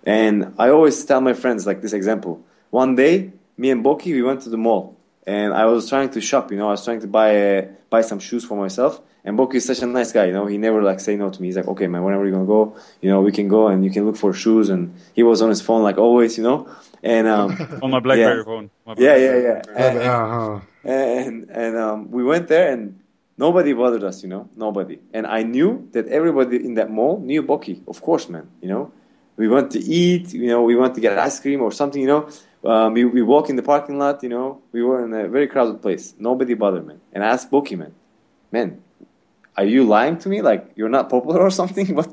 And 0.04 0.54
I 0.58 0.70
always 0.70 1.04
tell 1.04 1.20
my 1.20 1.34
friends 1.34 1.66
like 1.66 1.82
this 1.82 1.92
example. 1.92 2.42
One 2.70 2.94
day, 2.96 3.32
me 3.56 3.70
and 3.70 3.84
Boki, 3.84 4.12
we 4.14 4.22
went 4.22 4.42
to 4.42 4.50
the 4.50 4.56
mall, 4.56 4.96
and 5.26 5.52
I 5.52 5.66
was 5.66 5.88
trying 5.88 6.10
to 6.10 6.20
shop. 6.20 6.50
You 6.50 6.58
know, 6.58 6.68
I 6.68 6.70
was 6.70 6.84
trying 6.84 7.00
to 7.00 7.06
buy 7.06 7.58
uh, 7.58 7.66
buy 7.90 8.02
some 8.02 8.18
shoes 8.18 8.44
for 8.44 8.56
myself. 8.56 9.00
And 9.22 9.38
Boki 9.38 9.56
is 9.56 9.66
such 9.66 9.82
a 9.82 9.86
nice 9.86 10.12
guy. 10.12 10.24
You 10.26 10.32
know, 10.32 10.46
he 10.46 10.56
never 10.56 10.82
like 10.82 10.98
say 10.98 11.14
no 11.16 11.28
to 11.28 11.42
me. 11.42 11.48
He's 11.48 11.56
like, 11.56 11.68
okay, 11.68 11.86
man, 11.86 12.02
whenever 12.04 12.22
you're 12.24 12.32
gonna 12.32 12.46
go, 12.46 12.76
you 13.02 13.10
know, 13.10 13.20
we 13.20 13.32
can 13.32 13.48
go 13.48 13.68
and 13.68 13.84
you 13.84 13.90
can 13.90 14.06
look 14.06 14.16
for 14.16 14.32
shoes. 14.32 14.70
And 14.70 14.94
he 15.12 15.22
was 15.22 15.42
on 15.42 15.50
his 15.50 15.60
phone 15.60 15.82
like 15.82 15.98
always, 15.98 16.38
you 16.38 16.44
know. 16.44 16.66
And 17.02 17.26
um, 17.26 17.58
On 17.82 17.90
my 17.90 18.00
BlackBerry 18.00 18.38
Yeah. 18.38 18.44
phone. 18.44 18.70
My 18.86 18.94
yeah, 18.96 19.16
BlackBerry. 19.16 19.42
yeah, 19.42 19.62
yeah. 19.76 19.86
And, 19.86 19.98
Uh-huh. 19.98 20.60
and 20.84 21.50
and 21.50 21.76
um, 21.76 22.10
we 22.10 22.24
went 22.24 22.48
there 22.48 22.72
and 22.72 22.99
nobody 23.40 23.72
bothered 23.72 24.04
us, 24.04 24.22
you 24.22 24.28
know, 24.28 24.48
nobody. 24.54 24.98
And 25.16 25.26
I 25.26 25.42
knew 25.42 25.88
that 25.92 26.06
everybody 26.08 26.56
in 26.68 26.74
that 26.74 26.90
mall 26.90 27.14
knew 27.28 27.42
Boki, 27.42 27.74
of 27.88 27.98
course, 28.02 28.28
man. 28.28 28.46
You 28.60 28.68
know, 28.68 28.92
we 29.36 29.48
went 29.48 29.70
to 29.76 29.80
eat, 29.80 30.34
you 30.34 30.48
know, 30.52 30.62
we 30.62 30.76
went 30.76 30.94
to 30.96 31.00
get 31.00 31.18
ice 31.18 31.40
cream 31.40 31.62
or 31.62 31.72
something, 31.72 32.00
you 32.04 32.10
know. 32.14 32.22
Um, 32.62 32.92
we, 32.92 33.02
we 33.06 33.22
walk 33.22 33.48
in 33.48 33.56
the 33.56 33.62
parking 33.62 33.98
lot, 33.98 34.22
you 34.22 34.28
know. 34.28 34.60
We 34.72 34.82
were 34.82 35.02
in 35.06 35.12
a 35.14 35.26
very 35.36 35.48
crowded 35.48 35.80
place. 35.80 36.14
Nobody 36.18 36.52
bothered, 36.52 36.86
man. 36.86 37.00
And 37.14 37.24
I 37.24 37.28
asked 37.28 37.50
Boki, 37.50 37.78
man, 37.78 37.94
man, 38.52 38.82
are 39.56 39.64
you 39.64 39.84
lying 39.84 40.18
to 40.18 40.28
me? 40.28 40.42
Like 40.42 40.72
you're 40.76 40.94
not 40.98 41.08
popular 41.08 41.40
or 41.40 41.50
something? 41.50 41.86
But 42.00 42.10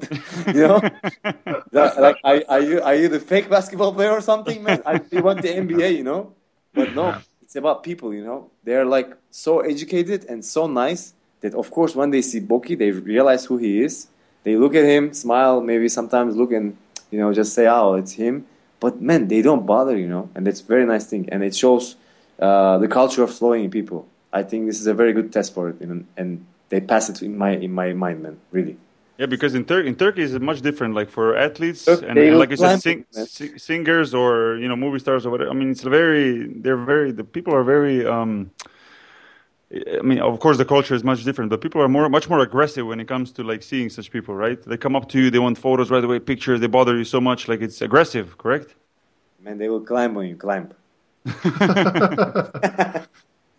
you 0.55 0.63
know, 0.67 0.79
like 2.05 2.17
are, 2.23 2.39
are 2.53 2.63
you 2.69 2.81
are 2.81 2.95
you 2.95 3.07
the 3.09 3.19
fake 3.19 3.49
basketball 3.49 3.93
player 3.93 4.11
or 4.11 4.21
something, 4.21 4.63
man? 4.63 4.81
I, 4.85 5.01
you 5.11 5.21
want 5.21 5.41
the 5.41 5.49
NBA, 5.49 5.97
you 5.99 6.03
know? 6.03 6.33
But 6.73 6.95
no, 6.95 7.05
it's 7.43 7.55
about 7.55 7.83
people, 7.83 8.13
you 8.13 8.23
know. 8.23 8.39
They're 8.63 8.85
like 8.85 9.09
so 9.29 9.59
educated 9.59 10.25
and 10.31 10.43
so 10.43 10.67
nice 10.67 11.13
that, 11.41 11.53
of 11.53 11.71
course, 11.71 11.95
when 11.95 12.09
they 12.09 12.21
see 12.21 12.39
Boki, 12.41 12.77
they 12.77 12.91
realize 12.91 13.45
who 13.45 13.57
he 13.57 13.81
is. 13.81 14.07
They 14.43 14.55
look 14.55 14.75
at 14.75 14.85
him, 14.85 15.13
smile, 15.13 15.61
maybe 15.61 15.89
sometimes 15.89 16.35
look 16.35 16.51
and, 16.51 16.77
you 17.11 17.19
know, 17.19 17.33
just 17.33 17.53
say, 17.53 17.67
oh, 17.67 17.95
it's 17.95 18.13
him. 18.13 18.45
But 18.79 19.01
man, 19.01 19.27
they 19.27 19.41
don't 19.41 19.65
bother, 19.65 19.97
you 19.97 20.07
know, 20.07 20.29
and 20.35 20.45
that's 20.45 20.61
a 20.61 20.63
very 20.63 20.85
nice 20.85 21.05
thing. 21.05 21.29
And 21.31 21.43
it 21.43 21.55
shows 21.55 21.95
uh, 22.39 22.77
the 22.77 22.87
culture 22.87 23.23
of 23.23 23.33
flowing 23.33 23.69
people. 23.71 24.07
I 24.31 24.43
think 24.43 24.67
this 24.67 24.79
is 24.79 24.87
a 24.87 24.93
very 24.93 25.13
good 25.13 25.33
test 25.33 25.53
for 25.53 25.69
it, 25.69 25.79
and, 25.81 26.05
and 26.15 26.45
they 26.69 26.79
pass 26.81 27.09
it 27.09 27.21
in 27.21 27.37
my 27.37 27.51
in 27.55 27.71
my 27.71 27.93
mind, 27.93 28.21
man. 28.21 28.39
Really. 28.51 28.77
Yeah, 29.17 29.25
because 29.25 29.55
in 29.55 29.65
Turkey, 29.65 29.87
in 29.87 29.95
Turkey 29.95 30.21
is 30.21 30.37
much 30.39 30.61
different. 30.61 30.93
Like 30.93 31.09
for 31.09 31.35
athletes 31.35 31.87
and, 31.87 32.19
and 32.19 32.37
like 32.37 32.51
you 32.51 32.57
said, 32.57 32.77
glamping, 32.77 33.27
sing, 33.27 33.57
singers 33.57 34.13
or 34.13 34.57
you 34.57 34.67
know 34.67 34.75
movie 34.75 34.99
stars 34.99 35.25
or 35.25 35.31
whatever. 35.31 35.49
I 35.49 35.53
mean, 35.53 35.71
it's 35.71 35.81
very 35.81 36.47
they're 36.47 36.77
very 36.77 37.11
the 37.11 37.23
people 37.23 37.55
are 37.55 37.63
very. 37.63 38.05
um 38.05 38.51
I 39.69 40.01
mean, 40.01 40.19
of 40.19 40.39
course, 40.39 40.57
the 40.57 40.65
culture 40.65 40.95
is 40.95 41.03
much 41.03 41.23
different, 41.25 41.49
but 41.49 41.59
people 41.61 41.81
are 41.81 41.89
more, 41.89 42.07
much 42.09 42.29
more 42.29 42.39
aggressive 42.39 42.87
when 42.87 42.99
it 43.01 43.07
comes 43.07 43.31
to 43.33 43.43
like 43.43 43.61
seeing 43.63 43.89
such 43.89 44.11
people, 44.11 44.33
right? 44.33 44.61
They 44.61 44.77
come 44.77 44.95
up 44.95 45.09
to 45.09 45.19
you, 45.19 45.29
they 45.29 45.39
want 45.39 45.57
photos 45.57 45.91
right 45.91 46.03
away, 46.03 46.19
pictures, 46.19 46.61
they 46.61 46.67
bother 46.67 46.97
you 46.97 47.03
so 47.03 47.19
much, 47.19 47.47
like 47.49 47.61
it's 47.61 47.81
aggressive, 47.81 48.37
correct? 48.37 48.75
Man, 49.39 49.57
they 49.57 49.69
will 49.69 49.81
climb 49.81 50.15
on 50.17 50.27
you, 50.27 50.35
climb. 50.35 50.73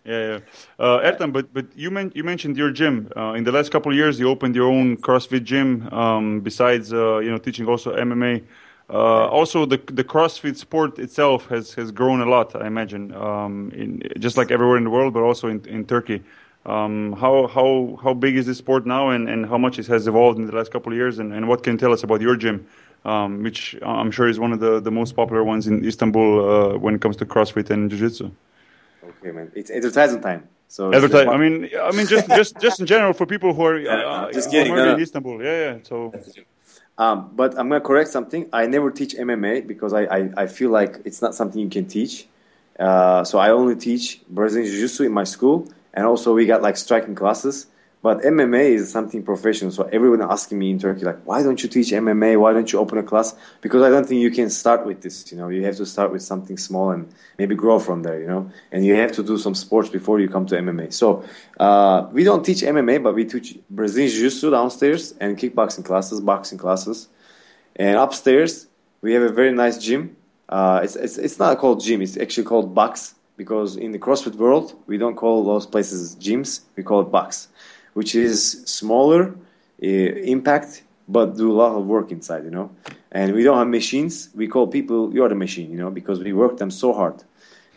Yeah, 0.05 0.27
yeah. 0.27 0.39
Uh, 0.79 0.99
Ertan, 1.01 1.31
but 1.33 1.53
but 1.53 1.65
you 1.75 1.91
men- 1.91 2.11
you 2.15 2.23
mentioned 2.23 2.57
your 2.57 2.71
gym. 2.71 3.11
Uh, 3.15 3.33
in 3.33 3.43
the 3.43 3.51
last 3.51 3.69
couple 3.71 3.91
of 3.91 3.97
years, 3.97 4.19
you 4.19 4.29
opened 4.29 4.55
your 4.55 4.69
own 4.69 4.97
CrossFit 4.97 5.43
gym. 5.43 5.87
Um, 5.93 6.39
besides, 6.41 6.93
uh, 6.93 7.17
you 7.19 7.29
know, 7.29 7.37
teaching 7.37 7.67
also 7.67 7.95
MMA. 7.95 8.43
Uh, 8.89 9.27
also, 9.27 9.65
the 9.65 9.77
the 9.85 10.03
CrossFit 10.03 10.57
sport 10.57 10.97
itself 10.97 11.47
has 11.47 11.73
has 11.75 11.91
grown 11.91 12.21
a 12.21 12.25
lot. 12.25 12.55
I 12.55 12.65
imagine, 12.65 13.13
um, 13.13 13.71
in 13.75 14.01
just 14.19 14.35
like 14.35 14.49
everywhere 14.49 14.77
in 14.77 14.83
the 14.83 14.89
world, 14.89 15.13
but 15.13 15.21
also 15.21 15.47
in 15.47 15.63
in 15.65 15.85
Turkey. 15.85 16.23
Um, 16.65 17.13
how 17.13 17.47
how 17.47 17.99
how 18.03 18.13
big 18.13 18.35
is 18.35 18.45
this 18.45 18.57
sport 18.57 18.85
now, 18.85 19.09
and, 19.09 19.29
and 19.29 19.45
how 19.45 19.57
much 19.57 19.79
it 19.79 19.87
has 19.87 20.07
evolved 20.07 20.39
in 20.39 20.45
the 20.45 20.55
last 20.55 20.71
couple 20.71 20.91
of 20.91 20.97
years, 20.97 21.19
and, 21.19 21.33
and 21.33 21.47
what 21.47 21.63
can 21.63 21.73
you 21.73 21.79
tell 21.79 21.93
us 21.93 22.03
about 22.03 22.19
your 22.19 22.35
gym, 22.35 22.65
um, 23.05 23.43
which 23.43 23.77
I'm 23.81 24.11
sure 24.11 24.27
is 24.27 24.39
one 24.39 24.51
of 24.51 24.59
the, 24.59 24.79
the 24.79 24.91
most 24.91 25.15
popular 25.15 25.43
ones 25.43 25.67
in 25.67 25.85
Istanbul 25.85 26.73
uh, 26.73 26.77
when 26.77 26.95
it 26.95 27.01
comes 27.01 27.15
to 27.17 27.25
CrossFit 27.25 27.69
and 27.69 27.89
Jiu-Jitsu. 27.89 28.29
Okay, 29.03 29.31
man. 29.31 29.51
It's 29.55 29.71
advertising 29.71 30.21
time. 30.21 30.47
So 30.67 30.93
Advertise. 30.93 31.27
I 31.27 31.37
mean, 31.37 31.69
I 31.81 31.91
mean, 31.91 32.05
just 32.05 32.27
just 32.27 32.59
just 32.59 32.79
in 32.79 32.85
general 32.85 33.13
for 33.13 33.25
people 33.25 33.53
who 33.53 33.63
are 33.63 33.77
uh, 33.89 34.31
just 34.31 34.51
kidding, 34.51 34.75
no, 34.75 34.85
no. 34.85 34.93
in 34.95 34.99
Istanbul. 35.01 35.43
Yeah, 35.43 35.59
yeah. 35.65 35.77
So 35.83 36.13
Um, 36.99 37.31
but 37.33 37.57
I'm 37.57 37.69
gonna 37.69 37.79
correct 37.79 38.09
something. 38.09 38.49
I 38.51 38.67
never 38.67 38.91
teach 38.91 39.15
MMA 39.15 39.65
because 39.65 39.93
I, 39.93 40.03
I, 40.03 40.29
I 40.35 40.47
feel 40.47 40.69
like 40.69 40.97
it's 41.05 41.21
not 41.21 41.33
something 41.33 41.59
you 41.59 41.69
can 41.69 41.87
teach. 41.87 42.27
Uh, 42.77 43.23
so 43.23 43.39
I 43.39 43.51
only 43.51 43.75
teach 43.75 44.21
Brazilian 44.29 44.69
Jiu-Jitsu 44.69 45.05
in 45.05 45.13
my 45.13 45.23
school, 45.23 45.67
and 45.93 46.05
also 46.05 46.35
we 46.35 46.45
got 46.45 46.61
like 46.61 46.75
striking 46.75 47.15
classes. 47.15 47.67
But 48.01 48.21
MMA 48.21 48.75
is 48.75 48.89
something 48.89 49.23
professional. 49.23 49.71
So 49.71 49.83
everyone 49.83 50.21
asking 50.21 50.57
me 50.57 50.71
in 50.71 50.79
Turkey 50.79 51.03
like, 51.03 51.21
why 51.25 51.43
don't 51.43 51.61
you 51.61 51.67
teach 51.67 51.87
MMA? 51.87 52.39
Why 52.39 52.53
don't 52.53 52.71
you 52.71 52.79
open 52.79 52.97
a 52.97 53.03
class? 53.03 53.35
Because 53.59 53.83
I 53.83 53.89
don't 53.89 54.07
think 54.07 54.21
you 54.21 54.31
can 54.31 54.49
start 54.49 54.85
with 54.85 55.01
this. 55.01 55.29
You 55.31 55.37
know, 55.37 55.49
you 55.49 55.65
have 55.65 55.75
to 55.77 55.85
start 55.85 56.13
with 56.13 56.21
something 56.21 56.57
small 56.57 56.91
and 56.91 57.13
maybe 57.37 57.55
grow 57.55 57.77
from 57.77 58.03
there. 58.03 58.21
You 58.21 58.27
know, 58.27 58.51
and 58.71 58.85
you 58.85 58.95
have 58.95 59.11
to 59.13 59.23
do 59.23 59.37
some 59.37 59.53
sports 59.53 59.89
before 59.89 60.21
you 60.21 60.29
come 60.29 60.45
to 60.45 60.55
MMA. 60.55 60.93
So 60.93 61.25
uh, 61.59 62.07
we 62.13 62.23
don't 62.23 62.45
teach 62.45 62.61
MMA, 62.61 63.03
but 63.03 63.15
we 63.15 63.25
teach 63.25 63.57
Brazilian 63.69 64.09
Jiu-Jitsu 64.09 64.51
downstairs 64.51 65.13
and 65.19 65.37
kickboxing 65.37 65.83
classes, 65.83 66.21
boxing 66.21 66.57
classes. 66.57 67.09
And 67.75 67.97
upstairs, 67.97 68.67
we 69.01 69.13
have 69.13 69.23
a 69.23 69.29
very 69.29 69.51
nice 69.51 69.77
gym. 69.77 70.15
Uh, 70.47 70.81
it's, 70.83 70.95
it's, 70.95 71.17
it's 71.17 71.37
not 71.37 71.57
called 71.59 71.83
gym, 71.83 72.01
it's 72.01 72.17
actually 72.17 72.43
called 72.43 72.73
box 72.73 73.13
because 73.37 73.77
in 73.77 73.91
the 73.91 73.99
CrossFit 73.99 74.35
world, 74.35 74.73
we 74.87 74.97
don't 74.97 75.15
call 75.15 75.45
those 75.45 75.65
places 75.65 76.15
gyms, 76.15 76.61
we 76.75 76.83
call 76.83 77.01
it 77.01 77.11
box, 77.11 77.47
which 77.93 78.15
is 78.15 78.63
smaller, 78.65 79.35
uh, 79.81 79.85
impact, 79.85 80.83
but 81.07 81.37
do 81.37 81.51
a 81.51 81.57
lot 81.61 81.75
of 81.75 81.85
work 81.85 82.11
inside, 82.11 82.43
you 82.43 82.51
know. 82.51 82.71
And 83.11 83.33
we 83.33 83.43
don't 83.43 83.57
have 83.57 83.67
machines, 83.67 84.29
we 84.35 84.47
call 84.47 84.67
people, 84.67 85.13
you're 85.13 85.29
the 85.29 85.35
machine, 85.35 85.71
you 85.71 85.77
know, 85.77 85.89
because 85.89 86.19
we 86.19 86.33
work 86.33 86.57
them 86.57 86.69
so 86.69 86.93
hard. 86.93 87.23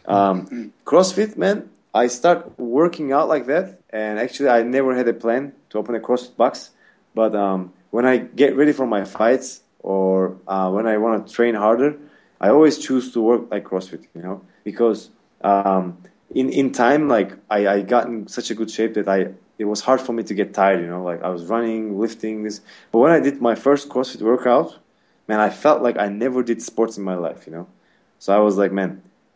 Um, 0.06 0.72
CrossFit, 0.84 1.36
man, 1.36 1.70
I 1.94 2.06
start 2.06 2.58
working 2.58 3.12
out 3.12 3.28
like 3.28 3.46
that, 3.46 3.80
and 3.90 4.18
actually, 4.18 4.48
I 4.48 4.62
never 4.62 4.94
had 4.94 5.08
a 5.08 5.12
plan 5.14 5.52
to 5.70 5.78
open 5.78 5.94
a 5.94 6.00
CrossFit 6.00 6.36
box. 6.36 6.70
But 7.14 7.34
um, 7.34 7.72
when 7.90 8.06
I 8.06 8.16
get 8.16 8.56
ready 8.56 8.72
for 8.72 8.86
my 8.86 9.04
fights 9.04 9.60
or 9.80 10.38
uh, 10.46 10.70
when 10.70 10.86
I 10.86 10.96
want 10.96 11.26
to 11.26 11.32
train 11.32 11.54
harder, 11.54 11.98
I 12.40 12.48
always 12.48 12.78
choose 12.78 13.12
to 13.12 13.20
work 13.20 13.50
like 13.50 13.64
CrossFit, 13.64 14.06
you 14.14 14.22
know, 14.22 14.42
because 14.64 15.10
um, 15.42 15.98
in 16.34 16.48
in 16.50 16.72
time, 16.72 17.08
like 17.08 17.36
I, 17.50 17.68
I 17.68 17.82
got 17.82 18.06
in 18.06 18.26
such 18.26 18.50
a 18.50 18.54
good 18.54 18.70
shape 18.70 18.94
that 18.94 19.08
I 19.08 19.34
it 19.62 19.68
was 19.74 19.80
hard 19.80 20.00
for 20.00 20.12
me 20.12 20.22
to 20.24 20.34
get 20.34 20.52
tired, 20.52 20.80
you 20.80 20.88
know, 20.88 21.04
like 21.10 21.22
I 21.22 21.28
was 21.28 21.44
running, 21.54 21.82
lifting 22.04 22.42
this. 22.42 22.60
But 22.90 22.98
when 22.98 23.12
I 23.12 23.20
did 23.20 23.40
my 23.40 23.54
first 23.54 23.88
CrossFit 23.88 24.20
workout, 24.20 24.76
man, 25.28 25.38
I 25.38 25.50
felt 25.50 25.82
like 25.86 25.96
I 26.06 26.08
never 26.08 26.42
did 26.42 26.60
sports 26.60 26.98
in 26.98 27.04
my 27.04 27.14
life, 27.14 27.46
you 27.46 27.52
know. 27.56 27.66
So 28.18 28.28
I 28.38 28.40
was 28.40 28.54
like, 28.62 28.72
man, 28.72 28.90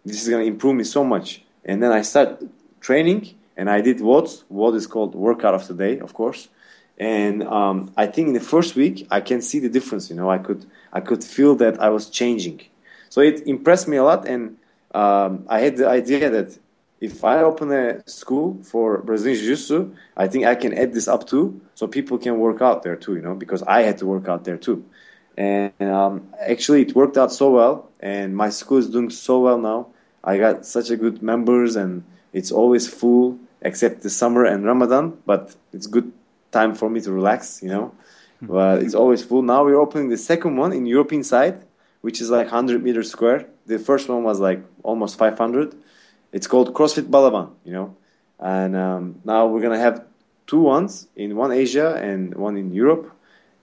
this 0.05 0.21
is 0.23 0.29
gonna 0.29 0.51
improve 0.55 0.75
me 0.75 0.85
so 0.97 1.05
much. 1.15 1.43
And 1.65 1.81
then 1.83 1.93
I 1.93 2.03
started 2.03 2.51
training, 2.81 3.21
and 3.57 3.71
I 3.71 3.81
did 3.81 3.99
WODs. 3.99 4.33
WOD 4.49 4.75
is 4.75 4.87
called 4.89 5.15
workout 5.15 5.55
of 5.55 5.69
the 5.69 5.75
day, 5.75 6.01
of 6.01 6.13
course. 6.13 6.49
And 6.99 7.45
um, 7.45 7.93
I 7.97 8.07
think 8.07 8.25
in 8.29 8.35
the 8.35 8.49
first 8.55 8.75
week, 8.75 9.07
I 9.13 9.21
can 9.21 9.41
see 9.41 9.61
the 9.61 9.69
difference. 9.69 10.11
You 10.11 10.17
know, 10.17 10.29
I 10.37 10.39
could 10.39 10.67
I 10.93 11.01
could 11.09 11.23
feel 11.23 11.55
that 11.63 11.75
I 11.87 11.89
was 11.97 12.11
changing. 12.11 12.59
So 13.11 13.21
it 13.21 13.47
impressed 13.47 13.87
me 13.87 13.97
a 13.97 14.05
lot, 14.11 14.27
and 14.27 14.57
um, 14.93 15.31
I 15.49 15.61
had 15.61 15.77
the 15.77 15.89
idea 15.89 16.31
that 16.37 16.59
if 17.01 17.25
I 17.25 17.43
open 17.43 17.73
a 17.73 18.09
school 18.09 18.59
for 18.63 18.99
Brazilian 18.99 19.39
Jiu-Jitsu, 19.39 19.95
I 20.17 20.29
think 20.29 20.47
I 20.47 20.55
can 20.55 20.73
add 20.73 20.93
this 20.95 21.09
up 21.09 21.27
too, 21.27 21.61
so 21.75 21.87
people 21.87 22.19
can 22.19 22.39
work 22.39 22.63
out 22.63 22.83
there 22.83 22.97
too. 22.97 23.17
You 23.17 23.23
know, 23.23 23.35
because 23.35 23.63
I 23.63 23.83
had 23.83 23.99
to 23.99 24.07
work 24.07 24.29
out 24.29 24.45
there 24.45 24.57
too. 24.57 24.85
And 25.37 25.73
um, 25.83 26.33
actually, 26.41 26.83
it 26.83 26.95
worked 26.95 27.19
out 27.19 27.33
so 27.33 27.51
well, 27.51 27.91
and 28.01 28.35
my 28.35 28.49
school 28.49 28.79
is 28.79 28.89
doing 28.89 29.11
so 29.11 29.41
well 29.41 29.59
now. 29.59 29.89
I 30.25 30.39
got 30.39 30.65
such 30.65 30.91
a 30.91 30.97
good 30.97 31.23
members, 31.23 31.77
and 31.77 32.05
it's 32.33 32.51
always 32.51 32.89
full 32.89 33.39
except 33.61 34.03
the 34.03 34.11
summer 34.11 34.45
and 34.45 34.65
Ramadan. 34.65 35.19
But 35.27 35.55
it's 35.73 35.87
good 35.87 36.11
time 36.51 36.75
for 36.75 36.89
me 36.89 37.01
to 37.03 37.13
relax, 37.13 37.63
you 37.63 37.69
know. 37.69 37.93
But 38.41 38.83
it's 38.83 38.95
always 38.95 39.23
full. 39.23 39.43
Now 39.43 39.65
we're 39.65 39.81
opening 39.81 40.09
the 40.09 40.19
second 40.19 40.57
one 40.57 40.73
in 40.73 40.87
European 40.87 41.25
side, 41.25 41.63
which 42.01 42.21
is 42.21 42.31
like 42.31 42.47
100 42.47 42.83
meters 42.83 43.11
square. 43.11 43.47
The 43.67 43.79
first 43.79 44.09
one 44.09 44.23
was 44.23 44.41
like 44.41 44.61
almost 44.83 45.19
500. 45.19 45.75
It's 46.37 46.47
called 46.47 46.75
CrossFit 46.75 47.09
Balaban, 47.15 47.47
you 47.65 47.73
know. 47.73 47.97
And 48.39 48.77
um, 48.77 49.03
now 49.25 49.47
we're 49.47 49.63
gonna 49.63 49.85
have 49.89 50.05
two 50.47 50.61
ones 50.61 51.09
in 51.17 51.35
one 51.35 51.51
Asia 51.51 51.89
and 51.95 52.35
one 52.35 52.59
in 52.59 52.75
Europe, 52.75 53.11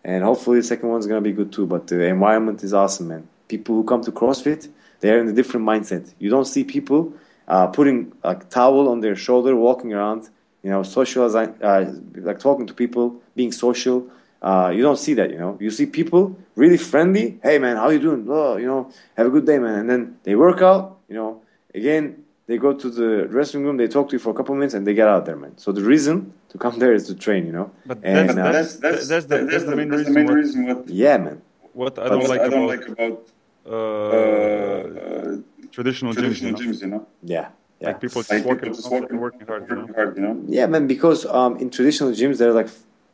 and 0.03 0.23
hopefully 0.23 0.57
the 0.61 0.67
second 0.73 0.89
one's 0.89 1.05
gonna 1.05 1.21
be 1.21 1.35
good 1.39 1.51
too. 1.51 1.67
But 1.67 1.85
the 1.85 2.03
environment 2.05 2.63
is 2.63 2.73
awesome, 2.73 3.09
man. 3.09 3.27
People 3.47 3.75
who 3.75 3.83
come 3.83 4.01
to 4.05 4.11
CrossFit, 4.11 4.61
they're 5.01 5.19
in 5.19 5.27
a 5.27 5.33
different 5.33 5.67
mindset. 5.67 6.11
You 6.17 6.31
don't 6.31 6.49
see 6.53 6.63
people 6.63 7.13
uh, 7.47 7.67
putting 7.67 8.11
a 8.23 8.33
towel 8.57 8.89
on 8.89 9.01
their 9.01 9.15
shoulder, 9.15 9.55
walking 9.55 9.93
around, 9.93 10.29
you 10.63 10.71
know, 10.71 10.81
socializing, 10.81 11.53
uh, 11.61 11.93
like 12.15 12.39
talking 12.39 12.65
to 12.65 12.73
people, 12.73 13.21
being 13.35 13.51
social. 13.51 14.07
Uh, 14.41 14.71
you 14.75 14.81
don't 14.81 14.97
see 14.97 15.13
that, 15.13 15.29
you 15.29 15.37
know. 15.37 15.59
You 15.61 15.69
see 15.69 15.85
people 15.85 16.35
really 16.55 16.77
friendly. 16.77 17.39
Hey, 17.43 17.59
man, 17.59 17.75
how 17.77 17.89
you 17.89 17.99
doing? 17.99 18.25
Oh, 18.27 18.57
you 18.57 18.65
know, 18.65 18.91
have 19.15 19.27
a 19.27 19.29
good 19.29 19.45
day, 19.45 19.59
man. 19.59 19.75
And 19.81 19.87
then 19.91 20.17
they 20.23 20.33
work 20.33 20.63
out, 20.63 20.97
you 21.07 21.15
know. 21.15 21.41
Again, 21.75 22.22
they 22.47 22.57
go 22.57 22.73
to 22.73 22.89
the 22.89 23.27
dressing 23.29 23.63
room, 23.63 23.77
they 23.77 23.87
talk 23.87 24.09
to 24.09 24.13
you 24.13 24.19
for 24.19 24.31
a 24.31 24.33
couple 24.33 24.53
minutes, 24.55 24.73
and 24.73 24.85
they 24.85 24.93
get 24.93 25.07
out 25.07 25.25
there, 25.25 25.35
man. 25.37 25.57
So 25.57 25.71
the 25.71 25.83
reason 25.83 26.33
to 26.49 26.57
come 26.57 26.77
there 26.83 26.93
is 26.93 27.07
to 27.07 27.15
train, 27.15 27.45
you 27.45 27.51
know. 27.53 27.71
But 27.85 27.99
And, 28.03 28.29
that's, 28.29 28.37
uh, 28.37 28.51
that's, 28.51 28.77
that's, 28.77 29.07
that's, 29.07 29.25
the, 29.27 29.37
that's 29.45 29.63
the 29.65 29.75
main 29.75 29.89
reason. 29.89 30.13
what, 30.25 30.33
reason 30.33 30.65
what, 30.67 30.89
Yeah, 30.89 31.17
man. 31.17 31.41
what 31.73 31.97
I 31.99 32.03
I 32.05 32.09
don't 32.09 32.19
don't 32.19 32.29
like 32.29 32.41
I 32.41 32.49
don't 32.49 32.63
about 32.63 32.79
like 32.79 32.87
about 32.89 33.29
uh, 33.65 33.73
uh, 33.73 35.37
traditional, 35.71 36.13
gyms. 36.13 36.17
You 36.17 36.21
traditional 36.21 36.51
know? 36.51 36.57
gyms, 36.59 36.81
you 36.81 36.87
know. 36.87 37.07
Yeah, 37.23 37.47
yeah. 37.79 37.87
Like 37.87 38.01
people 38.01 38.21
just 38.21 38.31
Like 38.31 38.45
working, 38.45 38.61
people 38.71 38.75
just 38.75 38.91
working, 38.91 39.19
working 39.19 39.47
hard. 39.47 39.61
You 39.69 39.75
know? 39.75 39.81
working 39.81 39.95
hard, 39.95 40.17
you 40.17 40.23
know. 40.23 40.41
Yeah, 40.47 40.65
man, 40.67 40.87
because 40.87 41.25
um, 41.25 41.57
in 41.57 41.69
traditional 41.69 42.11
gyms, 42.11 42.37
there 42.39 42.49
are 42.49 42.53
like, 42.53 42.69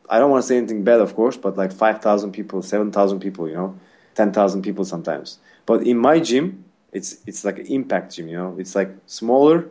I 0.10 0.18
don't 0.20 0.32
want 0.32 0.42
to 0.44 0.48
say 0.48 0.58
anything 0.58 0.84
bad, 0.84 1.00
of 1.02 1.15
course, 1.15 1.38
but 1.38 1.56
like 1.56 1.72
5,000 1.72 2.32
people, 2.32 2.62
7,000 2.63 3.20
people, 3.20 3.48
you 3.48 3.54
know, 3.56 3.78
10,000 4.15 4.62
people 4.63 4.84
sometimes. 4.86 5.38
But 5.68 5.86
in 5.86 5.97
my 5.99 6.20
gym, 6.20 6.66
it's 6.92 7.18
it's 7.26 7.46
like 7.46 7.60
an 7.60 7.68
impact 7.68 8.16
gym, 8.16 8.28
you 8.28 8.38
know, 8.38 8.56
it's 8.58 8.76
like 8.76 8.92
smaller, 9.06 9.70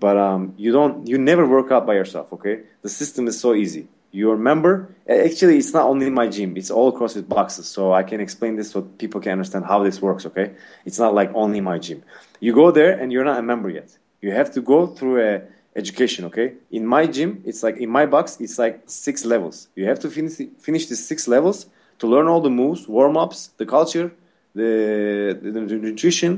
but 0.00 0.16
um, 0.16 0.54
you 0.56 0.72
don't, 0.72 1.06
you 1.06 1.18
never 1.18 1.46
work 1.46 1.72
out 1.72 1.86
by 1.86 1.94
yourself, 1.94 2.32
okay? 2.32 2.60
The 2.82 2.88
system 2.88 3.26
is 3.26 3.38
so 3.40 3.54
easy. 3.54 3.88
You're 4.10 4.36
a 4.36 4.38
member. 4.38 4.94
Actually, 5.08 5.58
it's 5.58 5.74
not 5.74 5.86
only 5.86 6.08
my 6.08 6.28
gym, 6.28 6.56
it's 6.56 6.70
all 6.70 6.88
across 6.88 7.14
CrossFit 7.14 7.28
boxes. 7.28 7.66
So 7.66 7.92
I 7.92 8.02
can 8.04 8.20
explain 8.20 8.56
this 8.56 8.70
so 8.70 8.82
people 8.82 9.20
can 9.20 9.32
understand 9.32 9.66
how 9.66 9.82
this 9.82 10.00
works, 10.00 10.24
okay? 10.26 10.54
It's 10.86 10.98
not 10.98 11.14
like 11.14 11.30
only 11.34 11.60
my 11.60 11.78
gym. 11.78 12.02
You 12.40 12.54
go 12.54 12.70
there 12.70 12.98
and 12.98 13.12
you're 13.12 13.24
not 13.24 13.38
a 13.38 13.42
member 13.42 13.68
yet. 13.68 13.96
You 14.22 14.32
have 14.32 14.52
to 14.52 14.62
go 14.62 14.86
through 14.86 15.22
a 15.22 15.42
education 15.76 16.24
okay 16.24 16.54
in 16.72 16.84
my 16.84 17.06
gym 17.06 17.40
it's 17.44 17.62
like 17.62 17.76
in 17.76 17.88
my 17.88 18.04
box 18.04 18.36
it's 18.40 18.58
like 18.58 18.82
six 18.86 19.24
levels 19.24 19.68
you 19.76 19.84
have 19.84 20.00
to 20.00 20.10
finish 20.10 20.36
finish 20.58 20.86
the 20.86 20.96
six 20.96 21.28
levels 21.28 21.66
to 22.00 22.06
learn 22.08 22.26
all 22.26 22.40
the 22.40 22.50
moves 22.50 22.88
warm-ups 22.88 23.50
the 23.58 23.66
culture 23.66 24.10
the, 24.58 25.50
the, 25.50 25.60
nutrition 25.88 26.32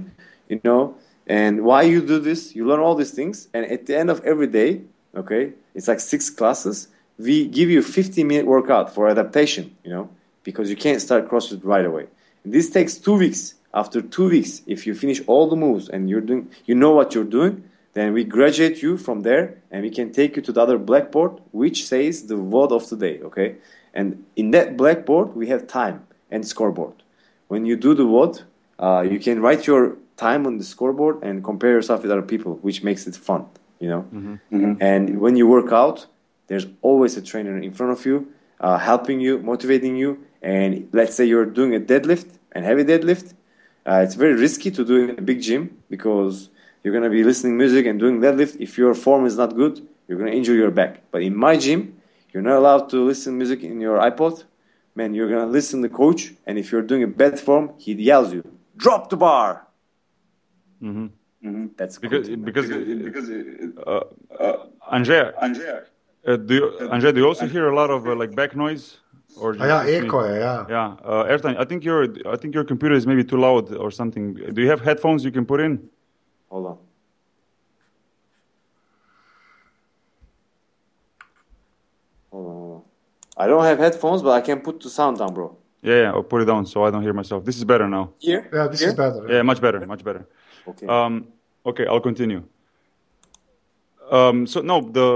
you 0.48 0.60
know 0.64 0.94
And 1.26 1.62
why 1.62 1.82
you 1.82 2.00
do 2.04 2.18
this? 2.18 2.56
You 2.56 2.66
learn 2.66 2.80
all 2.80 2.96
these 2.96 3.12
things, 3.12 3.48
and 3.54 3.62
at 3.64 3.86
the 3.86 3.96
end 3.96 4.10
of 4.10 4.18
every 4.24 4.48
day, 4.60 4.70
okay, 5.14 5.52
it's 5.76 5.86
like 5.86 6.00
six 6.00 6.28
classes. 6.28 6.88
We 7.18 7.46
give 7.46 7.70
you 7.70 7.82
15 7.82 8.26
minute 8.26 8.46
workout 8.46 8.92
for 8.94 9.08
adaptation, 9.08 9.64
you 9.84 9.90
know, 9.94 10.08
because 10.42 10.68
you 10.72 10.76
can't 10.76 11.00
start 11.00 11.28
CrossFit 11.30 11.60
right 11.62 11.84
away. 11.84 12.06
This 12.44 12.70
takes 12.70 12.94
two 12.96 13.16
weeks. 13.24 13.54
After 13.72 14.02
two 14.02 14.28
weeks, 14.28 14.62
if 14.66 14.86
you 14.86 14.94
finish 14.94 15.20
all 15.28 15.48
the 15.48 15.54
moves 15.54 15.88
and 15.88 16.10
you're 16.10 16.26
doing, 16.30 16.50
you 16.66 16.74
know 16.74 16.90
what 16.90 17.14
you're 17.14 17.32
doing, 17.38 17.62
then 17.92 18.12
we 18.12 18.24
graduate 18.24 18.82
you 18.82 18.96
from 18.96 19.20
there, 19.22 19.44
and 19.70 19.82
we 19.82 19.90
can 19.90 20.10
take 20.10 20.34
you 20.36 20.42
to 20.42 20.52
the 20.52 20.60
other 20.60 20.78
blackboard, 20.78 21.32
which 21.52 21.86
says 21.86 22.26
the 22.26 22.36
WOD 22.36 22.72
of 22.72 22.88
the 22.88 22.96
day, 22.96 23.20
okay? 23.22 23.56
And 23.94 24.24
in 24.34 24.50
that 24.52 24.76
blackboard, 24.76 25.36
we 25.36 25.46
have 25.48 25.68
time 25.68 26.06
and 26.30 26.46
scoreboard. 26.46 26.94
When 27.50 27.66
you 27.66 27.76
do 27.76 27.94
the 27.94 28.06
WOD, 28.06 28.42
uh, 28.78 29.00
you 29.12 29.18
can 29.18 29.42
write 29.42 29.66
your 29.66 29.96
time 30.16 30.46
on 30.46 30.58
the 30.58 30.64
scoreboard 30.72 31.16
and 31.26 31.42
compare 31.42 31.72
yourself 31.72 32.02
with 32.02 32.12
other 32.12 32.28
people, 32.34 32.52
which 32.66 32.84
makes 32.84 33.08
it 33.08 33.16
fun, 33.16 33.42
you 33.80 33.88
know. 33.88 34.02
Mm-hmm. 34.14 34.74
And 34.80 35.20
when 35.20 35.34
you 35.34 35.48
work 35.48 35.72
out, 35.72 36.06
there's 36.46 36.66
always 36.80 37.16
a 37.16 37.22
trainer 37.30 37.58
in 37.58 37.72
front 37.72 37.90
of 37.96 38.06
you, 38.06 38.16
uh, 38.60 38.78
helping 38.78 39.18
you, 39.20 39.40
motivating 39.40 39.96
you. 39.96 40.10
And 40.42 40.88
let's 40.92 41.16
say 41.16 41.24
you're 41.24 41.50
doing 41.60 41.74
a 41.74 41.80
deadlift 41.80 42.28
and 42.52 42.64
heavy 42.64 42.84
deadlift, 42.84 43.34
uh, 43.84 44.04
it's 44.04 44.14
very 44.14 44.34
risky 44.34 44.70
to 44.70 44.84
do 44.84 45.08
in 45.08 45.18
a 45.18 45.22
big 45.30 45.42
gym 45.42 45.62
because 45.88 46.50
you're 46.84 46.94
gonna 46.94 47.10
be 47.10 47.24
listening 47.24 47.56
music 47.56 47.84
and 47.86 47.98
doing 47.98 48.20
deadlift. 48.20 48.60
If 48.60 48.78
your 48.78 48.94
form 48.94 49.26
is 49.26 49.36
not 49.36 49.56
good, 49.56 49.74
you're 50.06 50.18
gonna 50.18 50.36
injure 50.40 50.54
your 50.54 50.70
back. 50.70 51.02
But 51.10 51.22
in 51.22 51.34
my 51.34 51.56
gym, 51.56 51.80
you're 52.32 52.44
not 52.44 52.58
allowed 52.58 52.90
to 52.90 53.04
listen 53.04 53.36
music 53.36 53.64
in 53.64 53.80
your 53.80 53.98
iPod. 53.98 54.44
Man, 54.94 55.14
you're 55.14 55.28
gonna 55.28 55.46
listen 55.46 55.82
to 55.82 55.88
the 55.88 55.94
coach, 55.94 56.34
and 56.46 56.58
if 56.58 56.72
you're 56.72 56.82
doing 56.82 57.02
a 57.02 57.06
bad 57.06 57.38
form, 57.38 57.72
he 57.78 57.92
yells 57.94 58.32
you, 58.32 58.42
drop 58.76 59.08
the 59.08 59.16
bar. 59.16 59.66
Mm-hmm. 60.82 61.06
That's 61.76 61.98
Because 61.98 62.28
cool, 62.28 62.36
man. 62.36 62.44
because 62.44 62.68
because 62.68 63.30
uh, 63.86 64.00
uh, 64.38 64.66
Anže, 64.92 65.32
Anže, 65.40 65.84
uh, 66.26 66.36
do 66.36 66.54
you, 66.54 66.72
Anže, 66.90 67.14
do 67.14 67.20
you 67.20 67.26
also 67.26 67.46
hear 67.46 67.68
a 67.68 67.74
lot 67.74 67.90
of 67.90 68.06
uh, 68.06 68.14
like 68.14 68.34
back 68.34 68.54
noise? 68.56 68.98
Or 69.36 69.54
ja, 69.54 69.84
just 69.84 69.86
me? 69.86 70.06
echo, 70.06 70.24
ja. 70.24 70.66
Yeah, 70.68 70.96
uh, 71.04 71.24
Ertan, 71.24 71.56
I 71.56 71.64
think 71.64 71.84
your 71.84 72.04
I 72.26 72.36
think 72.36 72.52
your 72.54 72.64
computer 72.64 72.94
is 72.96 73.06
maybe 73.06 73.22
too 73.24 73.38
loud 73.38 73.72
or 73.74 73.90
something. 73.90 74.34
Do 74.34 74.60
you 74.60 74.68
have 74.68 74.80
headphones 74.80 75.24
you 75.24 75.30
can 75.30 75.46
put 75.46 75.60
in? 75.60 75.88
Hold 76.50 76.66
on. 76.66 76.78
Hold 82.32 82.46
on, 82.46 82.54
hold 82.56 82.72
on. 82.74 82.82
I 83.42 83.46
don't 83.50 83.64
have 83.70 83.78
headphones, 83.86 84.20
but 84.26 84.32
I 84.40 84.42
can 84.48 84.58
put 84.66 84.76
the 84.84 84.90
sound 84.98 85.14
down, 85.20 85.32
bro. 85.36 85.46
Yeah, 85.82 85.98
yeah, 86.02 86.10
or 86.16 86.22
put 86.32 86.38
it 86.42 86.48
down 86.52 86.62
so 86.72 86.76
I 86.86 86.90
don't 86.92 87.04
hear 87.08 87.16
myself. 87.22 87.40
This 87.48 87.56
is 87.60 87.64
better 87.72 87.88
now. 87.96 88.04
Here? 88.18 88.42
Yeah, 88.56 88.66
this 88.70 88.80
Here? 88.80 88.90
is 88.90 88.94
better. 89.02 89.20
Yeah, 89.34 89.42
much 89.50 89.60
better, 89.66 89.80
much 89.94 90.02
better. 90.08 90.22
Okay. 90.70 90.86
Um, 90.96 91.14
okay, 91.70 91.86
I'll 91.90 92.04
continue. 92.10 92.42
Um, 94.18 94.38
so 94.52 94.60
no, 94.60 94.76
the 94.98 95.08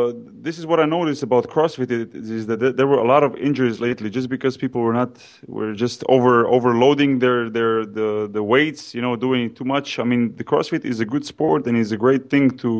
this 0.46 0.56
is 0.60 0.64
what 0.70 0.78
I 0.84 0.86
noticed 0.98 1.22
about 1.28 1.42
CrossFit 1.54 1.90
is, 1.90 2.30
is 2.38 2.46
that 2.46 2.58
there- 2.60 2.74
there 2.78 2.86
were 2.92 3.02
a 3.06 3.08
lot 3.14 3.22
of 3.28 3.30
injuries 3.48 3.78
lately, 3.88 4.08
just 4.18 4.28
because 4.36 4.56
people 4.64 4.80
were 4.86 4.96
not 5.02 5.10
were 5.56 5.72
just 5.84 5.98
over 6.16 6.32
overloading 6.56 7.10
their 7.24 7.40
their 7.56 7.74
the 7.98 8.08
the 8.36 8.42
weights, 8.52 8.82
you 8.96 9.02
know, 9.06 9.14
doing 9.26 9.42
too 9.58 9.66
much. 9.74 9.88
I 10.02 10.04
mean, 10.10 10.22
the 10.40 10.44
CrossFit 10.50 10.82
is 10.92 10.98
a 11.06 11.08
good 11.14 11.24
sport 11.32 11.60
and 11.66 11.74
is 11.76 11.90
a 11.98 12.00
great 12.06 12.24
thing 12.32 12.44
to 12.62 12.70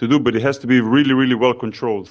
to 0.00 0.04
do, 0.12 0.16
but 0.24 0.32
it 0.38 0.42
has 0.48 0.56
to 0.62 0.66
be 0.74 0.78
really 0.96 1.14
really 1.22 1.38
well 1.44 1.54
controlled, 1.64 2.08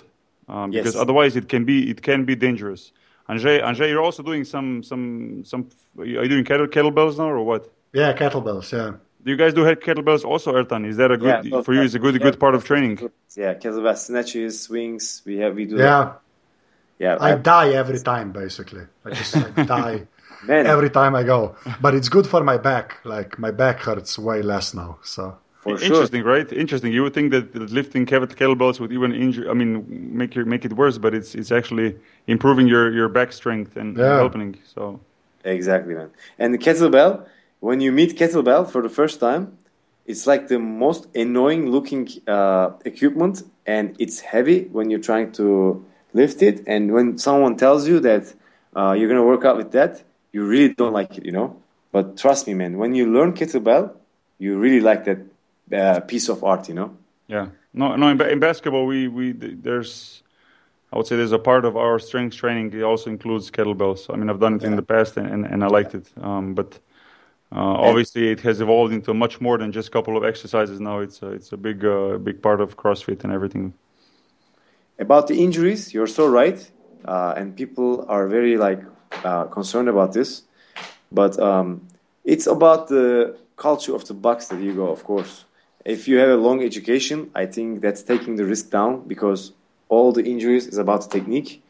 um, 0.48 0.72
because 0.72 0.96
otherwise 0.96 1.36
it 1.36 1.48
can 1.50 1.66
be 1.66 1.90
it 1.90 2.02
can 2.02 2.26
be 2.26 2.36
dangerous. 2.36 2.92
Anže, 3.30 3.62
Anže, 3.62 3.90
you're 3.90 4.02
also 4.02 4.24
doing 4.24 4.46
some 4.46 4.84
some 4.84 5.44
some. 5.46 5.70
Are 6.00 6.06
you 6.06 6.28
doing 6.30 6.46
kettle, 6.46 6.68
kettlebells 6.68 7.18
now 7.18 7.30
or 7.30 7.44
what? 7.44 7.70
Yeah, 7.94 8.14
kettlebells, 8.14 8.72
yeah. 8.72 8.98
Do 9.24 9.32
you 9.32 9.38
guys 9.38 9.54
do 9.54 9.64
head 9.64 9.82
kettlebells 9.82 10.24
also, 10.24 10.54
Ertan? 10.54 10.88
Is 10.88 10.98
that 10.98 11.12
a 11.12 11.18
good 11.18 11.44
Yeah, 11.46 11.62
for 11.62 11.74
you? 11.74 11.82
Is 11.82 11.96
a 11.96 12.00
good 12.00 12.22
good 12.22 12.40
part 12.40 12.56
of 12.56 12.64
training? 12.64 12.98
Yeah, 13.36 13.56
kettlebell 13.56 13.98
snatches, 13.98 14.62
swings. 14.62 15.22
We 15.26 15.38
have 15.38 15.56
we 15.56 15.66
do. 15.66 15.76
Yeah, 15.78 16.14
yeah. 17.00 17.18
I 17.20 17.34
I- 17.34 17.36
die 17.36 17.70
every 17.72 18.00
time, 18.00 18.32
basically. 18.32 18.84
I 19.04 19.10
just 19.10 19.36
I 19.36 19.64
die 19.78 20.08
man, 20.44 20.66
every 20.66 20.90
time 20.90 21.16
I 21.16 21.24
go. 21.24 21.56
But 21.82 21.96
it's 21.96 22.10
good 22.10 22.28
for 22.28 22.44
my 22.44 22.58
back. 22.58 23.00
Like, 23.04 23.38
my 23.38 23.52
back 23.52 23.80
hurts 23.80 24.18
way 24.18 24.42
less 24.42 24.74
now, 24.74 25.00
so. 25.04 25.38
For 25.68 25.80
sure. 25.80 26.10
Interesting, 26.10 26.24
right? 26.24 26.52
Interesting. 26.52 26.92
You 26.94 27.04
would 27.04 27.14
think 27.14 27.32
that 27.32 27.54
lifting 27.56 28.06
kettlebells 28.06 28.80
would 28.80 28.92
even 28.94 29.14
injure. 29.14 29.50
I 29.50 29.54
mean, 29.54 29.86
make 30.18 30.36
your 30.36 30.46
make 30.46 30.66
it 30.66 30.74
worse, 30.74 30.98
but 30.98 31.14
it's 31.14 31.36
it's 31.36 31.52
actually 31.52 31.96
improving 32.28 32.68
your 32.68 32.92
your 32.92 33.10
back 33.10 33.34
strength 33.34 33.78
and 33.78 33.98
Yeah. 33.98 34.16
helping. 34.16 34.58
So 34.66 35.00
Exactly, 35.44 35.94
man. 35.96 36.10
And 36.40 36.54
the 36.54 36.58
kettlebell, 36.58 37.26
when 37.60 37.82
you 37.82 37.92
meet 37.92 38.18
kettlebell 38.18 38.70
for 38.70 38.82
the 38.82 38.90
first 38.90 39.20
time, 39.20 39.58
it's 40.06 40.26
like 40.28 40.48
the 40.48 40.60
most 40.60 41.08
annoying 41.16 41.70
looking 41.70 42.08
uh, 42.28 42.72
equipment, 42.86 43.44
and 43.66 43.96
it's 44.00 44.20
heavy 44.22 44.66
when 44.72 44.90
you're 44.90 45.00
trying 45.12 45.32
to 45.34 45.84
lift 46.14 46.42
it. 46.42 46.64
And 46.68 46.94
when 46.94 47.18
someone 47.18 47.56
tells 47.58 47.88
you 47.88 48.00
that 48.02 48.34
uh, 48.76 48.94
you're 48.98 49.10
gonna 49.10 49.26
work 49.26 49.46
out 49.46 49.58
with 49.58 49.72
that, 49.74 50.04
you 50.32 50.46
really 50.46 50.74
don't 50.74 50.94
like 50.94 51.18
it, 51.18 51.26
you 51.26 51.32
know. 51.32 51.56
But 51.92 52.18
trust 52.18 52.48
me, 52.48 52.54
man, 52.54 52.78
when 52.78 52.94
you 52.96 53.06
learn 53.06 53.34
kettlebell, 53.34 53.92
you 54.40 54.58
really 54.58 54.82
like 54.82 55.06
that 55.06 55.20
uh, 55.74 56.00
piece 56.02 56.30
of 56.30 56.44
art, 56.44 56.68
you 56.70 56.76
know. 56.76 56.96
yeah, 57.28 57.48
no, 57.74 57.96
no. 57.96 58.10
In, 58.10 58.22
in 58.22 58.40
basketball, 58.40 58.86
we 58.86 59.08
we 59.08 59.32
there's. 59.34 60.24
I 60.92 60.96
would 60.96 61.06
say 61.06 61.18
there's 61.18 61.34
a 61.34 61.40
part 61.40 61.66
of 61.66 61.76
our 61.76 62.00
strength 62.00 62.38
training. 62.38 62.74
It 62.74 62.82
also 62.82 63.10
includes 63.10 63.52
kettlebells. 63.52 64.12
I 64.12 64.16
mean, 64.16 64.30
I've 64.30 64.40
done 64.40 64.56
it 64.56 64.64
in 64.64 64.78
the 64.78 64.82
past, 64.82 65.18
and, 65.18 65.28
and, 65.28 65.46
and 65.46 65.62
I 65.62 65.68
liked 65.68 65.94
it. 65.94 66.10
Um, 66.22 66.54
but 66.54 66.80
uh, 67.52 67.60
obviously, 67.60 68.30
it 68.30 68.40
has 68.42 68.62
evolved 68.62 68.94
into 68.94 69.14
much 69.14 69.42
more 69.42 69.58
than 69.58 69.72
just 69.72 69.90
a 69.90 69.92
couple 69.92 70.18
of 70.18 70.24
exercises. 70.24 70.80
Now 70.80 71.00
it's 71.00 71.22
a, 71.22 71.28
it's 71.32 71.52
a 71.52 71.58
big 71.58 71.84
uh, 71.84 72.18
big 72.18 72.42
part 72.42 72.62
of 72.62 72.78
CrossFit 72.78 73.24
and 73.24 73.34
everything. 73.34 73.74
About 75.00 75.28
the 75.28 75.44
injuries, 75.44 75.94
you're 75.94 76.08
so 76.08 76.28
right, 76.28 76.60
uh, 77.06 77.34
and 77.38 77.56
people 77.56 78.06
are 78.10 78.28
very 78.28 78.58
like 78.58 78.82
uh, 79.24 79.46
concerned 79.46 79.90
about 79.90 80.14
this. 80.14 80.44
But 81.12 81.40
um, 81.40 81.88
it's 82.26 82.48
about 82.48 82.88
the 82.88 83.38
culture 83.56 83.96
of 83.96 84.06
the 84.08 84.14
box 84.14 84.48
that 84.48 84.62
you 84.62 84.74
go. 84.74 84.90
Of 84.90 85.04
course, 85.04 85.46
if 85.88 86.08
you 86.08 86.18
have 86.18 86.30
a 86.30 86.36
long 86.36 86.62
education, 86.62 87.32
I 87.34 87.46
think 87.46 87.82
that's 87.82 88.04
taking 88.04 88.36
the 88.36 88.46
risk 88.46 88.70
down 88.70 89.08
because 89.08 89.54
all 89.88 90.12
the 90.12 90.24
injuries 90.24 90.68
is 90.68 90.78
about 90.78 91.04
the 91.04 91.10
technique, 91.18 91.64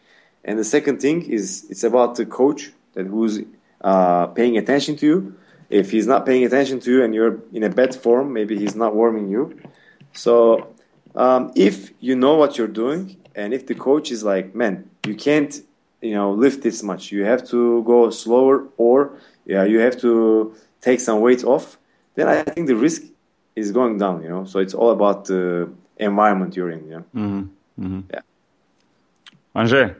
and 0.43 0.57
the 0.57 0.63
second 0.63 0.99
thing 1.01 1.21
is 1.21 1.67
it's 1.69 1.83
about 1.83 2.15
the 2.15 2.25
coach 2.25 2.71
that 2.93 3.05
who's 3.05 3.41
uh, 3.81 4.25
paying 4.27 4.57
attention 4.57 4.95
to 4.97 5.05
you. 5.05 5.35
If 5.69 5.91
he's 5.91 6.07
not 6.07 6.25
paying 6.25 6.43
attention 6.45 6.79
to 6.79 6.91
you 6.91 7.03
and 7.03 7.13
you're 7.13 7.39
in 7.53 7.63
a 7.63 7.69
bad 7.69 7.93
form, 7.93 8.33
maybe 8.33 8.57
he's 8.57 8.75
not 8.75 8.95
warming 8.95 9.29
you. 9.29 9.59
So 10.13 10.73
um, 11.13 11.51
if 11.55 11.91
you 11.99 12.15
know 12.15 12.35
what 12.35 12.57
you're 12.57 12.75
doing, 12.83 13.17
and 13.35 13.53
if 13.53 13.67
the 13.67 13.75
coach 13.75 14.09
is 14.09 14.23
like, 14.23 14.55
man, 14.55 14.89
you 15.05 15.13
can't, 15.13 15.53
you 16.01 16.15
know, 16.15 16.31
lift 16.31 16.63
this 16.63 16.81
much. 16.81 17.11
You 17.11 17.23
have 17.25 17.47
to 17.49 17.83
go 17.83 18.09
slower, 18.09 18.65
or 18.77 19.19
yeah, 19.45 19.63
you 19.63 19.79
have 19.79 19.99
to 20.01 20.55
take 20.81 21.01
some 21.01 21.19
weight 21.19 21.43
off. 21.43 21.77
Then 22.15 22.27
I 22.27 22.41
think 22.41 22.65
the 22.67 22.75
risk 22.75 23.03
is 23.57 23.71
going 23.71 23.97
down. 23.97 24.23
You 24.23 24.29
know, 24.29 24.45
so 24.45 24.59
it's 24.59 24.73
all 24.73 24.91
about 24.91 25.25
the 25.25 25.69
environment 25.97 26.55
you're 26.55 26.71
in. 26.71 26.85
You 26.85 26.91
know? 26.91 27.05
Mm-hmm. 27.15 27.85
Mm-hmm. 27.85 28.01
Yeah. 28.13 28.21
Anže, 29.55 29.95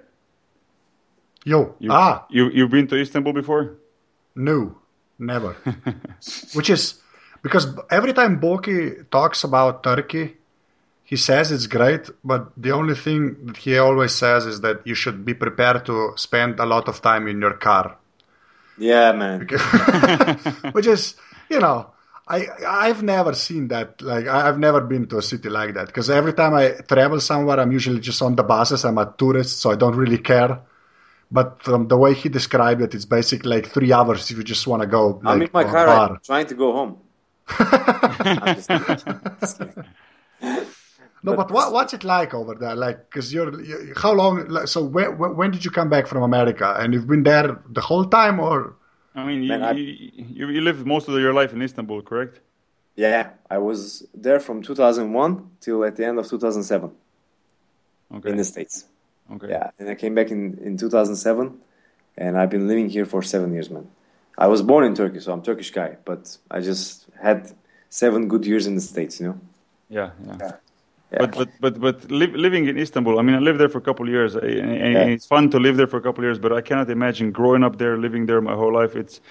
Yo, 1.47 1.76
you, 1.80 1.89
ah, 1.91 2.26
you 2.30 2.49
you've 2.51 2.70
been 2.70 2.88
to 2.88 2.95
Istanbul 2.99 3.34
before? 3.34 3.78
no, 4.36 4.76
never. 5.18 5.55
Which 6.53 6.70
is 6.70 6.99
because 7.41 7.68
every 7.89 8.14
time 8.14 8.39
Boki 8.39 9.10
talks 9.10 9.45
about 9.45 9.82
Turkey, 9.82 10.36
he 11.05 11.16
says 11.16 11.51
it's 11.51 11.68
great, 11.68 12.10
but 12.22 12.51
the 12.58 12.72
only 12.72 12.95
thing 12.95 13.45
that 13.45 13.58
he 13.58 13.78
always 13.78 14.14
says 14.14 14.45
is 14.45 14.60
that 14.62 14.86
you 14.86 14.93
should 14.93 15.24
be 15.24 15.34
prepared 15.34 15.86
to 15.86 16.12
spend 16.18 16.60
a 16.60 16.66
lot 16.66 16.89
of 16.89 17.01
time 17.01 17.28
in 17.30 17.39
your 17.39 17.53
car. 17.53 17.97
Yeah, 18.78 19.14
man. 19.14 19.47
Which 20.74 20.86
is, 20.86 21.16
you 21.49 21.60
know, 21.62 21.91
I 22.28 22.47
I've 22.67 23.03
never 23.03 23.34
seen 23.34 23.69
that. 23.69 24.01
Like 24.01 24.28
I've 24.28 24.59
never 24.59 24.82
been 24.82 25.07
to 25.07 25.17
a 25.17 25.21
city 25.21 25.49
like 25.49 25.75
that 25.75 25.88
because 25.88 26.09
every 26.09 26.34
time 26.34 26.53
I 26.53 26.71
travel 26.88 27.19
somewhere, 27.21 27.59
I'm 27.59 27.71
usually 27.71 27.99
just 27.99 28.21
on 28.21 28.36
the 28.36 28.43
buses. 28.43 28.84
I'm 28.86 28.97
a 28.97 29.13
tourist, 29.17 29.59
so 29.59 29.71
I 29.71 29.75
don't 29.75 29.95
really 29.95 30.17
care. 30.17 30.61
But 31.32 31.61
from 31.63 31.88
the 31.88 31.97
way 31.97 32.13
he 32.13 32.30
described 32.30 32.82
it, 32.82 32.95
it's 32.95 33.05
basically 33.05 33.49
like 33.49 33.67
three 33.67 33.91
hours 33.93 34.30
if 34.32 34.38
you 34.38 34.43
just 34.43 34.65
want 34.67 34.82
to 34.82 34.88
go. 34.88 35.21
I'm 35.25 35.39
like, 35.39 35.49
in 35.49 35.53
my 35.53 35.63
car, 35.63 35.86
right, 35.88 36.23
trying 36.23 36.47
to 36.47 36.55
go 36.55 36.71
home. 36.73 36.97
I'm 37.47 38.55
just 38.55 38.69
kidding. 38.69 39.21
Just 39.39 39.59
kidding. 39.59 39.86
No, 41.23 41.36
but 41.36 41.51
what, 41.51 41.73
what's 41.73 41.93
it 41.93 42.03
like 42.03 42.34
over 42.34 42.55
there? 42.55 42.75
Like, 42.75 43.09
because 43.09 43.34
you're, 43.34 43.59
you 43.61 43.93
how 43.97 44.13
long? 44.13 44.47
like, 44.47 44.67
So 44.67 44.84
when 44.84 45.17
when 45.17 45.51
did 45.51 45.65
you 45.65 45.71
come 45.71 45.89
back 45.89 46.07
from 46.07 46.23
America? 46.23 46.75
And 46.78 46.93
you've 46.93 47.07
been 47.07 47.23
there 47.23 47.61
the 47.69 47.82
whole 47.82 48.05
time, 48.05 48.39
or 48.39 48.75
I 49.18 49.26
mean, 49.26 49.41
you, 49.43 49.49
Man, 49.49 49.63
I- 49.63 49.72
you, 49.72 50.11
you 50.39 50.47
you 50.55 50.61
lived 50.61 50.86
most 50.86 51.07
of 51.09 51.13
your 51.20 51.34
life 51.34 51.51
in 51.55 51.61
Istanbul, 51.61 52.01
correct? 52.03 52.39
Yeah, 52.95 53.30
I 53.49 53.57
was 53.57 53.80
there 54.13 54.39
from 54.39 54.61
2001 54.61 55.49
till 55.59 55.84
at 55.86 55.95
the 55.97 56.05
end 56.05 56.18
of 56.20 56.26
2007 56.28 56.91
Okay. 58.15 58.30
in 58.30 58.38
the 58.38 58.43
States. 58.43 58.86
okay. 59.34 59.49
Yeah, 59.49 59.72
and 59.80 59.89
I 59.89 59.95
came 59.95 60.13
back 60.15 60.30
in, 60.32 60.57
in 60.68 60.78
2007, 60.78 61.59
and 62.18 62.38
I've 62.38 62.49
been 62.49 62.68
living 62.68 62.89
here 62.89 63.05
for 63.05 63.22
seven 63.22 63.53
years, 63.53 63.70
man. 63.70 63.88
I 64.38 64.47
was 64.47 64.61
born 64.61 64.84
in 64.86 64.93
Turkey, 64.95 65.20
so 65.20 65.34
I'm 65.34 65.41
Turkish 65.41 65.72
guy, 65.72 65.97
but 66.05 66.38
I 66.51 66.59
just 66.61 67.07
had 67.22 67.51
seven 67.89 68.28
good 68.28 68.45
years 68.45 68.68
in 68.68 68.76
the 68.76 68.82
states. 68.82 69.20
You 69.20 69.26
know. 69.28 69.39
Yeah, 69.89 70.09
yeah. 70.28 70.38
Yeah. 70.39 70.51
But 71.16 71.36
but 71.36 71.49
but 71.60 71.80
but 71.80 72.12
li- 72.12 72.28
living 72.45 72.68
in 72.68 72.78
Istanbul, 72.78 73.18
I 73.20 73.24
mean, 73.24 73.36
I 73.36 73.39
lived 73.39 73.60
there 73.60 73.70
for 73.70 73.80
a 73.80 73.82
couple 73.82 74.05
of 74.05 74.12
years, 74.12 74.36
eh, 74.36 74.39
and, 74.60 74.72
and 74.99 75.10
Yeah. 75.10 75.10
it's 75.10 75.26
fun 75.26 75.49
to 75.51 75.60
live 75.60 75.78
there 75.78 75.88
for 75.88 75.97
a 75.97 76.01
couple 76.01 76.24
of 76.24 76.28
years. 76.28 76.39
But 76.39 76.53
I 76.53 76.62
cannot 76.62 76.89
imagine 76.89 77.32
growing 77.32 77.64
up 77.64 77.78
there, 77.78 77.97
living 77.97 78.26
there 78.28 78.41
my 78.41 78.53
whole 78.53 78.74
life. 78.74 78.95
It's, 78.95 79.22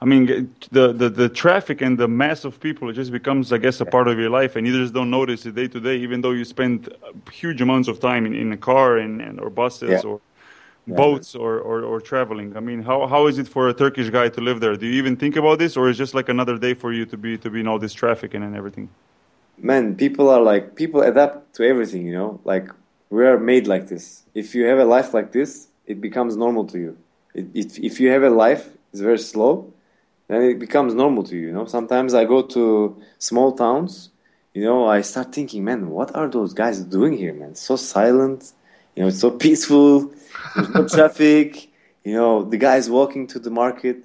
I 0.00 0.04
mean, 0.04 0.54
the 0.70 0.92
the, 0.92 1.08
the 1.10 1.28
traffic 1.28 1.80
and 1.82 1.98
the 1.98 2.08
mass 2.08 2.44
of 2.44 2.60
people 2.60 2.90
it 2.90 2.94
just 2.94 3.10
becomes, 3.12 3.52
I 3.52 3.58
guess, 3.58 3.80
a 3.80 3.86
part 3.86 4.08
of 4.08 4.18
your 4.18 4.30
life, 4.30 4.56
and 4.56 4.66
you 4.66 4.72
just 4.82 4.94
don't 4.94 5.10
notice 5.10 5.44
it 5.46 5.54
day 5.56 5.68
to 5.68 5.80
day, 5.80 5.96
even 5.96 6.20
though 6.20 6.32
you 6.32 6.44
spend 6.44 6.94
huge 7.32 7.60
amounts 7.60 7.88
of 7.88 7.98
time 8.00 8.26
in, 8.26 8.34
in 8.34 8.52
a 8.52 8.56
car 8.56 8.98
and, 8.98 9.20
and 9.20 9.40
or 9.40 9.50
buses 9.50 9.90
Yeah. 9.90 10.02
or 10.04 10.20
Yeah. 10.86 10.96
boats 10.96 11.34
or, 11.34 11.60
or, 11.60 11.82
or 11.84 12.00
traveling. 12.00 12.56
I 12.56 12.60
mean, 12.60 12.82
how 12.82 13.06
how 13.06 13.26
is 13.28 13.38
it 13.38 13.48
for 13.48 13.68
a 13.68 13.74
Turkish 13.74 14.10
guy 14.10 14.28
to 14.30 14.40
live 14.40 14.60
there? 14.60 14.76
Do 14.76 14.86
you 14.86 14.94
even 15.02 15.16
think 15.16 15.36
about 15.36 15.58
this, 15.58 15.76
or 15.76 15.88
is 15.88 15.96
it 15.96 16.02
just 16.04 16.14
like 16.14 16.28
another 16.28 16.58
day 16.58 16.74
for 16.74 16.92
you 16.92 17.06
to 17.06 17.16
be 17.16 17.38
to 17.38 17.50
be 17.50 17.60
in 17.60 17.68
all 17.68 17.78
this 17.78 17.94
traffic 17.94 18.34
and, 18.34 18.44
and 18.44 18.56
everything? 18.56 18.88
Man, 19.62 19.96
people 19.96 20.28
are 20.28 20.40
like 20.42 20.76
people 20.76 21.02
adapt 21.02 21.54
to 21.56 21.64
everything, 21.64 22.06
you 22.06 22.14
know. 22.14 22.40
Like 22.44 22.68
we 23.10 23.24
are 23.26 23.38
made 23.38 23.66
like 23.66 23.88
this. 23.88 24.24
If 24.34 24.54
you 24.54 24.64
have 24.66 24.78
a 24.78 24.84
life 24.84 25.14
like 25.14 25.32
this, 25.32 25.68
it 25.86 26.00
becomes 26.00 26.36
normal 26.36 26.66
to 26.66 26.78
you. 26.78 26.96
It, 27.34 27.46
it, 27.54 27.78
if 27.78 28.00
you 28.00 28.10
have 28.10 28.22
a 28.22 28.30
life 28.30 28.68
it's 28.92 29.00
very 29.00 29.18
slow, 29.18 29.72
then 30.28 30.42
it 30.42 30.58
becomes 30.58 30.94
normal 30.94 31.22
to 31.24 31.36
you. 31.36 31.48
You 31.48 31.52
know. 31.52 31.64
Sometimes 31.66 32.14
I 32.14 32.24
go 32.24 32.42
to 32.42 33.02
small 33.18 33.52
towns. 33.52 34.10
You 34.54 34.64
know, 34.64 34.86
I 34.86 35.00
start 35.00 35.34
thinking, 35.34 35.64
man, 35.64 35.88
what 35.88 36.14
are 36.14 36.28
those 36.28 36.52
guys 36.52 36.80
doing 36.80 37.16
here, 37.16 37.32
man? 37.32 37.54
So 37.54 37.76
silent. 37.76 38.52
You 38.94 39.02
know, 39.02 39.08
it's 39.08 39.20
so 39.20 39.30
peaceful. 39.30 40.12
There's 40.54 40.68
no 40.74 40.86
traffic. 40.96 41.70
You 42.04 42.14
know, 42.14 42.44
the 42.44 42.58
guys 42.58 42.90
walking 42.90 43.26
to 43.28 43.38
the 43.38 43.50
market. 43.50 44.04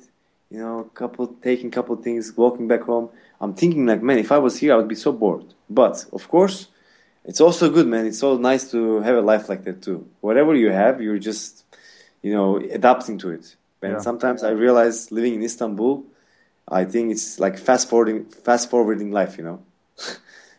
You 0.50 0.60
know, 0.60 0.84
couple 0.94 1.28
taking 1.44 1.70
couple 1.72 1.98
things, 1.98 2.32
walking 2.38 2.68
back 2.70 2.84
home. 2.84 3.10
I'm 3.40 3.54
thinking 3.54 3.86
like, 3.86 4.02
man, 4.02 4.18
if 4.18 4.32
I 4.32 4.38
was 4.40 4.58
here, 4.60 4.74
I 4.74 4.78
would 4.78 4.88
be 4.88 4.96
so 4.96 5.12
bored. 5.12 5.46
But 5.70 6.06
of 6.14 6.28
course, 6.28 6.68
it's 7.26 7.42
also 7.42 7.70
good, 7.70 7.88
man. 7.88 8.06
It's 8.08 8.20
so 8.20 8.38
nice 8.38 8.72
to 8.72 9.02
have 9.02 9.16
a 9.18 9.22
life 9.22 9.50
like 9.50 9.64
that 9.66 9.82
too. 9.82 10.08
Whatever 10.22 10.56
you 10.56 10.72
have, 10.72 11.02
you're 11.02 11.20
just, 11.20 11.66
you 12.22 12.32
know, 12.34 12.58
adapting 12.58 13.18
to 13.20 13.30
it. 13.32 13.56
And 13.82 13.94
Yeah. 13.94 14.00
sometimes 14.00 14.44
I 14.44 14.52
realize 14.52 15.12
living 15.12 15.36
in 15.36 15.44
Istanbul, 15.44 16.04
I 16.68 16.84
think 16.86 17.12
it's 17.12 17.40
like 17.40 17.58
fast 17.58 17.90
forwarding, 17.90 18.26
fast 18.26 18.70
forwarding 18.70 19.12
life. 19.12 19.38
You 19.38 19.44
know, 19.44 19.60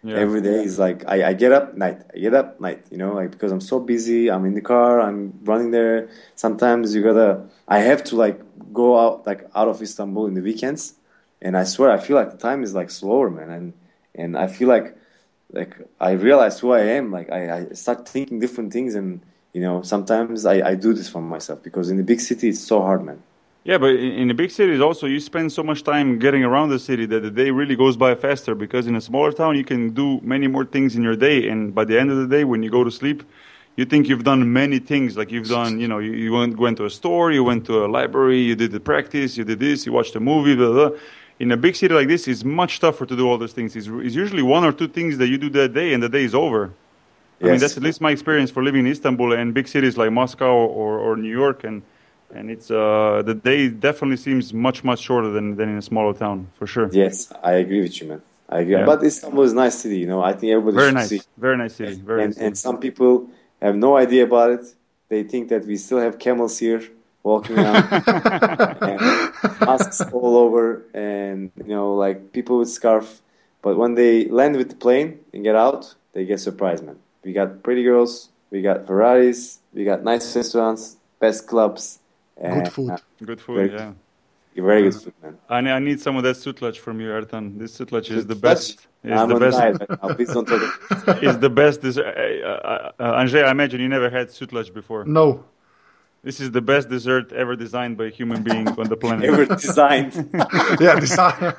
Yeah. 0.03 0.17
every 0.25 0.41
day 0.41 0.63
is 0.63 0.79
like 0.79 1.05
I, 1.09 1.31
I 1.31 1.33
get 1.33 1.53
up 1.53 1.77
night, 1.77 2.03
I 2.15 2.19
get 2.19 2.35
up 2.35 2.61
night. 2.61 2.87
You 2.91 2.99
know, 2.99 3.13
like 3.15 3.31
because 3.33 3.51
I'm 3.53 3.61
so 3.61 3.81
busy, 3.81 4.31
I'm 4.31 4.45
in 4.45 4.55
the 4.55 4.61
car, 4.63 5.01
I'm 5.01 5.33
running 5.45 5.71
there. 5.73 6.09
Sometimes 6.37 6.95
you 6.95 7.03
gotta, 7.03 7.43
I 7.67 7.81
have 7.81 8.05
to 8.05 8.17
like 8.17 8.41
go 8.73 8.99
out 8.99 9.27
like 9.27 9.43
out 9.55 9.69
of 9.69 9.83
Istanbul 9.83 10.27
in 10.27 10.35
the 10.35 10.43
weekends, 10.43 10.95
and 11.41 11.57
I 11.57 11.65
swear 11.65 11.91
I 11.91 11.99
feel 11.99 12.17
like 12.17 12.31
the 12.31 12.39
time 12.39 12.63
is 12.63 12.75
like 12.75 12.91
slower, 12.91 13.31
man, 13.31 13.51
and 13.51 13.73
and 14.15 14.37
I 14.37 14.47
feel 14.47 14.69
like 14.69 14.97
like 15.53 15.77
I 16.01 16.13
realize 16.13 16.59
who 16.59 16.73
I 16.73 16.81
am. 16.81 17.11
Like 17.11 17.31
I, 17.31 17.59
I 17.59 17.69
start 17.73 18.09
thinking 18.09 18.41
different 18.41 18.73
things, 18.73 18.95
and 18.95 19.21
you 19.53 19.61
know 19.61 19.83
sometimes 19.83 20.47
I, 20.47 20.71
I 20.71 20.75
do 20.75 20.93
this 20.93 21.09
for 21.09 21.23
myself 21.23 21.63
because 21.63 21.91
in 21.91 21.97
the 21.97 22.03
big 22.03 22.21
city 22.21 22.49
it's 22.49 22.61
so 22.61 22.81
hard, 22.81 23.05
man. 23.05 23.23
Yeah, 23.65 23.77
but 23.77 23.91
in 23.97 24.29
the 24.29 24.35
big 24.35 24.51
cities 24.51 24.81
also 24.81 25.07
you 25.07 25.21
spend 25.21 25.53
so 25.53 25.63
much 25.63 25.83
time 25.83 26.19
getting 26.19 26.43
around 26.43 26.71
the 26.71 26.79
city 26.79 27.05
that 27.07 27.21
the 27.21 27.31
day 27.31 27.51
really 27.51 27.77
goes 27.77 27.99
by 27.99 28.15
faster 28.15 28.55
because 28.55 28.87
in 28.87 28.97
a 28.97 29.01
smaller 29.01 29.31
town 29.31 29.57
you 29.57 29.65
can 29.65 29.91
do 29.91 30.21
many 30.23 30.47
more 30.47 30.65
things 30.65 30.97
in 30.97 31.03
your 31.03 31.17
day 31.17 31.49
and 31.49 31.75
by 31.75 31.85
the 31.85 32.01
end 32.01 32.11
of 32.11 32.17
the 32.17 32.27
day 32.27 32.45
when 32.45 32.63
you 32.63 32.71
go 32.71 32.83
to 32.83 32.91
sleep 32.91 33.23
you 33.77 33.85
think 33.85 34.09
you've 34.09 34.25
done 34.25 34.51
many 34.53 34.79
things 34.79 35.19
like 35.19 35.31
you've 35.31 35.49
done 35.49 35.79
you 35.79 35.87
know 35.87 35.99
you, 35.99 36.13
you 36.13 36.33
went, 36.33 36.57
went 36.57 36.79
to 36.79 36.87
a 36.87 36.91
store 36.91 37.31
you 37.31 37.45
went 37.45 37.67
to 37.67 37.85
a 37.85 37.89
library 37.89 38.41
you 38.41 38.55
did 38.55 38.73
the 38.73 38.81
practice 38.81 39.37
you 39.37 39.45
did 39.45 39.59
this 39.59 39.85
you 39.85 39.93
watched 39.93 40.17
a 40.17 40.21
movie 40.21 40.57
blah, 40.57 40.73
blah. 40.73 40.99
In 41.39 41.53
a 41.53 41.57
big 41.57 41.77
city 41.77 41.95
like 41.95 42.09
this 42.09 42.27
it's 42.29 42.45
much 42.45 42.81
tougher 42.81 43.07
to 43.07 43.17
do 43.17 43.29
all 43.29 43.39
those 43.39 43.53
things 43.53 43.77
it's, 43.77 43.87
it's 43.87 44.15
usually 44.15 44.43
one 44.43 44.65
or 44.65 44.73
two 44.73 44.89
things 44.89 45.19
that 45.19 45.29
you 45.29 45.39
do 45.39 45.51
that 45.51 45.73
day 45.73 45.93
and 45.93 46.03
the 46.03 46.09
day 46.09 46.25
is 46.25 46.35
over 46.35 46.73
Yes. 47.41 47.49
I 47.49 47.51
mean 47.53 47.61
that's 47.61 47.77
at 47.77 47.83
least 47.85 48.01
my 48.01 48.11
experience 48.11 48.51
for 48.51 48.65
living 48.65 48.85
in 48.85 48.91
Istanbul 48.91 49.33
and 49.33 49.55
big 49.55 49.69
cities 49.69 49.97
like 49.97 50.11
Moscow 50.11 50.53
or, 50.53 50.99
or 50.99 51.17
New 51.17 51.31
York 51.31 51.63
and 51.63 51.83
and 52.35 52.51
it's 52.51 52.71
uh, 52.71 53.23
the 53.25 53.35
day 53.35 53.69
definitely 53.69 54.17
seems 54.17 54.53
much 54.53 54.85
much 54.85 55.01
shorter 55.01 55.31
than, 55.31 55.57
than 55.57 55.69
in 55.69 55.79
a 55.79 55.83
smaller 55.83 56.13
town 56.13 56.49
for 56.59 56.67
sure. 56.67 56.89
Yes, 56.93 57.33
I 57.43 57.53
agree 57.53 57.81
with 57.81 58.01
you, 58.01 58.09
man. 58.09 58.23
I 58.49 58.61
agree. 58.61 58.75
Yeah. 58.75 58.85
But 58.85 59.03
Istanbul 59.03 59.45
is 59.45 59.53
a 59.53 59.57
nice 59.57 59.79
city, 59.79 59.99
you 59.99 60.07
know. 60.07 60.23
I 60.23 60.33
think 60.33 60.53
everybody 60.53 60.77
Very 60.77 60.89
should 60.89 60.95
nice, 60.95 61.09
see. 61.09 61.23
very 61.39 61.57
nice 61.57 61.75
city, 61.75 61.95
very 61.95 62.25
and, 62.25 62.37
nice. 62.37 62.45
and 62.45 62.59
some 62.59 62.79
people 62.79 63.29
have 63.63 63.77
no 63.77 63.97
idea 63.97 64.25
about 64.25 64.51
it. 64.51 64.75
They 65.09 65.23
think 65.23 65.49
that 65.51 65.65
we 65.65 65.77
still 65.77 66.01
have 66.01 66.19
camels 66.19 66.59
here 66.59 66.83
walking 67.33 67.57
around 67.59 67.85
and 68.91 69.01
masks 69.69 70.01
all 70.17 70.35
over 70.45 70.65
and 70.95 71.51
you 71.57 71.75
know 71.77 71.89
like 72.05 72.19
people 72.37 72.59
with 72.61 72.71
scarf. 72.81 73.07
But 73.65 73.77
when 73.83 73.93
they 74.01 74.15
land 74.41 74.57
with 74.61 74.69
the 74.71 74.77
plane 74.85 75.09
and 75.33 75.41
get 75.49 75.57
out, 75.67 75.83
they 76.13 76.25
get 76.25 76.41
surprised, 76.49 76.83
man. 76.89 76.99
We 77.25 77.33
got 77.41 77.49
pretty 77.67 77.83
girls, 77.91 78.13
we 78.53 78.59
got 78.63 78.87
Ferraris, 78.87 79.41
we 79.75 79.83
got 79.85 79.99
nice 80.13 80.25
restaurants, 80.37 80.83
best 81.25 81.41
clubs, 81.51 81.99
and 82.37 82.65
Good 82.65 82.73
food. 82.73 82.91
uh, 82.91 82.99
Good 83.31 83.41
food, 83.41 83.57
very- 83.57 83.71
yeah. 83.79 83.93
very 84.71 84.83
good 84.87 84.95
food, 85.03 85.15
man. 85.23 85.35
I 85.49 85.61
need, 85.65 85.71
I 85.79 85.81
need 85.89 85.99
some 86.07 86.17
of 86.19 86.23
that 86.27 86.37
sutlach 86.37 86.77
from 86.85 87.01
you, 87.03 87.09
Ertan. 87.19 87.45
This 87.59 87.77
sutlach 87.79 88.07
is 88.19 88.27
the 88.27 88.35
best. 88.49 88.87
Is 89.05 89.13
I'm 89.21 89.29
the 89.29 89.41
best. 89.47 89.59
right 89.59 89.77
now. 89.91 90.15
Please 90.17 90.33
don't 90.35 90.47
talk. 90.53 90.63
about 91.03 91.23
Is 91.29 91.39
the 91.47 91.51
best. 91.61 91.77
Dessert. 91.83 92.07
Uh, 92.17 92.49
uh, 92.49 92.93
uh, 93.05 93.21
Anže, 93.21 93.45
I 93.45 93.51
imagine 93.57 93.79
you 93.81 93.89
never 93.89 94.09
had 94.19 94.27
sutlach 94.29 94.73
before. 94.81 95.05
No. 95.05 95.27
This 96.23 96.41
is 96.41 96.51
the 96.51 96.61
best 96.61 96.89
dessert 96.89 97.33
ever 97.33 97.55
designed 97.55 97.97
by 97.97 98.07
a 98.07 98.11
human 98.11 98.43
being 98.43 98.69
on 98.69 98.89
the 98.89 98.97
planet. 98.97 99.25
ever 99.25 99.47
designed. 99.47 100.15
Yeah, 100.81 100.99
design. 100.99 101.55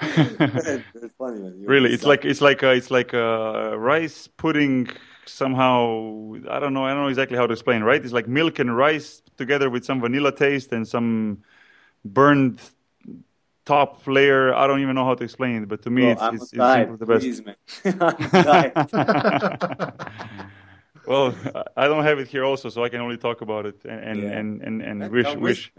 That's 0.00 1.14
funny, 1.18 1.40
man. 1.40 1.60
You 1.60 1.66
really, 1.66 1.90
it's 1.90 2.02
design- 2.02 2.08
like 2.08 2.24
it's 2.24 2.40
like 2.40 2.62
uh, 2.62 2.68
it's 2.68 2.90
like 2.90 3.12
uh, 3.12 3.76
rice 3.78 4.26
pudding 4.26 4.88
somehow. 5.26 6.32
I 6.50 6.58
don't 6.58 6.72
know. 6.72 6.84
I 6.84 6.90
don't 6.90 7.02
know 7.02 7.08
exactly 7.08 7.36
how 7.36 7.46
to 7.46 7.52
explain. 7.52 7.82
Right? 7.82 8.02
It's 8.02 8.12
like 8.12 8.26
milk 8.26 8.58
and 8.58 8.74
rice 8.74 9.22
together 9.36 9.68
with 9.68 9.84
some 9.84 10.00
vanilla 10.00 10.34
taste 10.34 10.72
and 10.72 10.88
some 10.88 11.42
burned 12.04 12.60
top 13.66 14.06
layer. 14.06 14.54
I 14.54 14.66
don't 14.66 14.80
even 14.80 14.94
know 14.94 15.04
how 15.04 15.14
to 15.14 15.24
explain 15.24 15.62
it, 15.62 15.68
but 15.68 15.82
to 15.82 15.90
me, 15.90 16.02
Bro, 16.02 16.12
it's, 16.12 16.22
I'm 16.22 16.34
it's, 16.36 16.52
it's 16.54 16.98
the 17.00 17.06
best. 17.06 17.22
please, 17.22 17.44
man. 17.44 17.56
I'm 17.84 18.02
on 18.02 18.44
diet. 18.44 19.92
well, 21.10 21.34
I 21.76 21.86
don't 21.88 22.04
have 22.04 22.18
it 22.18 22.28
here 22.28 22.44
also, 22.44 22.68
so 22.70 22.84
I 22.84 22.88
can 22.88 23.00
only 23.00 23.16
talk 23.18 23.40
about 23.42 23.66
it 23.66 23.84
and 23.84 24.00
and 24.10 24.18
Yeah. 24.22 24.38
and, 24.38 24.62
and, 24.66 24.82
and 24.82 25.10
wish 25.10 25.34
wish. 25.36 25.72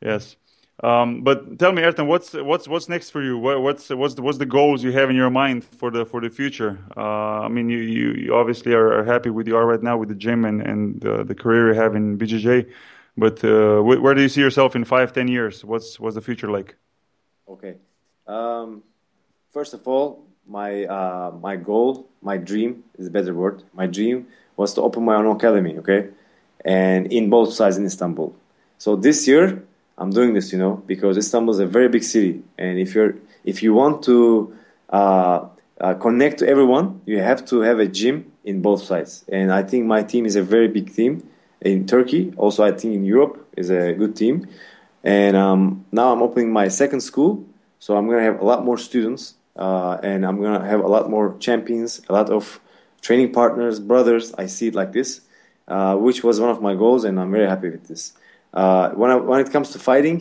Yes. 0.00 0.36
Um, 0.82 1.22
but 1.22 1.58
tell 1.58 1.72
me, 1.72 1.82
Ertan, 1.82 2.06
what's 2.06 2.32
what's 2.50 2.66
what's 2.72 2.88
next 2.88 3.10
for 3.10 3.22
you? 3.22 3.38
What, 3.38 3.62
what's 3.62 3.90
what's 3.90 4.14
the, 4.14 4.22
what's 4.22 4.38
the 4.38 4.46
goals 4.58 4.82
you 4.82 4.92
have 4.92 5.08
in 5.10 5.16
your 5.16 5.30
mind 5.30 5.64
for 5.64 5.90
the 5.90 6.04
for 6.04 6.20
the 6.20 6.30
future? 6.30 6.78
Uh, 6.96 7.46
I 7.46 7.48
mean, 7.48 7.68
you, 7.68 7.78
you, 7.78 8.12
you 8.24 8.34
obviously 8.34 8.72
are, 8.74 8.90
are 8.98 9.04
happy 9.04 9.30
with 9.30 9.46
you 9.48 9.56
are 9.56 9.66
right 9.66 9.82
now 9.82 9.96
with 9.96 10.08
the 10.08 10.14
gym 10.26 10.44
and 10.44 10.60
and 10.70 11.04
uh, 11.06 11.22
the 11.24 11.34
career 11.34 11.72
you 11.72 11.74
have 11.82 11.94
in 11.94 12.18
BJJ, 12.18 12.66
but 13.16 13.44
uh, 13.44 13.78
wh- 13.86 14.02
where 14.02 14.14
do 14.14 14.22
you 14.22 14.28
see 14.28 14.40
yourself 14.40 14.74
in 14.74 14.84
five, 14.84 15.12
ten 15.12 15.28
years? 15.28 15.64
What's 15.64 16.00
what's 16.00 16.16
the 16.16 16.22
future 16.22 16.50
like? 16.50 16.76
Okay. 17.48 17.74
Um, 18.26 18.82
first 19.52 19.74
of 19.74 19.86
all, 19.86 20.24
my 20.46 20.84
uh, 20.86 21.32
my 21.40 21.56
goal, 21.56 22.08
my 22.22 22.36
dream 22.36 22.84
is 22.98 23.06
a 23.06 23.10
better 23.10 23.34
word. 23.34 23.62
My 23.72 23.86
dream 23.86 24.26
was 24.56 24.74
to 24.74 24.82
open 24.82 25.04
my 25.04 25.16
own 25.16 25.26
academy. 25.36 25.78
Okay, 25.78 26.08
and 26.64 27.12
in 27.12 27.30
both 27.30 27.52
sides 27.52 27.76
in 27.76 27.84
Istanbul. 27.84 28.34
So 28.78 28.96
this 28.96 29.26
year 29.28 29.62
I'm 29.96 30.10
doing 30.10 30.34
this, 30.34 30.52
you 30.52 30.58
know, 30.58 30.82
because 30.86 31.16
Istanbul 31.16 31.54
is 31.54 31.60
a 31.60 31.66
very 31.66 31.88
big 31.88 32.02
city, 32.02 32.42
and 32.58 32.78
if 32.78 32.94
you're 32.94 33.14
if 33.44 33.62
you 33.62 33.74
want 33.74 34.02
to 34.04 34.56
uh, 34.90 35.46
uh, 35.80 35.94
connect 35.94 36.38
to 36.38 36.48
everyone, 36.48 37.00
you 37.06 37.20
have 37.20 37.44
to 37.46 37.60
have 37.60 37.78
a 37.78 37.86
gym 37.86 38.32
in 38.44 38.62
both 38.62 38.82
sides. 38.82 39.24
And 39.28 39.52
I 39.52 39.62
think 39.62 39.86
my 39.86 40.02
team 40.02 40.26
is 40.26 40.36
a 40.36 40.42
very 40.42 40.68
big 40.68 40.94
team 40.94 41.28
in 41.60 41.86
Turkey. 41.86 42.32
Also, 42.36 42.64
I 42.64 42.72
think 42.72 42.94
in 42.94 43.04
Europe 43.04 43.46
is 43.56 43.70
a 43.70 43.92
good 43.92 44.16
team. 44.16 44.48
And 45.02 45.36
um, 45.36 45.84
now 45.92 46.12
I'm 46.12 46.22
opening 46.22 46.52
my 46.52 46.68
second 46.68 47.00
school, 47.00 47.44
so 47.78 47.96
I'm 47.96 48.08
gonna 48.08 48.22
have 48.22 48.40
a 48.40 48.44
lot 48.44 48.64
more 48.64 48.78
students, 48.78 49.34
uh, 49.56 49.98
and 50.02 50.24
I'm 50.24 50.40
gonna 50.40 50.66
have 50.66 50.80
a 50.80 50.88
lot 50.88 51.10
more 51.10 51.36
champions, 51.38 52.00
a 52.08 52.12
lot 52.12 52.30
of 52.30 52.60
training 53.04 53.32
partners, 53.32 53.78
brothers. 53.80 54.34
I 54.34 54.46
see 54.46 54.68
it 54.68 54.74
like 54.74 54.92
this, 54.92 55.20
uh, 55.68 55.94
which 55.96 56.24
was 56.24 56.40
one 56.40 56.50
of 56.50 56.60
my 56.62 56.74
goals, 56.74 57.04
and 57.04 57.20
I'm 57.20 57.30
very 57.30 57.48
happy 57.48 57.70
with 57.70 57.86
this. 57.86 58.14
Uh, 58.52 58.90
when 58.90 59.10
I, 59.10 59.16
when 59.16 59.40
it 59.40 59.50
comes 59.52 59.70
to 59.70 59.78
fighting, 59.78 60.18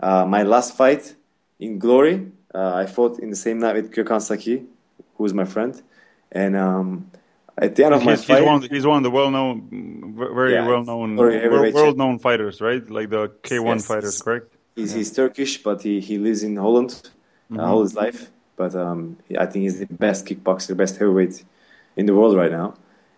uh, 0.00 0.24
my 0.26 0.42
last 0.44 0.76
fight 0.76 1.14
in 1.60 1.78
Glory, 1.78 2.16
uh, 2.54 2.74
I 2.82 2.86
fought 2.86 3.18
in 3.18 3.30
the 3.30 3.36
same 3.36 3.58
night 3.58 3.74
with 3.76 3.92
Gökhan 3.92 4.22
Saki, 4.22 4.64
who 5.16 5.24
is 5.24 5.34
my 5.34 5.44
friend, 5.44 5.80
and 6.32 6.56
um, 6.56 7.10
at 7.58 7.74
the 7.76 7.84
end 7.84 7.94
of 7.94 8.04
my 8.04 8.12
He's, 8.12 8.20
he's 8.20 8.28
fight, 8.28 8.44
one 8.44 8.56
of 8.56 8.62
the, 8.62 8.68
he's 8.68 8.86
one 8.86 8.98
of 8.98 9.02
the 9.04 9.10
well 9.10 9.30
known, 9.30 10.14
very 10.34 10.54
Yeah, 10.54 10.68
well 10.68 10.84
known, 10.84 11.16
world 11.16 11.96
known 11.96 12.18
fighters, 12.18 12.60
right? 12.60 12.88
Like 12.90 13.10
the 13.10 13.28
K1 13.42 13.76
Yes. 13.76 13.86
fighters, 13.86 14.22
correct? 14.22 14.48
He's, 14.76 14.92
he's 14.92 15.12
Turkish, 15.12 15.62
but 15.62 15.82
he, 15.82 16.00
he 16.00 16.18
lives 16.18 16.42
in 16.42 16.56
Holland 16.56 16.90
uh, 17.56 17.62
all 17.62 17.82
his 17.82 17.94
life. 17.94 18.30
But 18.56 18.74
um, 18.74 19.16
I 19.38 19.46
think 19.46 19.62
he's 19.64 19.78
the 19.80 19.86
best 19.86 20.26
kickboxer, 20.26 20.76
best 20.76 20.96
heavyweight 20.98 21.44
in 21.96 22.06
the 22.06 22.14
world 22.14 22.36
right 22.36 22.50
now. 22.50 22.74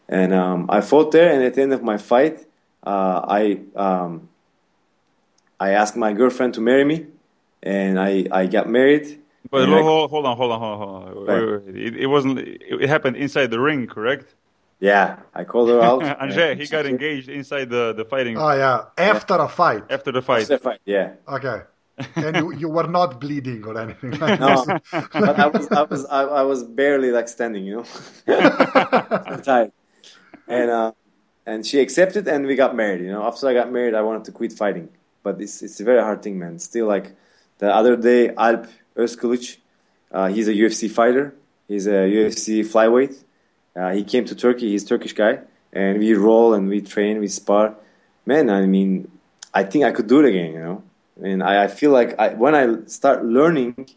And 0.09 0.33
um, 0.33 0.67
I 0.69 0.81
fought 0.81 1.11
there, 1.13 1.33
and 1.33 1.43
at 1.43 1.55
the 1.55 1.63
end 1.63 1.73
of 1.73 1.83
my 1.83 1.99
fight, 1.99 2.47
uh, 2.85 3.21
I 3.27 3.61
um, 3.75 4.29
I 5.59 5.71
asked 5.71 5.97
my 5.97 6.13
girlfriend 6.13 6.55
to 6.55 6.61
marry 6.61 6.85
me, 6.85 7.07
and 7.63 7.99
I 7.99 8.27
I 8.31 8.47
got 8.47 8.69
married. 8.69 9.21
But 9.51 9.65
and 9.65 9.75
I- 9.75 9.83
hold, 9.83 10.11
hold 10.11 10.27
on, 10.27 10.37
hold 10.37 10.53
on, 10.53 10.61
hold 10.61 10.73
on. 10.73 10.79
Hold 10.79 11.05
on. 11.05 11.27
Wait, 11.27 11.45
wait, 11.47 11.67
wait. 11.67 11.77
It, 11.77 11.97
it 12.03 12.07
wasn't. 12.07 12.39
It, 12.39 12.63
it 12.83 12.89
happened 12.89 13.17
inside 13.17 13.51
the 13.51 13.61
ring, 13.61 13.87
correct? 13.87 14.35
yeah, 14.79 15.21
I 15.35 15.45
called 15.45 15.71
her 15.71 15.81
out. 15.81 16.01
Anže, 16.21 16.57
he 16.61 16.67
got 16.67 16.85
engaged 16.87 17.29
inside 17.29 17.71
the 17.71 17.93
the 17.95 18.05
fighting 18.05 18.37
Oh 18.37 18.53
yeah, 18.53 18.85
after 18.99 19.35
a 19.37 19.49
fight. 19.49 19.85
after 19.91 20.13
the 20.13 20.23
fight. 20.23 20.43
After 20.43 20.57
the 20.59 20.63
fight, 20.63 20.81
yeah. 20.85 21.13
Okay. 21.27 21.63
And 22.15 22.37
you, 22.37 22.53
you 22.53 22.69
were 22.69 22.87
not 22.87 23.21
bleeding 23.21 23.65
or 23.65 23.79
anything 23.79 24.11
like 24.13 24.39
No, 24.39 24.65
but 24.93 25.39
I 25.39 25.47
was 25.47 25.69
I 25.71 25.83
was 25.83 26.05
I, 26.07 26.23
I 26.23 26.43
was 26.43 26.63
barely 26.63 27.11
like 27.11 27.29
standing, 27.29 27.65
you 27.65 27.77
know, 27.77 27.85
I'm 29.27 29.43
tired. 29.43 29.73
And 30.47 30.71
uh, 30.71 30.93
and 31.47 31.65
she 31.65 31.81
accepted, 31.81 32.29
and 32.29 32.47
we 32.47 32.57
got 32.57 32.75
married. 32.75 33.01
You 33.01 33.13
know, 33.13 33.25
after 33.25 33.49
I 33.49 33.55
got 33.55 33.73
married, 33.73 33.95
I 33.95 34.03
wanted 34.03 34.25
to 34.25 34.33
quit 34.33 34.53
fighting, 34.53 34.89
but 35.23 35.41
it's 35.41 35.63
it's 35.63 35.81
a 35.81 35.85
very 35.85 36.03
hard 36.03 36.23
thing, 36.23 36.39
man. 36.39 36.59
Still, 36.59 36.87
like 36.87 37.15
the 37.59 37.73
other 37.73 37.97
day, 37.97 38.35
Alp 38.37 38.67
Özkılıç, 38.97 39.57
uh, 40.13 40.29
he's 40.29 40.49
a 40.49 40.53
UFC 40.53 40.91
fighter. 40.91 41.35
He's 41.69 41.87
a 41.87 41.91
UFC 41.91 42.61
flyweight. 42.65 43.17
Uh, 43.75 43.93
he 43.93 44.05
came 44.05 44.25
to 44.25 44.35
Turkey. 44.35 44.71
He's 44.71 44.85
a 44.85 44.89
Turkish 44.89 45.13
guy, 45.13 45.41
and 45.73 45.99
we 45.99 46.15
roll 46.15 46.55
and 46.55 46.69
we 46.69 46.81
train, 46.81 47.21
we 47.21 47.29
spar. 47.29 47.75
Man, 48.25 48.51
I 48.51 48.67
mean, 48.67 49.11
I 49.55 49.65
think 49.65 49.85
I 49.85 49.93
could 49.93 50.09
do 50.09 50.21
it 50.21 50.27
again. 50.27 50.53
You 50.53 50.61
know, 50.61 50.83
and 51.23 51.43
I, 51.43 51.65
I 51.65 51.69
feel 51.69 51.91
like 51.91 52.19
I, 52.19 52.35
when 52.35 52.55
I 52.55 52.87
start 52.87 53.25
learning, 53.25 53.89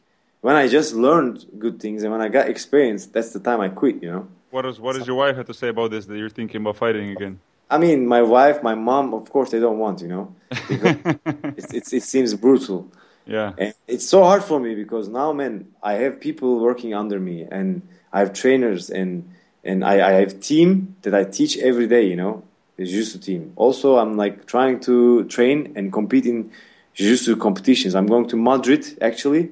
when 0.42 0.56
I 0.56 0.68
just 0.68 0.94
learned 0.94 1.46
good 1.58 1.80
things, 1.80 2.04
and 2.04 2.12
when 2.12 2.22
I 2.22 2.30
got 2.30 2.50
experience, 2.50 3.06
that's 3.08 3.34
the 3.34 3.40
time 3.40 3.62
I 3.62 3.70
quit. 3.70 4.02
You 4.02 4.12
know. 4.12 4.28
What 4.52 4.64
does 4.64 4.80
what 4.80 4.96
does 4.96 5.06
your 5.06 5.16
wife 5.16 5.36
have 5.36 5.48
to 5.48 5.54
say 5.54 5.70
about 5.70 5.92
this? 5.92 6.06
That 6.06 6.18
you're 6.18 6.30
thinking 6.30 6.62
about 6.62 6.78
fighting 6.78 7.12
again? 7.12 7.40
I 7.70 7.78
mean, 7.78 8.08
my 8.08 8.22
wife, 8.24 8.64
my 8.64 8.74
mom, 8.74 9.14
of 9.14 9.30
course, 9.30 9.52
they 9.52 9.60
don't 9.60 9.78
want, 9.78 10.02
you 10.02 10.08
know. 10.08 10.36
It's, 11.56 11.74
it's, 11.74 11.94
it 11.94 12.04
seems 12.04 12.34
brutal. 12.34 12.90
yeah. 13.26 13.54
And 13.58 13.74
it's 13.88 14.08
so 14.08 14.24
hard 14.24 14.44
for 14.44 14.60
me 14.60 14.74
because 14.74 15.08
now, 15.08 15.34
man, 15.34 15.68
I 15.84 15.94
have 15.94 16.20
people 16.20 16.60
working 16.60 16.94
under 16.96 17.20
me 17.20 17.46
and 17.50 17.88
I 18.12 18.20
have 18.20 18.34
trainers 18.34 18.90
and, 18.90 19.30
and 19.64 19.86
I, 19.86 20.10
I 20.10 20.12
have 20.22 20.40
team 20.40 20.96
that 21.04 21.14
I 21.14 21.26
teach 21.26 21.58
every 21.60 21.86
day, 21.86 22.06
you 22.08 22.16
know, 22.16 22.44
the 22.78 22.86
Jiu-Jitsu 22.86 23.20
team. 23.20 23.54
Also, 23.56 23.98
I'm 24.00 24.18
like 24.18 24.48
trying 24.48 24.80
to 24.82 25.26
train 25.26 25.74
and 25.76 25.94
compete 25.94 26.26
in 26.26 26.52
Jiu-Jitsu 27.00 27.38
competitions. 27.38 27.96
I'm 27.96 28.08
going 28.08 28.28
to 28.28 28.36
Madrid, 28.36 28.86
actually, 29.02 29.52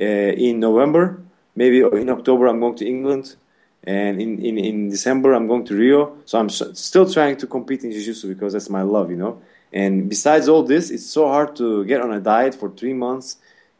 uh, 0.00 0.04
in 0.48 0.58
November. 0.58 1.22
Maybe 1.54 1.78
in 1.80 2.10
October, 2.10 2.48
I'm 2.48 2.58
going 2.58 2.74
to 2.76 2.86
England. 2.86 3.36
And 3.84 4.20
in, 4.20 4.44
in, 4.44 4.58
in 4.58 4.90
December, 4.90 5.32
I'm 5.32 5.46
going 5.46 5.64
to 5.66 5.76
Rio. 5.76 6.16
So 6.24 6.40
I'm 6.40 6.50
still 6.50 7.08
trying 7.08 7.36
to 7.36 7.46
compete 7.46 7.84
in 7.84 7.92
Jiu-Jitsu 7.92 8.26
because 8.34 8.52
that's 8.52 8.68
my 8.68 8.82
love, 8.82 9.12
you 9.12 9.16
know. 9.16 9.40
And 9.72 10.08
besides 10.08 10.48
all 10.48 10.64
this, 10.64 10.90
it's 10.90 11.06
so 11.06 11.28
hard 11.28 11.54
to 11.56 11.84
get 11.84 12.00
on 12.00 12.12
a 12.12 12.20
diet 12.20 12.56
for 12.56 12.68
three 12.70 12.94
months, 12.94 13.36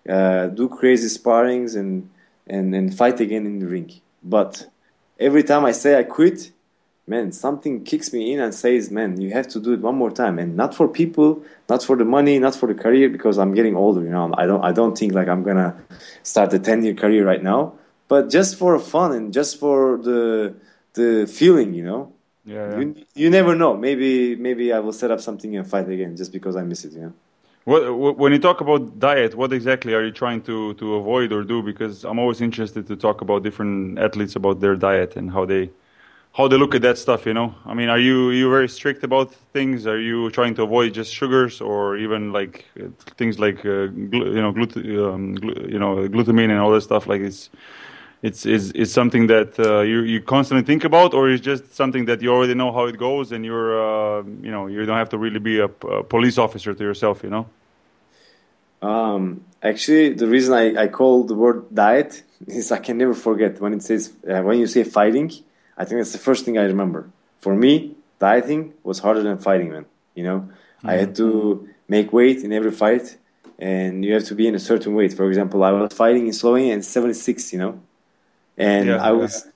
uh, 0.08 0.46
do 0.46 0.68
crazy 0.68 1.08
sparrings, 1.08 1.74
and, 1.74 2.08
and, 2.46 2.72
and 2.72 2.96
fight 2.96 3.18
again 3.20 3.46
in 3.46 3.58
the 3.58 3.66
ring. 3.66 3.90
But 4.22 4.64
every 5.18 5.42
time 5.42 5.64
I 5.64 5.72
say 5.72 5.98
I 5.98 6.04
quit, 6.04 6.52
man, 7.08 7.32
something 7.32 7.84
kicks 7.84 8.12
me 8.12 8.32
in 8.32 8.40
and 8.40 8.54
says, 8.54 8.90
man, 8.90 9.20
you 9.20 9.30
have 9.32 9.48
to 9.48 9.60
do 9.60 9.72
it 9.72 9.80
one 9.80 9.96
more 9.96 10.10
time. 10.10 10.38
And 10.38 10.56
not 10.56 10.74
for 10.74 10.86
people, 10.86 11.42
not 11.68 11.82
for 11.82 11.96
the 11.96 12.04
money, 12.04 12.38
not 12.38 12.54
for 12.54 12.66
the 12.66 12.74
career, 12.74 13.08
because 13.08 13.38
I'm 13.38 13.54
getting 13.54 13.76
older, 13.76 14.02
you 14.02 14.10
know. 14.10 14.32
I 14.36 14.46
don't, 14.46 14.64
I 14.64 14.72
don't 14.72 14.96
think 14.96 15.14
like 15.14 15.28
I'm 15.28 15.42
gonna 15.42 15.76
start 16.22 16.52
a 16.52 16.58
10 16.58 16.84
year 16.84 16.94
career 16.94 17.24
right 17.24 17.42
now, 17.42 17.74
but 18.08 18.30
just 18.30 18.56
for 18.56 18.78
fun 18.78 19.12
and 19.12 19.32
just 19.32 19.58
for 19.58 19.98
the, 19.98 20.54
the 20.94 21.26
feeling, 21.26 21.74
you 21.74 21.84
know. 21.84 22.12
Yeah. 22.44 22.70
yeah. 22.70 22.78
You, 22.78 23.06
you 23.14 23.30
never 23.30 23.54
know. 23.54 23.76
Maybe 23.76 24.34
maybe 24.36 24.72
I 24.72 24.78
will 24.78 24.94
set 24.94 25.10
up 25.10 25.20
something 25.20 25.54
and 25.56 25.68
fight 25.68 25.88
again 25.88 26.16
just 26.16 26.32
because 26.32 26.56
I 26.56 26.62
miss 26.62 26.84
it. 26.84 26.92
You 26.92 27.00
know. 27.00 27.12
What, 27.64 28.16
when 28.16 28.32
you 28.32 28.38
talk 28.38 28.62
about 28.62 28.98
diet, 28.98 29.34
what 29.34 29.52
exactly 29.52 29.92
are 29.92 30.02
you 30.02 30.10
trying 30.10 30.40
to, 30.42 30.72
to 30.74 30.94
avoid 30.94 31.32
or 31.32 31.44
do? 31.44 31.62
Because 31.62 32.04
I'm 32.04 32.18
always 32.18 32.40
interested 32.40 32.86
to 32.86 32.96
talk 32.96 33.20
about 33.20 33.42
different 33.42 33.98
athletes 33.98 34.34
about 34.36 34.60
their 34.60 34.74
diet 34.74 35.16
and 35.16 35.30
how 35.30 35.44
they 35.44 35.68
how 36.38 36.46
they 36.46 36.56
look 36.56 36.74
at 36.76 36.82
that 36.82 36.96
stuff. 36.96 37.26
You 37.26 37.34
know, 37.34 37.52
I 37.66 37.74
mean, 37.74 37.88
are 37.88 37.98
you 37.98 38.30
you 38.30 38.48
very 38.48 38.68
strict 38.68 39.02
about 39.02 39.34
things? 39.52 39.86
Are 39.88 39.98
you 39.98 40.30
trying 40.30 40.54
to 40.54 40.62
avoid 40.62 40.94
just 40.94 41.12
sugars 41.12 41.60
or 41.60 41.96
even 41.96 42.32
like 42.32 42.64
things 43.18 43.40
like 43.40 43.66
uh, 43.66 43.90
you 44.36 44.42
know 44.44 44.52
glut- 44.52 44.76
um, 44.76 45.36
you 45.74 45.80
know 45.82 45.92
glutamine 46.14 46.50
and 46.52 46.60
all 46.60 46.70
that 46.70 46.82
stuff? 46.82 47.08
Like 47.08 47.22
it's 47.22 47.50
it's 48.22 48.46
is 48.46 48.70
is 48.72 48.92
something 48.92 49.26
that 49.26 49.58
uh, 49.58 49.80
you 49.80 49.98
you 50.12 50.22
constantly 50.22 50.64
think 50.64 50.84
about, 50.84 51.12
or 51.12 51.28
is 51.28 51.40
just 51.40 51.74
something 51.74 52.04
that 52.06 52.22
you 52.22 52.30
already 52.32 52.54
know 52.54 52.70
how 52.72 52.84
it 52.86 52.96
goes, 52.96 53.32
and 53.32 53.44
you're 53.44 53.70
uh, 53.86 54.22
you 54.46 54.52
know 54.54 54.68
you 54.68 54.86
don't 54.86 55.00
have 55.04 55.10
to 55.10 55.18
really 55.18 55.40
be 55.40 55.58
a, 55.58 55.70
a 55.96 56.04
police 56.04 56.38
officer 56.38 56.72
to 56.72 56.82
yourself, 56.84 57.24
you 57.24 57.30
know. 57.30 57.46
Um, 58.80 59.42
actually, 59.60 60.14
the 60.14 60.28
reason 60.28 60.54
I, 60.54 60.84
I 60.84 60.86
call 60.86 61.24
the 61.24 61.34
word 61.34 61.74
diet 61.74 62.22
is 62.46 62.70
I 62.70 62.78
can 62.78 62.96
never 62.96 63.14
forget 63.14 63.60
when 63.60 63.72
it 63.74 63.82
says 63.82 64.12
uh, 64.30 64.42
when 64.42 64.60
you 64.60 64.68
say 64.68 64.84
fighting. 64.84 65.32
I 65.78 65.84
think 65.84 66.00
that's 66.00 66.12
the 66.12 66.18
first 66.28 66.44
thing 66.44 66.58
I 66.58 66.64
remember. 66.64 67.08
For 67.40 67.54
me, 67.54 67.94
dieting 68.18 68.74
was 68.82 68.98
harder 68.98 69.22
than 69.22 69.38
fighting, 69.38 69.70
man. 69.70 69.86
You 70.14 70.24
know, 70.24 70.48
I 70.84 70.94
had 70.94 71.14
to 71.16 71.68
make 71.88 72.12
weight 72.12 72.38
in 72.44 72.52
every 72.52 72.72
fight, 72.72 73.16
and 73.58 74.04
you 74.04 74.12
have 74.14 74.24
to 74.24 74.34
be 74.34 74.46
in 74.48 74.54
a 74.54 74.58
certain 74.58 74.94
weight. 74.94 75.12
For 75.14 75.26
example, 75.28 75.62
I 75.62 75.70
was 75.70 75.92
fighting 75.92 76.26
in 76.26 76.32
Slovenia 76.32 76.76
at 76.76 76.84
76, 76.84 77.52
you 77.52 77.60
know, 77.60 77.80
and 78.56 78.88
Yeah, 78.88 79.08
I 79.08 79.12
was 79.12 79.46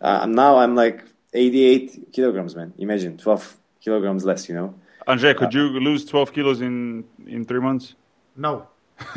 uh, 0.00 0.26
now 0.26 0.58
I'm 0.58 0.74
like 0.74 1.04
88 1.32 2.12
kilograms, 2.12 2.54
man. 2.54 2.72
Imagine 2.78 3.16
12 3.18 3.56
kilograms 3.80 4.24
less, 4.24 4.48
you 4.48 4.54
know. 4.54 4.74
Anže, 5.08 5.36
could 5.36 5.52
you 5.52 5.64
lose 5.80 6.04
12 6.04 6.32
kilos 6.32 6.60
in 6.60 7.04
in 7.26 7.44
three 7.44 7.60
months? 7.60 7.94
No. 8.36 8.68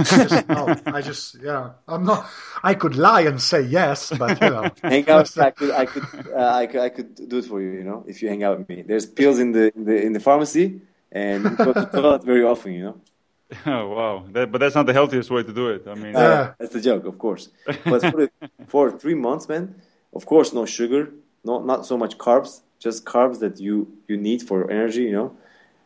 Just, 0.03 0.47
no, 0.49 0.75
I 0.87 1.01
just 1.01 1.35
yeah. 1.41 1.71
I'm 1.87 2.05
not. 2.05 2.27
I 2.63 2.73
could 2.73 2.95
lie 2.95 3.21
and 3.21 3.41
say 3.41 3.61
yes, 3.61 4.11
but 4.17 4.41
you 4.41 4.49
know. 4.49 4.69
hang 4.81 5.07
out. 5.09 5.37
I 5.37 5.51
could, 5.51 5.71
I 5.71 5.85
could, 5.85 6.03
uh, 6.33 6.53
I 6.61 6.67
could, 6.67 6.81
I 6.81 6.89
could 6.89 7.29
do 7.29 7.37
it 7.37 7.45
for 7.45 7.61
you. 7.61 7.71
You 7.71 7.83
know, 7.83 8.03
if 8.07 8.21
you 8.21 8.29
hang 8.29 8.43
out 8.43 8.57
with 8.59 8.69
me. 8.69 8.81
There's 8.81 9.05
pills 9.05 9.39
in 9.39 9.51
the 9.51 9.75
in 9.75 9.85
the, 9.85 10.01
in 10.01 10.13
the 10.13 10.19
pharmacy, 10.19 10.81
and 11.11 11.43
you 11.43 11.49
go 11.51 11.73
to 11.73 11.85
toilet 11.85 12.23
very 12.23 12.43
often. 12.43 12.73
You 12.73 12.83
know, 12.83 13.01
Oh 13.65 13.89
wow! 13.89 14.25
That, 14.31 14.51
but 14.51 14.59
that's 14.59 14.75
not 14.75 14.85
the 14.85 14.93
healthiest 14.93 15.29
way 15.29 15.43
to 15.43 15.53
do 15.53 15.69
it. 15.69 15.87
I 15.87 15.95
mean, 15.95 16.13
Yeah. 16.13 16.19
Uh, 16.19 16.53
that's 16.59 16.75
a 16.75 16.81
joke, 16.81 17.05
of 17.05 17.17
course. 17.17 17.49
But 17.65 18.01
for, 18.01 18.17
the, 18.21 18.31
for 18.67 18.91
three 18.91 19.13
months, 19.15 19.47
man, 19.47 19.75
of 20.13 20.25
course, 20.25 20.53
no 20.53 20.65
sugar, 20.65 21.11
no 21.43 21.61
not 21.61 21.85
so 21.85 21.97
much 21.97 22.17
carbs, 22.17 22.61
just 22.79 23.05
carbs 23.05 23.39
that 23.39 23.59
you 23.59 23.87
you 24.07 24.17
need 24.17 24.41
for 24.41 24.69
energy. 24.71 25.03
You 25.03 25.11
know, 25.11 25.37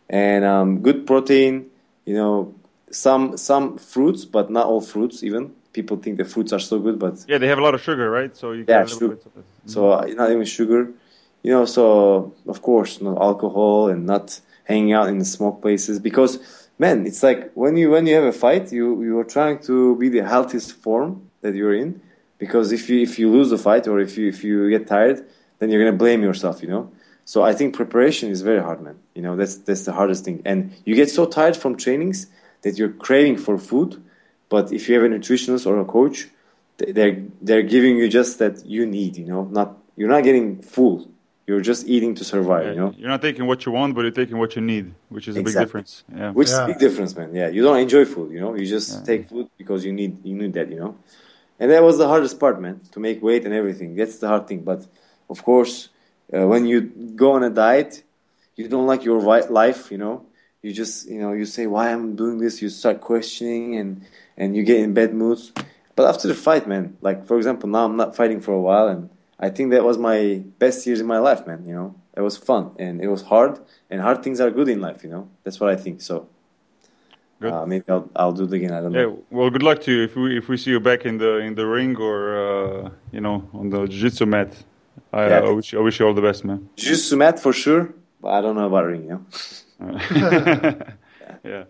and 0.09 0.45
um, 0.45 0.81
good 0.81 1.05
protein. 1.05 1.69
You 2.05 2.15
know, 2.15 2.55
some 2.91 3.37
some 3.37 3.77
fruits, 3.77 4.25
but 4.25 4.49
not 4.49 4.65
all 4.65 4.81
fruits. 4.81 5.23
Even 5.23 5.53
people 5.73 5.97
think 5.97 6.17
the 6.17 6.25
fruits 6.25 6.51
are 6.53 6.59
so 6.59 6.79
good, 6.79 6.99
but 6.99 7.25
yeah, 7.27 7.37
they 7.37 7.47
have 7.47 7.59
a 7.59 7.61
lot 7.61 7.75
of 7.75 7.81
sugar, 7.81 8.09
right? 8.09 8.35
So 8.35 8.51
you 8.51 8.65
Yeah, 8.67 8.83
get 8.83 8.91
a 8.91 8.93
little 8.93 8.99
sure. 8.99 9.09
bit 9.09 9.25
of 9.25 9.37
it. 9.37 9.45
So 9.65 9.91
uh, 9.91 10.05
not 10.15 10.31
even 10.31 10.45
sugar, 10.45 10.91
you 11.43 11.51
know. 11.51 11.65
So 11.65 12.33
of 12.47 12.61
course, 12.61 13.01
no 13.01 13.17
alcohol 13.17 13.89
and 13.89 14.05
not 14.05 14.39
hanging 14.65 14.93
out 14.93 15.07
in 15.09 15.17
the 15.19 15.25
smoke 15.25 15.61
places 15.61 15.99
because 15.99 16.39
man, 16.77 17.05
it's 17.05 17.21
like 17.23 17.51
when 17.53 17.77
you 17.77 17.89
when 17.91 18.07
you 18.07 18.15
have 18.15 18.23
a 18.23 18.31
fight, 18.31 18.71
you 18.71 19.01
you 19.03 19.19
are 19.19 19.23
trying 19.37 19.59
to 19.69 19.95
be 19.97 20.09
the 20.09 20.23
healthiest 20.23 20.73
form 20.73 21.29
that 21.41 21.55
you're 21.55 21.73
in 21.75 22.01
because 22.37 22.71
if 22.71 22.89
you 22.89 23.01
if 23.01 23.19
you 23.19 23.29
lose 23.29 23.49
the 23.49 23.57
fight 23.57 23.87
or 23.87 23.99
if 23.99 24.17
you 24.17 24.27
if 24.27 24.43
you 24.43 24.69
get 24.69 24.87
tired, 24.87 25.25
then 25.59 25.69
you're 25.69 25.83
gonna 25.83 25.97
blame 25.97 26.21
yourself, 26.23 26.61
you 26.63 26.69
know. 26.69 26.91
So 27.25 27.43
I 27.43 27.53
think 27.53 27.75
preparation 27.75 28.31
is 28.31 28.41
very 28.41 28.61
hard, 28.61 28.81
man. 28.81 28.97
You 29.13 29.21
know 29.21 29.35
that's 29.35 29.55
that's 29.57 29.85
the 29.85 29.91
hardest 29.93 30.25
thing, 30.25 30.41
and 30.45 30.73
you 30.85 30.95
get 30.95 31.09
so 31.11 31.25
tired 31.25 31.55
from 31.55 31.75
trainings 31.75 32.27
that 32.61 32.77
you're 32.77 32.89
craving 32.89 33.37
for 33.37 33.57
food. 33.57 34.01
But 34.49 34.71
if 34.71 34.89
you 34.89 34.95
have 34.95 35.03
a 35.03 35.15
nutritionist 35.15 35.65
or 35.67 35.79
a 35.79 35.85
coach, 35.85 36.27
they're 36.77 37.17
they're 37.41 37.63
giving 37.63 37.97
you 37.97 38.07
just 38.09 38.39
that 38.39 38.65
you 38.65 38.85
need, 38.85 39.17
you 39.17 39.25
know, 39.25 39.43
not 39.43 39.77
you're 39.95 40.09
not 40.09 40.23
getting 40.23 40.61
full. 40.61 41.09
You're 41.45 41.61
just 41.61 41.87
eating 41.87 42.13
to 42.15 42.23
survive, 42.23 42.65
Yeah, 42.65 42.71
you 42.71 42.77
know, 42.77 42.93
You're 42.95 43.09
not 43.09 43.23
taking 43.23 43.47
what 43.47 43.65
you 43.65 43.71
want, 43.71 43.95
but 43.95 44.01
you're 44.01 44.11
taking 44.11 44.37
what 44.37 44.55
you 44.55 44.61
need, 44.61 44.93
which 45.09 45.27
is 45.27 45.35
a 45.35 45.41
big 45.41 45.55
difference. 45.55 46.03
Yeah. 46.15 46.29
which 46.31 46.47
is 46.47 46.53
a 46.53 46.67
big 46.67 46.77
difference, 46.77 47.15
man. 47.15 47.33
Yeah, 47.33 47.47
you 47.47 47.63
don't 47.63 47.79
enjoy 47.79 48.05
food, 48.05 48.31
you 48.31 48.39
know, 48.39 48.53
you 48.53 48.67
just 48.67 49.03
take 49.03 49.29
food 49.29 49.49
because 49.57 49.83
you 49.83 49.91
need 49.91 50.23
you 50.23 50.35
need 50.35 50.53
that, 50.53 50.69
you 50.69 50.79
know, 50.79 50.95
and 51.59 51.71
that 51.71 51.81
was 51.81 51.97
the 51.97 52.07
hardest 52.07 52.39
part, 52.39 52.61
man, 52.61 52.79
to 52.91 52.99
make 52.99 53.23
weight 53.23 53.45
and 53.45 53.53
everything. 53.53 53.95
That's 53.95 54.19
the 54.19 54.27
hard 54.27 54.47
thing. 54.47 54.61
But 54.61 54.85
of 55.29 55.43
course, 55.43 55.89
uh, 56.31 56.45
when 56.45 56.65
you 56.67 56.81
go 57.23 57.31
on 57.31 57.43
a 57.43 57.49
diet, 57.49 58.03
you 58.55 58.67
don't 58.67 58.85
like 58.85 59.03
your 59.03 59.19
life, 59.49 59.91
you 59.91 59.97
know. 59.97 60.25
You 60.61 60.73
just 60.73 61.07
you 61.09 61.19
know 61.19 61.31
you 61.33 61.45
say 61.45 61.67
why 61.67 61.91
I'm 61.91 62.15
doing 62.15 62.37
this. 62.37 62.61
You 62.61 62.69
start 62.69 62.99
questioning 63.01 63.75
and 63.77 64.01
and 64.37 64.55
you 64.55 64.63
get 64.63 64.79
in 64.79 64.93
bad 64.93 65.13
moods. 65.13 65.51
But 65.95 66.07
after 66.09 66.27
the 66.27 66.35
fight, 66.35 66.67
man, 66.67 66.97
like 67.01 67.25
for 67.25 67.37
example, 67.37 67.69
now 67.69 67.85
I'm 67.85 67.95
not 67.95 68.15
fighting 68.15 68.41
for 68.41 68.53
a 68.53 68.61
while, 68.61 68.87
and 68.87 69.09
I 69.39 69.49
think 69.49 69.71
that 69.71 69.83
was 69.83 69.97
my 69.97 70.43
best 70.59 70.85
years 70.85 70.99
in 70.99 71.07
my 71.07 71.19
life, 71.19 71.47
man. 71.47 71.65
You 71.65 71.73
know, 71.73 71.95
it 72.15 72.21
was 72.21 72.35
fun 72.37 72.71
and 72.77 73.01
it 73.01 73.07
was 73.07 73.21
hard, 73.21 73.59
and 73.89 74.01
hard 74.01 74.21
things 74.23 74.39
are 74.41 74.51
good 74.51 74.67
in 74.67 74.81
life. 74.81 75.03
You 75.03 75.09
know, 75.11 75.29
that's 75.43 75.59
what 75.61 75.69
I 75.69 75.77
think. 75.77 76.01
So 76.01 76.27
Good. 77.39 77.53
uh, 77.53 77.65
maybe 77.65 77.85
I'll 77.87 78.09
I'll 78.15 78.33
do 78.33 78.43
it 78.43 78.51
again. 78.53 78.73
I 78.73 78.81
don't 78.81 78.93
Yeah. 78.93 79.03
know. 79.03 79.23
Well, 79.31 79.49
good 79.49 79.63
luck 79.63 79.79
to 79.83 79.91
you 79.93 80.03
if 80.03 80.15
we 80.17 80.37
if 80.37 80.49
we 80.49 80.57
see 80.57 80.71
you 80.71 80.81
back 80.81 81.05
in 81.05 81.17
the 81.17 81.37
in 81.37 81.55
the 81.55 81.65
ring 81.65 81.95
or 81.95 82.17
uh, 82.35 82.89
you 83.13 83.21
know 83.21 83.47
on 83.53 83.69
the 83.69 83.87
jiu-jitsu 83.87 84.25
mat. 84.25 84.51
I, 85.13 85.27
Yeah. 85.29 85.39
I 85.49 85.51
wish 85.51 85.73
I 85.73 85.79
wish 85.79 85.99
you 85.99 86.05
all 86.07 86.13
the 86.13 86.21
best, 86.29 86.43
man. 86.43 86.67
Jiu-Jitsu 86.75 87.15
mat 87.15 87.39
for 87.39 87.53
sure, 87.53 87.93
but 88.21 88.29
I 88.37 88.41
don't 88.41 88.55
know 88.55 88.67
about 88.67 88.85
ring. 88.87 89.03
You 89.03 89.09
know. 89.15 89.25
yeah. 91.43 91.63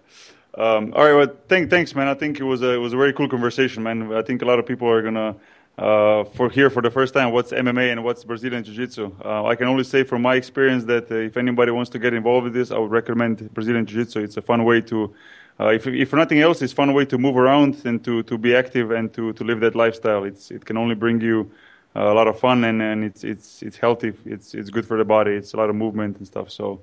Um, 0.55 0.93
all 0.95 1.05
right, 1.05 1.14
well, 1.14 1.36
thank, 1.47 1.70
thanks, 1.70 1.93
man. 1.93 2.07
I 2.07 2.16
think 2.16 2.39
it 2.39 2.43
was 2.43 2.62
a 2.64 2.74
it 2.74 2.78
was 2.78 2.93
a 2.93 2.97
very 2.97 3.14
cool 3.14 3.30
conversation, 3.30 3.84
man. 3.84 4.12
I 4.14 4.24
think 4.24 4.41
a 4.41 4.45
lot 4.45 4.57
of 4.57 4.66
people 4.66 4.89
are 4.89 5.01
gonna 5.01 5.36
uh, 5.78 6.24
for 6.36 6.49
here 6.49 6.70
for 6.70 6.82
the 6.82 6.89
first 6.89 7.14
time 7.14 7.32
what's 7.32 7.51
MMA 7.51 7.91
and 7.91 8.03
what's 8.03 8.24
Brazilian 8.24 8.64
Jiu 8.64 8.74
Jitsu. 8.74 9.16
Uh, 9.24 9.45
I 9.45 9.55
can 9.55 9.68
only 9.68 9.84
say 9.84 10.03
from 10.03 10.22
my 10.22 10.36
experience 10.36 10.84
that 10.86 11.10
uh, 11.12 11.16
if 11.16 11.38
anybody 11.38 11.72
wants 11.72 11.89
to 11.91 11.99
get 11.99 12.14
involved 12.14 12.45
with 12.45 12.53
this, 12.53 12.72
I 12.72 12.78
would 12.78 12.91
recommend 12.91 13.53
Brazilian 13.53 13.86
Jiu 13.86 14.03
Jitsu. 14.03 14.20
It's 14.22 14.38
a 14.38 14.41
fun 14.41 14.66
way 14.66 14.82
to, 14.82 15.14
uh, 15.60 15.68
if 15.68 15.88
if 15.88 16.12
nothing 16.12 16.39
else, 16.39 16.62
it's 16.62 16.74
a 16.74 16.76
fun 16.76 16.93
way 16.93 17.05
to 17.05 17.18
move 17.18 17.38
around 17.38 17.86
and 17.86 18.03
to, 18.03 18.24
to 18.24 18.38
be 18.38 18.55
active 18.55 18.91
and 18.91 19.14
to, 19.14 19.34
to 19.34 19.43
live 19.43 19.60
that 19.62 19.76
lifestyle. 19.76 20.24
It's 20.24 20.51
it 20.51 20.66
can 20.66 20.78
only 20.78 20.95
bring 20.95 21.22
you 21.22 21.49
uh, 21.95 22.12
a 22.12 22.14
lot 22.14 22.28
of 22.28 22.39
fun 22.39 22.64
and, 22.64 22.82
and 22.82 23.03
it's 23.03 23.24
it's 23.24 23.62
it's 23.62 23.78
healthy. 23.78 24.14
It's 24.26 24.55
it's 24.55 24.70
good 24.72 24.86
for 24.86 24.97
the 24.97 25.05
body. 25.05 25.32
It's 25.32 25.53
a 25.53 25.57
lot 25.57 25.70
of 25.70 25.76
movement 25.76 26.18
and 26.18 26.28
stuff. 26.28 26.49
So 26.49 26.82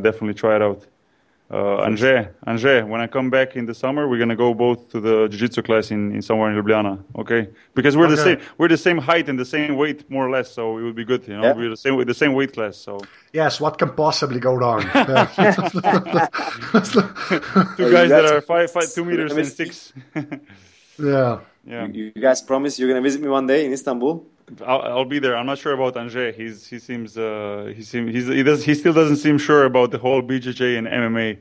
definitely 0.00 0.34
try 0.34 0.56
it 0.56 0.62
out. 0.62 0.86
Uh, 1.52 1.84
Anže, 1.86 2.30
Anže, 2.46 2.88
when 2.88 3.02
I 3.02 3.06
come 3.06 3.28
back 3.28 3.56
in 3.56 3.66
the 3.66 3.74
summer, 3.74 4.08
we're 4.08 4.18
gonna 4.18 4.34
go 4.34 4.54
both 4.54 4.88
to 4.88 5.00
the 5.00 5.28
jiu-jitsu 5.28 5.60
class 5.60 5.90
in, 5.90 6.14
in 6.14 6.22
somewhere 6.22 6.50
in 6.50 6.56
Ljubljana, 6.56 6.98
okay? 7.18 7.46
Because 7.74 7.94
we're 7.94 8.08
the 8.08 8.16
same, 8.16 8.38
we're 8.56 8.68
the 8.68 8.78
same 8.78 8.96
height 8.96 9.28
and 9.28 9.38
the 9.38 9.44
same 9.44 9.76
weight, 9.76 10.10
more 10.10 10.26
or 10.26 10.30
less. 10.30 10.50
So 10.50 10.78
it 10.78 10.82
would 10.82 10.94
be 10.94 11.04
good, 11.04 11.28
you 11.28 11.36
know. 11.36 11.42
Yeah. 11.42 11.52
We're 11.52 11.68
the 11.68 11.76
same, 11.76 12.02
the 12.06 12.14
same 12.14 12.32
weight 12.32 12.54
class. 12.54 12.78
So 12.78 13.00
Yes, 13.34 13.60
what 13.60 13.76
can 13.76 13.90
possibly 13.90 14.40
go 14.40 14.54
wrong? 14.54 14.80
Two 17.76 17.92
guys 17.92 18.08
that 18.08 18.24
are 18.32 18.40
five, 18.40 18.70
five, 18.70 18.90
two 18.90 19.04
meters 19.04 19.32
and 19.32 19.46
six. 19.46 19.92
yeah. 20.98 21.40
yeah, 21.66 21.86
You, 21.86 22.12
you 22.14 22.22
guys 22.22 22.40
promise 22.40 22.78
you're 22.78 22.88
gonna 22.88 23.02
visit 23.02 23.20
me 23.20 23.28
one 23.28 23.46
day 23.46 23.66
in 23.66 23.74
Istanbul? 23.74 24.24
I'll, 24.66 24.82
I'll 24.82 25.04
be 25.04 25.18
there. 25.18 25.36
I'm 25.36 25.46
not 25.46 25.58
sure 25.58 25.72
about 25.72 25.94
Anže. 25.94 26.34
He's 26.34 26.66
he 26.66 26.78
seems 26.78 27.16
uh 27.16 27.72
he 27.74 27.82
seems 27.82 28.12
he's, 28.12 28.26
he 28.26 28.42
does 28.42 28.64
he 28.64 28.74
still 28.74 28.92
doesn't 28.92 29.16
seem 29.16 29.38
sure 29.38 29.64
about 29.64 29.90
the 29.90 29.98
whole 29.98 30.22
BJJ 30.22 30.78
and 30.78 30.86
MMA. 30.86 31.38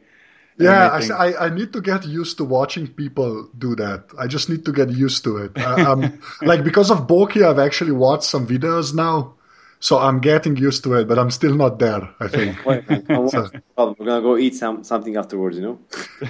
Yeah, 0.57 0.89
MMA 0.89 1.11
I. 1.11 1.25
I, 1.25 1.45
I 1.45 1.49
need 1.49 1.73
to 1.73 1.81
get 1.81 2.05
used 2.05 2.37
to 2.37 2.43
watching 2.43 2.87
people 2.87 3.49
do 3.57 3.75
that. 3.75 4.05
I 4.17 4.27
just 4.27 4.49
need 4.49 4.65
to 4.65 4.71
get 4.71 4.89
used 4.89 5.23
to 5.23 5.37
it. 5.37 5.57
I, 5.57 5.83
um, 5.83 6.19
like 6.41 6.63
because 6.63 6.91
of 6.91 7.07
Boki, 7.07 7.43
I've 7.43 7.59
actually 7.59 7.91
watched 7.91 8.23
some 8.23 8.47
videos 8.47 8.93
now, 8.93 9.35
so 9.81 9.99
I'm 9.99 10.19
getting 10.21 10.55
used 10.55 10.83
to 10.85 10.93
it. 10.99 11.07
But 11.09 11.17
I'm 11.19 11.29
still 11.31 11.55
not 11.55 11.77
there. 11.79 12.03
I 12.21 12.27
think 12.35 12.63
Wait, 12.65 12.87
man, 12.89 13.01
come. 13.03 13.27
So- 13.29 13.49
We're 13.77 14.05
gonna 14.05 14.21
go 14.21 14.37
eat 14.37 14.55
some 14.55 14.83
something 14.85 15.17
afterwards, 15.17 15.57
you 15.57 15.63
know. 15.67 15.79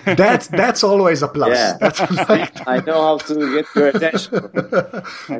that's 0.24 0.48
that's 0.48 0.84
always 0.84 1.22
a 1.22 1.28
plus. 1.28 1.56
Yeah. 1.58 1.78
That's 1.80 2.00
like, 2.30 2.68
I 2.74 2.78
know 2.88 3.00
how 3.08 3.18
to 3.30 3.36
get 3.56 3.66
your 3.76 3.88
attention. 3.94 4.32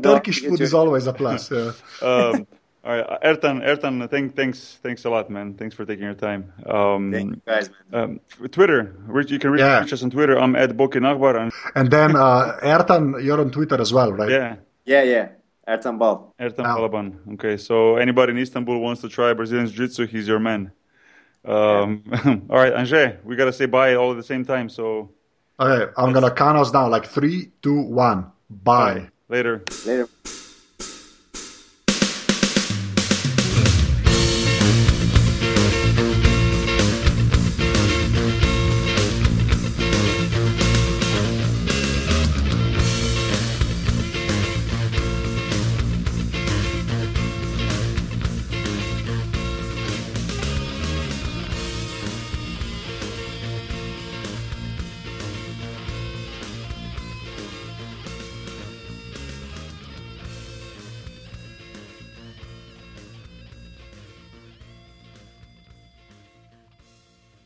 Turkish 0.02 0.42
food 0.42 0.58
get 0.60 0.62
is 0.62 0.74
always 0.74 1.08
a 1.08 1.14
plus. 1.14 1.50
Yeah. 1.52 1.72
um, 2.02 2.48
all 2.84 2.96
right, 2.98 3.06
Ertan, 3.24 3.62
Ertan, 3.64 4.10
thank, 4.10 4.36
thanks, 4.36 4.80
thanks 4.82 5.06
a 5.06 5.10
lot, 5.12 5.30
man. 5.30 5.54
Thanks 5.54 5.76
for 5.76 5.86
taking 5.86 6.04
your 6.04 6.16
time. 6.16 6.52
Um, 6.66 7.12
Thank 7.12 7.36
you 7.36 7.42
guys, 7.46 7.70
man. 7.92 8.20
um, 8.42 8.48
Twitter, 8.50 8.96
reach, 9.06 9.30
you 9.30 9.38
can 9.38 9.52
reach, 9.52 9.60
Yeah. 9.62 9.82
reach 9.82 9.94
us 9.94 10.02
on 10.02 10.10
Twitter. 10.10 10.36
I'm 10.40 10.56
at 10.56 10.72
Boki 10.72 10.98
Nachbar. 11.00 11.36
And, 11.40 11.52
And 11.76 11.92
then 11.92 12.16
uh, 12.16 12.58
Ertan, 12.64 13.24
you're 13.24 13.40
on 13.40 13.52
Twitter 13.52 13.80
as 13.80 13.94
well, 13.94 14.12
right? 14.14 14.32
yeah, 14.32 14.56
Yeah, 14.86 15.04
yeah. 15.04 15.28
Ertan 15.72 15.98
Bal. 15.98 16.34
Ertan 16.40 16.64
Now- 16.64 16.78
Balaban. 16.78 17.34
Okay, 17.34 17.56
so 17.58 17.96
anybody 17.98 18.32
in 18.32 18.38
Istanbul 18.38 18.80
wants 18.80 19.02
to 19.02 19.10
try 19.10 19.34
Brazilian 19.34 19.68
Jiu 19.68 19.88
Jitsu, 19.88 20.06
he's 20.08 20.28
your 20.28 20.40
man. 20.40 20.72
Um, 21.46 22.04
all 22.50 22.58
right, 22.58 22.74
Anže, 22.74 23.24
we 23.24 23.36
gotta 23.36 23.54
say 23.54 23.66
bye 23.66 23.96
all 23.96 24.12
at 24.12 24.18
the 24.18 24.24
same 24.24 24.46
time. 24.46 24.70
So 24.70 25.10
Okay, 25.60 25.92
I'm 25.98 26.12
gonna 26.14 26.32
count 26.32 26.58
us 26.58 26.72
down 26.72 26.92
like 26.92 27.06
three, 27.06 27.52
two, 27.62 27.82
one. 27.82 28.32
Bye. 28.50 29.10
later. 29.30 29.64
Later. 29.86 30.08